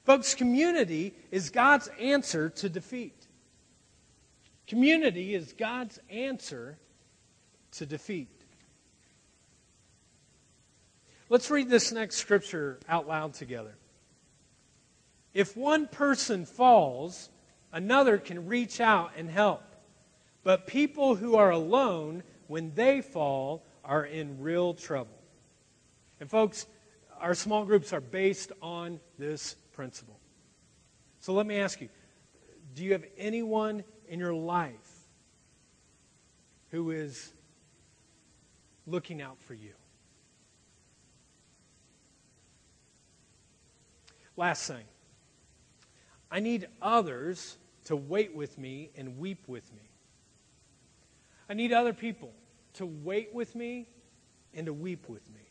Folks, 0.09 0.33
community 0.33 1.13
is 1.29 1.51
God's 1.51 1.87
answer 2.01 2.49
to 2.49 2.67
defeat. 2.67 3.27
Community 4.65 5.35
is 5.35 5.53
God's 5.53 5.99
answer 6.09 6.79
to 7.73 7.85
defeat. 7.85 8.31
Let's 11.29 11.51
read 11.51 11.69
this 11.69 11.91
next 11.91 12.15
scripture 12.15 12.79
out 12.89 13.07
loud 13.07 13.35
together. 13.35 13.75
If 15.35 15.55
one 15.55 15.87
person 15.87 16.47
falls, 16.47 17.29
another 17.71 18.17
can 18.17 18.47
reach 18.47 18.81
out 18.81 19.11
and 19.15 19.29
help. 19.29 19.61
But 20.43 20.65
people 20.65 21.13
who 21.17 21.35
are 21.35 21.51
alone, 21.51 22.23
when 22.47 22.73
they 22.73 23.01
fall, 23.01 23.63
are 23.85 24.05
in 24.05 24.41
real 24.41 24.73
trouble. 24.73 25.21
And, 26.19 26.27
folks, 26.27 26.65
our 27.21 27.35
small 27.35 27.63
groups 27.63 27.93
are 27.93 28.01
based 28.01 28.51
on 28.59 28.99
this 29.19 29.55
principle. 29.79 30.19
So 31.21 31.31
let 31.31 31.45
me 31.45 31.55
ask 31.55 31.79
you 31.79 31.87
do 32.75 32.83
you 32.83 32.91
have 32.91 33.05
anyone 33.17 33.85
in 34.09 34.19
your 34.19 34.33
life 34.33 35.07
who 36.71 36.91
is 36.91 37.31
looking 38.85 39.21
out 39.21 39.39
for 39.39 39.53
you? 39.53 39.71
Last 44.35 44.67
thing 44.67 44.83
I 46.29 46.41
need 46.41 46.67
others 46.81 47.57
to 47.85 47.95
wait 47.95 48.35
with 48.35 48.57
me 48.57 48.89
and 48.97 49.17
weep 49.17 49.47
with 49.47 49.71
me. 49.71 49.89
I 51.49 51.53
need 51.53 51.71
other 51.71 51.93
people 51.93 52.33
to 52.73 52.85
wait 52.85 53.33
with 53.33 53.55
me 53.55 53.87
and 54.53 54.65
to 54.65 54.73
weep 54.73 55.07
with 55.07 55.25
me. 55.29 55.48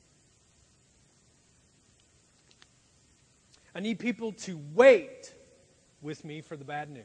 I 3.78 3.80
need 3.80 4.00
people 4.00 4.32
to 4.32 4.60
wait 4.74 5.32
with 6.02 6.24
me 6.24 6.40
for 6.40 6.56
the 6.56 6.64
bad 6.64 6.90
news. 6.90 7.04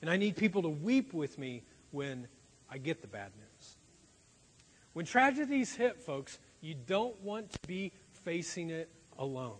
And 0.00 0.08
I 0.08 0.16
need 0.16 0.36
people 0.36 0.62
to 0.62 0.68
weep 0.68 1.12
with 1.12 1.38
me 1.38 1.64
when 1.90 2.28
I 2.70 2.78
get 2.78 3.02
the 3.02 3.08
bad 3.08 3.32
news. 3.36 3.76
When 4.92 5.04
tragedies 5.04 5.74
hit, 5.74 6.00
folks, 6.00 6.38
you 6.60 6.76
don't 6.86 7.20
want 7.20 7.50
to 7.50 7.58
be 7.66 7.90
facing 8.12 8.70
it 8.70 8.90
alone. 9.18 9.56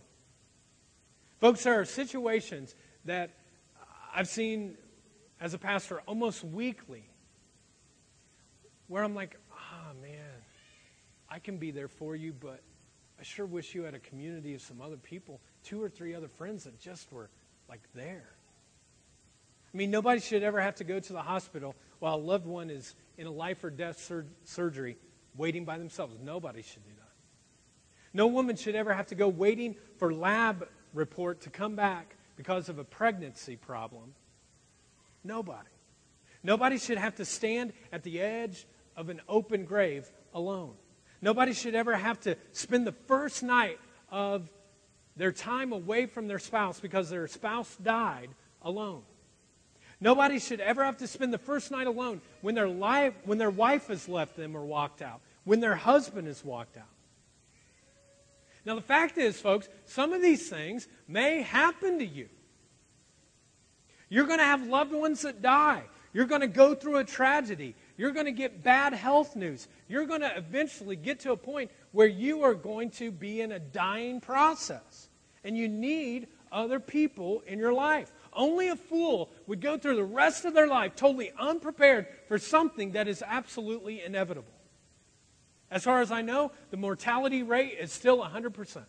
Folks, 1.41 1.65
there 1.65 1.81
are 1.81 1.85
situations 1.85 2.77
that 3.05 3.31
I've 4.15 4.29
seen 4.29 4.77
as 5.41 5.55
a 5.55 5.59
pastor 5.59 6.03
almost 6.07 6.45
weekly 6.45 7.03
where 8.87 9.03
I'm 9.03 9.17
like, 9.17 9.37
ah, 9.53 9.57
oh, 9.91 10.01
man, 10.01 10.21
I 11.29 11.41
can 11.41 11.57
be 11.57 11.73
there 11.73 11.89
for 11.89 12.15
you, 12.15 12.33
but 12.33 12.63
I 13.23 13.25
sure 13.25 13.47
wish 13.47 13.73
you 13.73 13.85
had 13.85 13.95
a 13.95 14.01
community 14.01 14.53
of 14.53 14.61
some 14.61 14.81
other 14.81 14.97
people, 14.97 15.41
two 15.63 15.81
or 15.81 15.89
three 15.89 16.13
other 16.13 16.27
friends 16.27 16.65
that 16.65 16.77
just 16.81 17.13
were 17.13 17.31
like 17.69 17.79
there. 17.95 18.35
I 19.73 19.77
mean, 19.77 19.93
nobody 19.93 20.21
should 20.21 20.43
ever 20.43 20.61
have 20.61 20.75
to 20.77 20.85
go 20.85 20.99
to 20.99 21.13
the 21.13 21.23
hospital 21.23 21.77
while 22.01 22.17
a 22.17 22.19
loved 22.19 22.49
one 22.49 22.69
is 22.69 22.97
in 23.19 23.29
a 23.29 23.31
life 23.31 23.63
or 23.63 23.71
death 23.71 24.03
sur- 24.03 24.27
surgery 24.43 24.97
waiting 25.37 25.65
by 25.65 25.79
themselves. 25.79 26.17
Nobody 26.21 26.63
should 26.63 26.83
do 26.83 26.91
that. 26.99 27.13
No 28.13 28.27
woman 28.27 28.57
should 28.57 28.75
ever 28.75 28.93
have 28.93 29.07
to 29.07 29.15
go 29.15 29.29
waiting 29.29 29.77
for 29.99 30.13
lab 30.13 30.67
report 30.93 31.43
to 31.43 31.51
come 31.51 31.77
back 31.77 32.17
because 32.35 32.69
of 32.69 32.81
a 32.81 32.85
pregnancy 32.85 33.55
problem. 33.55 34.15
Nobody. 35.23 35.71
Nobody 36.43 36.77
should 36.77 36.99
have 36.99 37.15
to 37.15 37.25
stand 37.25 37.73
at 37.93 38.03
the 38.03 38.21
edge 38.21 38.67
of 38.97 39.11
an 39.11 39.21
open 39.29 39.65
grave 39.65 40.11
alone. 40.35 40.75
Nobody 41.23 41.55
should 41.55 41.77
ever 41.77 41.95
have 41.95 42.21
to 42.21 42.37
spend 42.51 42.87
the 42.87 42.93
first 42.93 43.43
night 43.45 43.79
of 44.11 44.51
their 45.17 45.33
time 45.33 45.73
away 45.73 46.07
from 46.07 46.27
their 46.27 46.41
spouse 46.41 46.81
because 46.81 47.09
their 47.09 47.29
spouse 47.29 47.77
died 47.77 48.29
alone. 48.61 49.03
Nobody 50.01 50.41
should 50.41 50.61
ever 50.61 50.83
have 50.83 50.97
to 50.97 51.07
spend 51.07 51.33
the 51.33 51.39
first 51.39 51.71
night 51.71 51.87
alone 51.87 52.21
when 52.41 52.57
their, 52.57 52.69
life, 52.69 53.15
when 53.25 53.39
their 53.39 53.51
wife 53.51 53.87
has 53.87 54.09
left 54.09 54.37
them 54.37 54.57
or 54.57 54.65
walked 54.65 55.01
out, 55.01 55.21
when 55.45 55.61
their 55.61 55.77
husband 55.77 56.27
has 56.27 56.45
walked 56.45 56.77
out. 56.77 56.85
Now, 58.65 58.75
the 58.75 58.81
fact 58.81 59.17
is, 59.17 59.41
folks, 59.41 59.69
some 59.87 60.13
of 60.13 60.21
these 60.21 60.49
things 60.49 60.89
may 61.07 61.43
happen 61.43 62.01
to 62.01 62.05
you. 62.05 62.29
You're 64.09 64.27
going 64.27 64.41
to 64.41 64.45
have 64.45 64.67
loved 64.67 64.93
ones 64.93 65.23
that 65.23 65.41
die. 65.41 65.85
You're 66.13 66.27
going 66.27 66.43
to 66.43 66.49
go 66.49 66.75
through 66.75 66.99
a 66.99 67.05
tragedy. 67.05 67.75
You're 67.97 68.13
going 68.13 68.27
to 68.27 68.33
get 68.33 68.63
bad 68.63 68.95
health 68.95 69.37
news. 69.37 69.69
You're 69.89 70.07
going 70.07 70.23
to 70.23 70.37
eventually 70.37 70.97
get 70.97 71.21
to 71.21 71.33
a 71.33 71.37
point 71.37 71.71
where 71.93 72.07
you 72.07 72.43
are 72.43 72.55
going 72.55 72.91
to 72.91 73.11
be 73.11 73.41
in 73.41 73.53
a 73.53 73.59
dying 73.59 74.21
process. 74.21 75.09
And 75.45 75.57
you 75.57 75.69
need 75.69 76.29
other 76.51 76.81
people 76.81 77.43
in 77.47 77.59
your 77.59 77.73
life. 77.73 78.13
Only 78.33 78.69
a 78.69 78.77
fool 78.77 79.31
would 79.47 79.61
go 79.61 79.77
through 79.77 79.97
the 79.97 80.05
rest 80.05 80.45
of 80.45 80.55
their 80.55 80.67
life 80.69 80.97
totally 80.97 81.33
unprepared 81.39 82.07
for 82.29 82.39
something 82.39 82.93
that 82.93 83.09
is 83.09 83.23
absolutely 83.27 84.03
inevitable. 84.03 84.53
As 85.71 85.85
far 85.85 86.01
as 86.01 86.13
I 86.13 86.23
know, 86.23 86.53
the 86.71 86.77
mortality 86.77 87.43
rate 87.43 87.77
is 87.81 87.93
still 87.93 88.19
100%. 88.19 88.85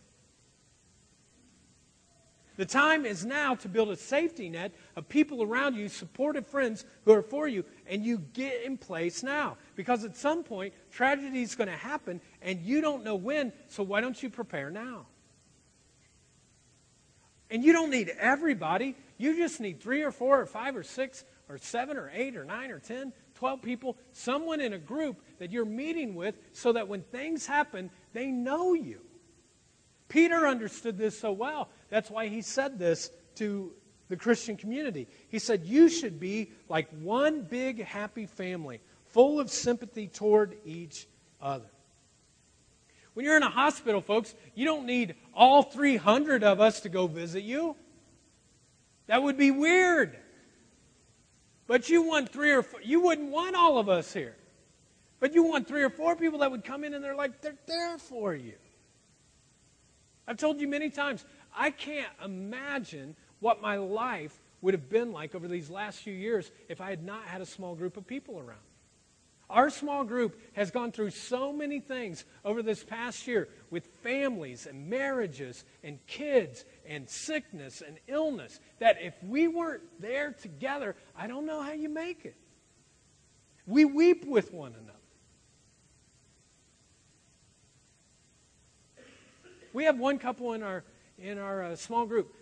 The 2.56 2.64
time 2.64 3.04
is 3.04 3.24
now 3.26 3.56
to 3.56 3.68
build 3.68 3.90
a 3.90 3.96
safety 3.96 4.48
net 4.48 4.72
of 4.94 5.08
people 5.08 5.42
around 5.42 5.74
you, 5.74 5.88
supportive 5.88 6.46
friends 6.46 6.84
who 7.04 7.12
are 7.12 7.22
for 7.22 7.48
you, 7.48 7.64
and 7.86 8.04
you 8.04 8.18
get 8.18 8.62
in 8.62 8.78
place 8.78 9.24
now. 9.24 9.56
Because 9.74 10.04
at 10.04 10.16
some 10.16 10.44
point, 10.44 10.72
tragedy 10.92 11.42
is 11.42 11.56
going 11.56 11.68
to 11.68 11.76
happen, 11.76 12.20
and 12.42 12.60
you 12.60 12.80
don't 12.80 13.02
know 13.02 13.16
when, 13.16 13.52
so 13.66 13.82
why 13.82 14.00
don't 14.00 14.22
you 14.22 14.30
prepare 14.30 14.70
now? 14.70 15.06
And 17.50 17.64
you 17.64 17.72
don't 17.72 17.90
need 17.90 18.08
everybody. 18.18 18.94
You 19.18 19.36
just 19.36 19.60
need 19.60 19.80
three 19.80 20.02
or 20.02 20.12
four 20.12 20.40
or 20.40 20.46
five 20.46 20.76
or 20.76 20.84
six 20.84 21.24
or 21.48 21.58
seven 21.58 21.96
or 21.96 22.10
eight 22.14 22.36
or 22.36 22.44
nine 22.44 22.70
or 22.70 22.78
ten, 22.78 23.12
twelve 23.34 23.62
people, 23.62 23.96
someone 24.12 24.60
in 24.60 24.72
a 24.72 24.78
group 24.78 25.20
that 25.38 25.50
you're 25.50 25.64
meeting 25.64 26.14
with, 26.14 26.36
so 26.52 26.72
that 26.72 26.86
when 26.86 27.02
things 27.02 27.46
happen, 27.46 27.90
they 28.12 28.28
know 28.28 28.74
you. 28.74 29.00
Peter 30.08 30.46
understood 30.46 30.96
this 30.96 31.18
so 31.18 31.32
well. 31.32 31.68
That's 31.90 32.10
why 32.10 32.28
he 32.28 32.42
said 32.42 32.78
this 32.78 33.10
to 33.36 33.72
the 34.08 34.16
Christian 34.16 34.56
community. 34.56 35.08
He 35.28 35.38
said, 35.38 35.64
You 35.64 35.88
should 35.88 36.20
be 36.20 36.52
like 36.68 36.88
one 37.00 37.42
big 37.42 37.82
happy 37.84 38.26
family, 38.26 38.80
full 39.06 39.40
of 39.40 39.50
sympathy 39.50 40.08
toward 40.08 40.56
each 40.64 41.06
other. 41.40 41.70
When 43.14 43.24
you're 43.24 43.36
in 43.36 43.42
a 43.42 43.50
hospital, 43.50 44.00
folks, 44.00 44.34
you 44.54 44.64
don't 44.64 44.86
need 44.86 45.14
all 45.32 45.62
300 45.62 46.42
of 46.42 46.60
us 46.60 46.80
to 46.80 46.88
go 46.88 47.06
visit 47.06 47.44
you. 47.44 47.76
That 49.06 49.22
would 49.22 49.36
be 49.36 49.50
weird. 49.50 50.16
But 51.66 51.88
you 51.88 52.02
want 52.02 52.30
three 52.30 52.52
or 52.52 52.62
four, 52.62 52.80
you 52.82 53.00
wouldn't 53.00 53.30
want 53.30 53.56
all 53.56 53.78
of 53.78 53.88
us 53.88 54.12
here. 54.12 54.36
But 55.20 55.34
you 55.34 55.44
want 55.44 55.66
three 55.68 55.82
or 55.82 55.90
four 55.90 56.16
people 56.16 56.40
that 56.40 56.50
would 56.50 56.64
come 56.64 56.84
in 56.84 56.92
and 56.92 57.02
they're 57.02 57.14
like, 57.14 57.40
they're 57.40 57.56
there 57.66 57.98
for 57.98 58.34
you. 58.34 58.54
I've 60.26 60.36
told 60.36 60.60
you 60.60 60.68
many 60.68 60.90
times, 60.90 61.24
I 61.56 61.70
can't 61.70 62.12
imagine 62.24 63.16
what 63.40 63.62
my 63.62 63.76
life 63.76 64.40
would 64.60 64.74
have 64.74 64.88
been 64.88 65.12
like 65.12 65.34
over 65.34 65.46
these 65.46 65.70
last 65.70 66.00
few 66.00 66.14
years 66.14 66.50
if 66.68 66.80
I 66.80 66.90
had 66.90 67.04
not 67.04 67.24
had 67.24 67.40
a 67.40 67.46
small 67.46 67.74
group 67.74 67.96
of 67.96 68.06
people 68.06 68.38
around. 68.38 68.58
Our 69.50 69.68
small 69.68 70.04
group 70.04 70.40
has 70.54 70.70
gone 70.70 70.90
through 70.90 71.10
so 71.10 71.52
many 71.52 71.78
things 71.78 72.24
over 72.44 72.62
this 72.62 72.82
past 72.82 73.26
year 73.26 73.48
with 73.70 73.86
families 74.02 74.66
and 74.66 74.88
marriages 74.88 75.64
and 75.82 76.04
kids 76.06 76.64
and 76.86 77.08
sickness 77.08 77.82
and 77.86 77.98
illness 78.08 78.58
that 78.78 78.96
if 79.02 79.14
we 79.22 79.46
weren't 79.46 79.82
there 80.00 80.32
together, 80.32 80.96
I 81.14 81.26
don't 81.26 81.44
know 81.44 81.60
how 81.60 81.72
you 81.72 81.90
make 81.90 82.24
it. 82.24 82.36
We 83.66 83.84
weep 83.84 84.24
with 84.24 84.52
one 84.52 84.72
another. 84.72 84.98
We 89.74 89.84
have 89.84 89.98
one 89.98 90.18
couple 90.18 90.54
in 90.54 90.62
our 90.62 90.84
in 91.18 91.38
our 91.38 91.62
uh, 91.62 91.76
small 91.76 92.06
group. 92.06 92.34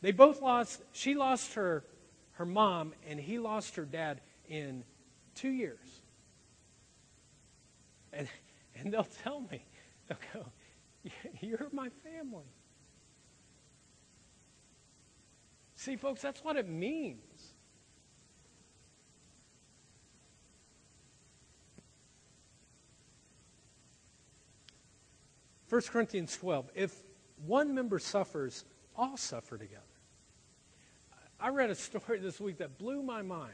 They 0.00 0.12
both 0.12 0.40
lost. 0.40 0.82
She 0.92 1.14
lost 1.14 1.54
her 1.54 1.84
her 2.32 2.46
mom, 2.46 2.94
and 3.08 3.18
he 3.18 3.38
lost 3.38 3.76
her 3.76 3.84
dad 3.84 4.20
in 4.48 4.84
two 5.34 5.50
years. 5.50 6.02
And 8.12 8.28
and 8.76 8.92
they'll 8.92 9.08
tell 9.24 9.40
me, 9.40 9.64
they'll 10.06 10.18
go, 10.32 10.46
"You're 11.40 11.68
my 11.72 11.88
family." 12.04 12.46
See, 15.74 15.96
folks, 15.96 16.20
that's 16.20 16.42
what 16.42 16.56
it 16.56 16.68
means. 16.68 17.52
First 25.68 25.90
Corinthians 25.90 26.36
12. 26.36 26.70
If 26.74 27.07
one 27.46 27.74
member 27.74 27.98
suffers, 27.98 28.64
all 28.96 29.16
suffer 29.16 29.56
together. 29.56 29.82
I 31.40 31.50
read 31.50 31.70
a 31.70 31.74
story 31.74 32.18
this 32.20 32.40
week 32.40 32.58
that 32.58 32.78
blew 32.78 33.02
my 33.02 33.22
mind. 33.22 33.52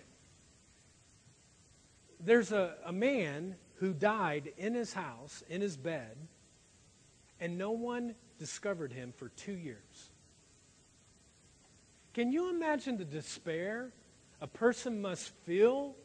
There's 2.21 2.53
a, 2.53 2.75
a 2.87 2.93
man 2.93 3.57
who 3.77 3.93
died 3.93 4.53
in 4.57 4.75
his 4.75 4.95
house, 4.95 5.43
in 5.49 5.61
his 5.61 5.77
bed, 5.77 6.17
and 7.41 7.59
no 7.59 7.73
one 7.73 8.15
discovered 8.39 8.93
him 8.93 9.13
for 9.15 9.29
two 9.31 9.53
years. 9.53 10.11
Can 12.15 12.33
you 12.33 12.49
imagine 12.49 12.97
the 12.97 13.05
despair 13.05 13.93
a 14.41 14.47
person 14.47 15.03
must 15.03 15.31
feel 15.45 15.97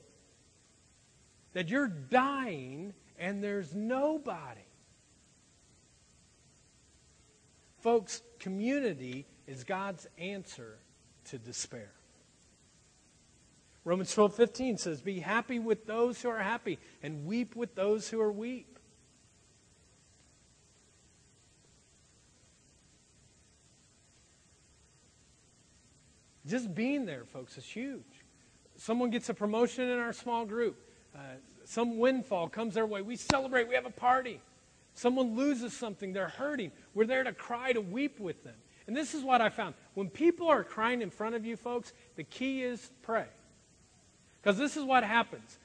that 1.54 1.70
you're 1.70 1.88
dying 1.88 2.94
and 3.18 3.44
there's 3.44 3.74
nobody? 3.76 4.62
Folks, 7.82 8.22
community 8.40 9.26
is 9.48 9.64
God's 9.64 10.08
answer 10.18 10.78
to 11.26 11.38
despair. 11.38 11.92
Romans 13.86 14.14
12, 14.14 14.36
15 14.36 14.78
says, 14.78 15.02
Be 15.02 15.20
happy 15.20 15.60
with 15.60 15.86
those 15.86 16.22
who 16.22 16.30
are 16.30 16.40
happy 16.40 16.78
and 17.02 17.26
weep 17.26 17.56
with 17.56 17.76
those 17.76 18.10
who 18.10 18.20
are 18.20 18.32
weep. 18.32 18.78
Just 26.46 26.74
being 26.74 27.06
there, 27.06 27.26
folks, 27.26 27.58
is 27.58 27.66
huge. 27.66 28.04
Someone 28.76 29.12
gets 29.12 29.30
a 29.30 29.34
promotion 29.34 29.90
in 29.90 30.00
our 30.00 30.14
small 30.14 30.46
group. 30.46 30.78
Uh, 31.16 31.20
some 31.64 32.00
windfall 32.00 32.50
comes 32.50 32.74
their 32.74 32.86
way. 32.86 33.02
We 33.02 33.16
celebrate. 33.16 33.68
We 33.68 33.76
have 33.76 33.86
a 33.86 33.92
party. 33.92 34.42
Someone 35.00 35.38
loses 35.38 35.72
something. 35.72 36.12
They're 36.12 36.28
hurting. 36.28 36.74
We're 36.94 37.06
there 37.06 37.24
to 37.24 37.32
cry, 37.32 37.72
to 37.72 37.80
weep 37.80 38.20
with 38.20 38.44
them. 38.44 38.56
And 38.86 38.94
this 38.94 39.14
is 39.14 39.24
what 39.24 39.40
I 39.40 39.48
found. 39.48 39.76
When 39.94 40.10
people 40.10 40.50
are 40.50 40.62
crying 40.62 41.02
in 41.02 41.10
front 41.10 41.36
of 41.36 41.46
you, 41.46 41.56
folks, 41.56 41.94
the 42.18 42.26
key 42.26 42.64
is 42.64 42.92
pray. 43.02 43.28
Because 44.42 44.58
this 44.58 44.76
is 44.76 44.84
what 44.84 45.06
happens. 45.06 45.58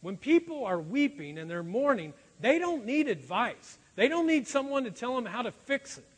When 0.00 0.16
people 0.16 0.64
are 0.64 0.80
weeping 0.80 1.38
and 1.38 1.48
they're 1.48 1.62
mourning, 1.62 2.14
they 2.40 2.58
don't 2.58 2.84
need 2.84 3.06
advice. 3.06 3.78
They 3.94 4.08
don't 4.08 4.26
need 4.26 4.48
someone 4.48 4.82
to 4.82 4.90
tell 4.90 5.14
them 5.14 5.26
how 5.26 5.42
to 5.42 5.52
fix 5.52 5.96
it. 5.98 6.08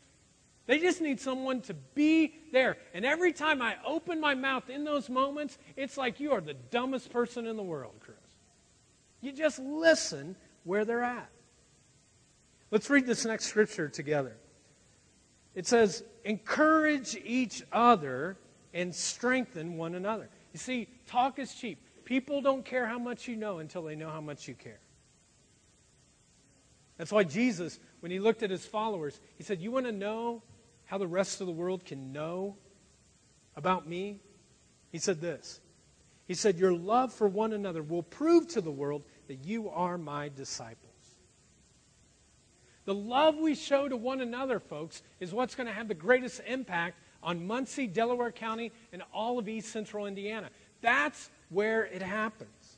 They 0.65 0.79
just 0.79 0.99
need 0.99 1.19
someone 1.19 1.61
to 1.61 1.75
be 1.75 2.33
there. 2.51 2.77
And 2.95 3.05
every 3.05 3.33
time 3.33 3.61
I 3.61 3.75
open 3.85 4.19
my 4.19 4.33
mouth 4.33 4.67
in 4.67 4.83
those 4.83 5.11
moments, 5.11 5.59
it's 5.75 5.95
like 5.95 6.19
you 6.19 6.31
are 6.31 6.41
the 6.41 6.55
dumbest 6.55 7.11
person 7.11 7.45
in 7.45 7.55
the 7.55 7.61
world, 7.61 7.93
Chris. 7.99 8.17
You 9.21 9.31
just 9.31 9.59
listen 9.59 10.35
where 10.63 10.85
they're 10.85 11.03
at. 11.03 11.29
Let's 12.71 12.89
read 12.89 13.05
this 13.05 13.25
next 13.25 13.45
scripture 13.45 13.87
together. 13.87 14.35
It 15.55 15.65
says, 15.65 16.03
encourage 16.25 17.15
each 17.25 17.63
other 17.71 18.37
and 18.73 18.93
strengthen 18.93 19.77
one 19.77 19.95
another. 19.95 20.29
You 20.53 20.59
see, 20.59 20.87
talk 21.07 21.39
is 21.39 21.53
cheap. 21.53 21.79
People 22.05 22.41
don't 22.41 22.63
care 22.63 22.85
how 22.85 22.99
much 22.99 23.27
you 23.27 23.35
know 23.35 23.59
until 23.59 23.83
they 23.83 23.95
know 23.95 24.09
how 24.09 24.21
much 24.21 24.47
you 24.47 24.53
care. 24.53 24.79
That's 26.97 27.11
why 27.11 27.23
Jesus, 27.23 27.79
when 27.99 28.11
he 28.11 28.19
looked 28.19 28.43
at 28.43 28.49
his 28.49 28.65
followers, 28.65 29.19
he 29.37 29.43
said, 29.43 29.61
You 29.61 29.71
want 29.71 29.85
to 29.85 29.91
know 29.91 30.41
how 30.85 30.97
the 30.97 31.07
rest 31.07 31.41
of 31.41 31.47
the 31.47 31.53
world 31.53 31.85
can 31.85 32.11
know 32.11 32.55
about 33.55 33.87
me? 33.87 34.21
He 34.91 34.99
said 34.99 35.21
this 35.21 35.59
He 36.25 36.33
said, 36.33 36.57
Your 36.57 36.73
love 36.73 37.13
for 37.13 37.27
one 37.27 37.53
another 37.53 37.83
will 37.83 38.03
prove 38.03 38.47
to 38.49 38.61
the 38.61 38.71
world 38.71 39.03
that 39.27 39.45
you 39.45 39.69
are 39.69 39.97
my 39.97 40.29
disciples. 40.29 40.86
The 42.87 42.95
love 42.95 43.35
we 43.35 43.53
show 43.53 43.89
to 43.89 43.97
one 43.97 44.21
another, 44.21 44.61
folks, 44.61 45.03
is 45.19 45.33
what's 45.33 45.55
going 45.55 45.67
to 45.67 45.73
have 45.73 45.89
the 45.89 45.93
greatest 45.93 46.39
impact 46.47 46.97
on 47.21 47.45
Muncie, 47.45 47.85
Delaware 47.85 48.31
County, 48.31 48.71
and 48.93 49.03
all 49.13 49.37
of 49.37 49.49
East 49.49 49.73
Central 49.73 50.05
Indiana. 50.05 50.49
That's 50.79 51.29
where 51.49 51.85
it 51.87 52.01
happens. 52.01 52.77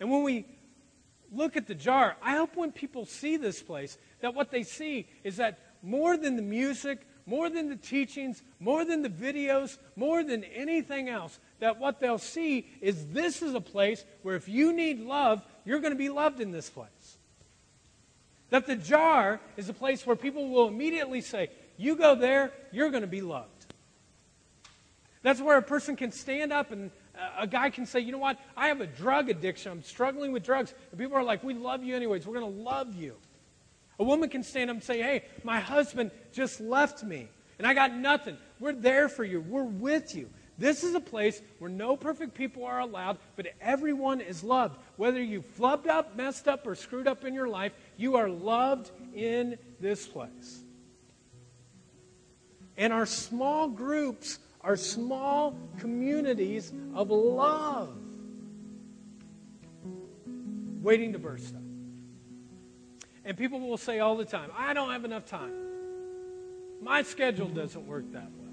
And 0.00 0.10
when 0.10 0.22
we 0.22 0.46
look 1.30 1.58
at 1.58 1.66
the 1.66 1.74
jar, 1.74 2.16
I 2.22 2.36
hope 2.36 2.56
when 2.56 2.72
people 2.72 3.04
see 3.04 3.36
this 3.36 3.62
place, 3.62 3.98
that 4.22 4.34
what 4.34 4.50
they 4.50 4.62
see 4.62 5.06
is 5.24 5.36
that 5.36 5.58
more 5.82 6.16
than 6.16 6.36
the 6.36 6.42
music, 6.42 7.06
more 7.26 7.50
than 7.50 7.68
the 7.68 7.76
teachings, 7.76 8.42
more 8.60 8.86
than 8.86 9.02
the 9.02 9.10
videos, 9.10 9.76
more 9.94 10.24
than 10.24 10.42
anything 10.42 11.10
else, 11.10 11.38
that 11.60 11.78
what 11.78 12.00
they'll 12.00 12.16
see 12.16 12.66
is 12.80 13.08
this 13.08 13.42
is 13.42 13.52
a 13.52 13.60
place 13.60 14.06
where 14.22 14.36
if 14.36 14.48
you 14.48 14.72
need 14.72 15.00
love, 15.00 15.42
you're 15.66 15.80
going 15.80 15.92
to 15.92 15.98
be 15.98 16.08
loved 16.08 16.40
in 16.40 16.50
this 16.50 16.70
place. 16.70 16.88
That 18.50 18.66
the 18.66 18.76
jar 18.76 19.40
is 19.56 19.68
a 19.68 19.72
place 19.72 20.06
where 20.06 20.16
people 20.16 20.48
will 20.48 20.68
immediately 20.68 21.20
say, 21.20 21.50
You 21.76 21.96
go 21.96 22.14
there, 22.14 22.52
you're 22.72 22.90
going 22.90 23.02
to 23.02 23.08
be 23.08 23.20
loved. 23.20 23.50
That's 25.22 25.40
where 25.40 25.58
a 25.58 25.62
person 25.62 25.96
can 25.96 26.12
stand 26.12 26.52
up 26.52 26.70
and 26.70 26.90
uh, 27.18 27.30
a 27.40 27.46
guy 27.46 27.70
can 27.70 27.86
say, 27.86 28.00
You 28.00 28.12
know 28.12 28.18
what? 28.18 28.38
I 28.56 28.68
have 28.68 28.80
a 28.80 28.86
drug 28.86 29.28
addiction. 29.28 29.72
I'm 29.72 29.82
struggling 29.82 30.32
with 30.32 30.44
drugs. 30.44 30.74
And 30.90 31.00
people 31.00 31.16
are 31.16 31.24
like, 31.24 31.42
We 31.42 31.54
love 31.54 31.82
you 31.82 31.96
anyways. 31.96 32.26
We're 32.26 32.38
going 32.38 32.54
to 32.54 32.62
love 32.62 32.94
you. 32.94 33.16
A 33.98 34.04
woman 34.04 34.28
can 34.28 34.42
stand 34.42 34.70
up 34.70 34.76
and 34.76 34.84
say, 34.84 35.00
Hey, 35.02 35.24
my 35.42 35.58
husband 35.58 36.10
just 36.32 36.60
left 36.60 37.02
me 37.02 37.28
and 37.58 37.66
I 37.66 37.74
got 37.74 37.94
nothing. 37.94 38.36
We're 38.60 38.72
there 38.72 39.08
for 39.08 39.24
you. 39.24 39.40
We're 39.40 39.64
with 39.64 40.14
you. 40.14 40.28
This 40.58 40.84
is 40.84 40.94
a 40.94 41.00
place 41.00 41.42
where 41.58 41.70
no 41.70 41.96
perfect 41.96 42.34
people 42.34 42.64
are 42.64 42.80
allowed, 42.80 43.18
but 43.36 43.48
everyone 43.60 44.20
is 44.20 44.42
loved. 44.42 44.78
Whether 44.96 45.22
you 45.22 45.42
flubbed 45.58 45.86
up, 45.86 46.16
messed 46.16 46.48
up, 46.48 46.66
or 46.66 46.74
screwed 46.74 47.06
up 47.06 47.24
in 47.24 47.34
your 47.34 47.48
life, 47.48 47.72
you 47.96 48.16
are 48.16 48.28
loved 48.28 48.90
in 49.14 49.58
this 49.80 50.06
place. 50.06 50.60
And 52.76 52.92
our 52.92 53.06
small 53.06 53.68
groups 53.68 54.38
are 54.62 54.76
small 54.76 55.58
communities 55.78 56.72
of 56.94 57.10
love 57.10 57.96
waiting 60.82 61.12
to 61.12 61.18
burst 61.18 61.54
up. 61.54 61.62
And 63.24 63.36
people 63.36 63.60
will 63.60 63.76
say 63.76 63.98
all 63.98 64.16
the 64.16 64.24
time, 64.24 64.50
I 64.56 64.72
don't 64.72 64.90
have 64.90 65.04
enough 65.04 65.26
time. 65.26 65.52
My 66.80 67.02
schedule 67.02 67.48
doesn't 67.48 67.86
work 67.86 68.10
that 68.12 68.30
way. 68.30 68.45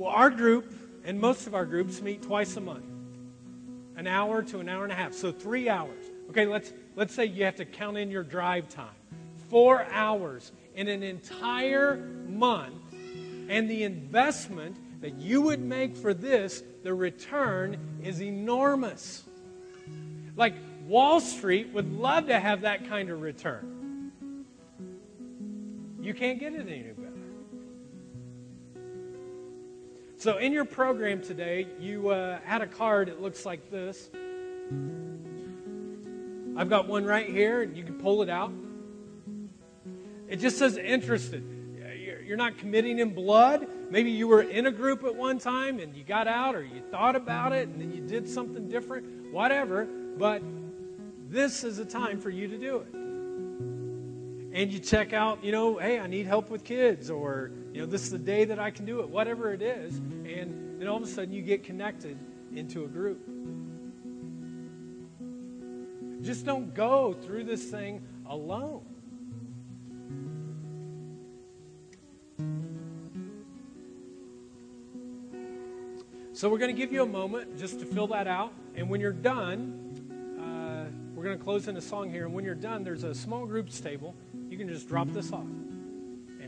Well, 0.00 0.12
our 0.12 0.30
group 0.30 0.72
and 1.04 1.20
most 1.20 1.46
of 1.46 1.54
our 1.54 1.66
groups 1.66 2.00
meet 2.00 2.22
twice 2.22 2.56
a 2.56 2.60
month, 2.62 2.86
an 3.96 4.06
hour 4.06 4.42
to 4.44 4.58
an 4.58 4.66
hour 4.66 4.82
and 4.84 4.90
a 4.90 4.96
half, 4.96 5.12
so 5.12 5.30
three 5.30 5.68
hours. 5.68 6.06
Okay, 6.30 6.46
let's 6.46 6.72
let's 6.96 7.12
say 7.12 7.26
you 7.26 7.44
have 7.44 7.56
to 7.56 7.66
count 7.66 7.98
in 7.98 8.10
your 8.10 8.22
drive 8.22 8.70
time, 8.70 8.94
four 9.50 9.84
hours 9.92 10.52
in 10.74 10.88
an 10.88 11.02
entire 11.02 11.98
month, 12.26 12.94
and 13.50 13.68
the 13.68 13.82
investment 13.82 14.74
that 15.02 15.16
you 15.16 15.42
would 15.42 15.60
make 15.60 15.94
for 15.94 16.14
this, 16.14 16.62
the 16.82 16.94
return 16.94 17.76
is 18.02 18.22
enormous. 18.22 19.24
Like 20.34 20.54
Wall 20.86 21.20
Street 21.20 21.74
would 21.74 21.92
love 21.92 22.28
to 22.28 22.40
have 22.40 22.62
that 22.62 22.88
kind 22.88 23.10
of 23.10 23.20
return. 23.20 24.14
You 26.00 26.14
can't 26.14 26.40
get 26.40 26.54
it 26.54 26.66
any 26.66 26.88
So, 30.20 30.36
in 30.36 30.52
your 30.52 30.66
program 30.66 31.22
today, 31.22 31.66
you 31.78 32.10
uh, 32.10 32.40
had 32.44 32.60
a 32.60 32.66
card 32.66 33.08
It 33.08 33.22
looks 33.22 33.46
like 33.46 33.70
this. 33.70 34.10
I've 36.58 36.68
got 36.68 36.86
one 36.86 37.06
right 37.06 37.26
here, 37.26 37.62
and 37.62 37.74
you 37.74 37.82
can 37.82 37.94
pull 37.94 38.20
it 38.20 38.28
out. 38.28 38.52
It 40.28 40.36
just 40.36 40.58
says 40.58 40.76
interested. 40.76 41.42
You're 42.26 42.36
not 42.36 42.58
committing 42.58 42.98
in 42.98 43.14
blood. 43.14 43.66
Maybe 43.88 44.10
you 44.10 44.28
were 44.28 44.42
in 44.42 44.66
a 44.66 44.70
group 44.70 45.04
at 45.04 45.16
one 45.16 45.38
time 45.38 45.78
and 45.80 45.96
you 45.96 46.04
got 46.04 46.28
out, 46.28 46.54
or 46.54 46.62
you 46.62 46.82
thought 46.90 47.16
about 47.16 47.54
it 47.54 47.68
and 47.68 47.80
then 47.80 47.90
you 47.90 48.02
did 48.06 48.28
something 48.28 48.68
different, 48.68 49.32
whatever. 49.32 49.86
But 49.86 50.42
this 51.30 51.64
is 51.64 51.78
a 51.78 51.84
time 51.86 52.20
for 52.20 52.28
you 52.28 52.46
to 52.46 52.58
do 52.58 52.76
it 52.76 53.00
and 54.52 54.72
you 54.72 54.78
check 54.78 55.12
out, 55.12 55.42
you 55.44 55.52
know, 55.52 55.78
hey, 55.78 55.98
I 55.98 56.06
need 56.06 56.26
help 56.26 56.50
with 56.50 56.64
kids, 56.64 57.10
or, 57.10 57.52
you 57.72 57.80
know, 57.80 57.86
this 57.86 58.02
is 58.02 58.10
the 58.10 58.18
day 58.18 58.44
that 58.46 58.58
I 58.58 58.70
can 58.70 58.84
do 58.84 59.00
it, 59.00 59.08
whatever 59.08 59.52
it 59.52 59.62
is. 59.62 59.96
And 59.98 60.80
then 60.80 60.88
all 60.88 60.96
of 60.96 61.02
a 61.02 61.06
sudden 61.06 61.32
you 61.32 61.42
get 61.42 61.62
connected 61.62 62.18
into 62.54 62.84
a 62.84 62.88
group. 62.88 63.20
Just 66.20 66.44
don't 66.44 66.74
go 66.74 67.14
through 67.22 67.44
this 67.44 67.64
thing 67.64 68.02
alone. 68.26 68.82
So 76.32 76.48
we're 76.48 76.58
going 76.58 76.74
to 76.74 76.80
give 76.80 76.92
you 76.92 77.02
a 77.02 77.06
moment 77.06 77.58
just 77.58 77.80
to 77.80 77.86
fill 77.86 78.06
that 78.08 78.26
out. 78.26 78.52
And 78.74 78.88
when 78.88 79.00
you're 79.00 79.12
done, 79.12 79.76
uh, 80.40 80.90
we're 81.14 81.24
going 81.24 81.38
to 81.38 81.44
close 81.44 81.68
in 81.68 81.76
a 81.76 81.80
song 81.80 82.10
here. 82.10 82.24
And 82.24 82.34
when 82.34 82.44
you're 82.44 82.54
done, 82.54 82.82
there's 82.82 83.04
a 83.04 83.14
small 83.14 83.46
groups 83.46 83.78
table. 83.78 84.14
You 84.48 84.58
can 84.58 84.68
just 84.68 84.88
drop 84.88 85.08
this 85.12 85.32
off 85.32 85.46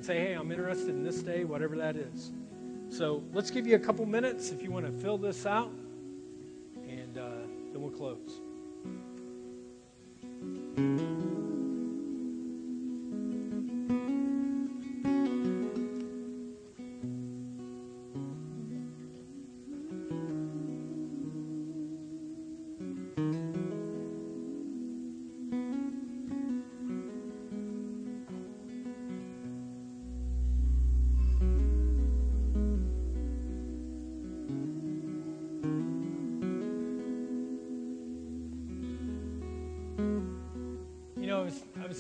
and 0.02 0.06
say, 0.08 0.18
hey, 0.18 0.32
I'm 0.32 0.50
interested 0.50 0.88
in 0.88 1.04
this 1.04 1.22
day, 1.22 1.44
whatever 1.44 1.76
that 1.76 1.94
is. 1.94 2.32
So 2.88 3.22
let's 3.32 3.52
give 3.52 3.68
you 3.68 3.76
a 3.76 3.78
couple 3.78 4.04
minutes 4.04 4.50
if 4.50 4.60
you 4.60 4.72
want 4.72 4.84
to 4.84 4.90
fill 4.90 5.16
this 5.16 5.46
out, 5.46 5.70
and 6.88 7.16
uh, 7.16 7.28
then 7.72 7.80
we'll 7.80 7.92
close. 7.92 8.40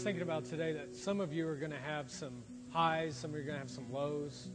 Thinking 0.02 0.22
about 0.22 0.44
today 0.44 0.72
that 0.72 0.96
some 0.96 1.20
of 1.20 1.32
you 1.32 1.46
are 1.46 1.54
going 1.54 1.70
to 1.70 1.78
have 1.78 2.10
some 2.10 2.42
highs, 2.70 3.14
some 3.14 3.30
of 3.30 3.36
you 3.36 3.42
are 3.42 3.44
going 3.44 3.54
to 3.54 3.60
have 3.60 3.70
some 3.70 3.86
lows 3.92 4.48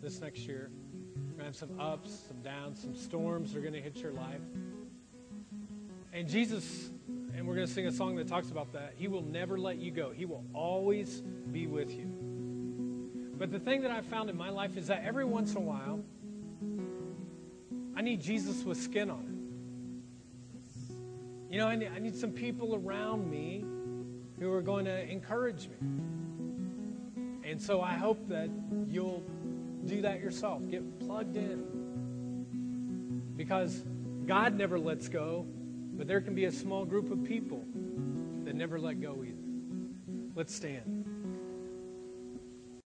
this 0.00 0.20
next 0.20 0.46
year. 0.46 0.70
You're 1.16 1.24
going 1.24 1.38
to 1.38 1.44
have 1.46 1.56
some 1.56 1.80
ups, 1.80 2.26
some 2.28 2.40
downs, 2.42 2.80
some 2.80 2.94
storms 2.94 3.56
are 3.56 3.60
going 3.60 3.72
to 3.72 3.80
hit 3.80 3.96
your 3.96 4.12
life. 4.12 4.40
And 6.12 6.28
Jesus, 6.28 6.90
and 7.08 7.44
we're 7.44 7.56
going 7.56 7.66
to 7.66 7.72
sing 7.72 7.88
a 7.88 7.92
song 7.92 8.14
that 8.16 8.28
talks 8.28 8.52
about 8.52 8.72
that, 8.74 8.94
He 8.96 9.08
will 9.08 9.24
never 9.24 9.58
let 9.58 9.78
you 9.78 9.90
go. 9.90 10.12
He 10.12 10.26
will 10.26 10.44
always 10.54 11.22
be 11.50 11.66
with 11.66 11.90
you. 11.90 12.06
But 13.36 13.50
the 13.50 13.58
thing 13.58 13.82
that 13.82 13.90
I 13.90 14.00
found 14.00 14.30
in 14.30 14.36
my 14.36 14.50
life 14.50 14.76
is 14.76 14.86
that 14.86 15.02
every 15.02 15.24
once 15.24 15.50
in 15.50 15.56
a 15.56 15.60
while, 15.60 16.04
I 17.96 18.00
need 18.00 18.22
Jesus 18.22 18.62
with 18.62 18.80
skin 18.80 19.10
on 19.10 19.24
it. 21.50 21.52
You 21.52 21.58
know, 21.58 21.66
I 21.66 21.74
need, 21.74 21.90
I 21.96 21.98
need 21.98 22.14
some 22.14 22.30
people 22.30 22.76
around 22.76 23.28
me 23.28 23.64
who 24.38 24.52
are 24.52 24.62
going 24.62 24.84
to 24.86 25.10
encourage 25.10 25.68
me. 25.68 25.76
And 27.44 27.60
so 27.60 27.80
I 27.80 27.94
hope 27.94 28.28
that 28.28 28.48
you'll 28.88 29.22
do 29.86 30.00
that 30.02 30.20
yourself. 30.20 30.68
Get 30.70 30.98
plugged 31.00 31.36
in. 31.36 31.64
Because 33.36 33.84
God 34.26 34.54
never 34.54 34.78
lets 34.78 35.08
go, 35.08 35.46
but 35.96 36.06
there 36.06 36.20
can 36.20 36.34
be 36.34 36.46
a 36.46 36.52
small 36.52 36.84
group 36.84 37.10
of 37.10 37.22
people 37.24 37.64
that 38.44 38.54
never 38.54 38.78
let 38.78 39.00
go 39.00 39.22
either. 39.24 39.34
Let's 40.34 40.54
stand. 40.54 41.03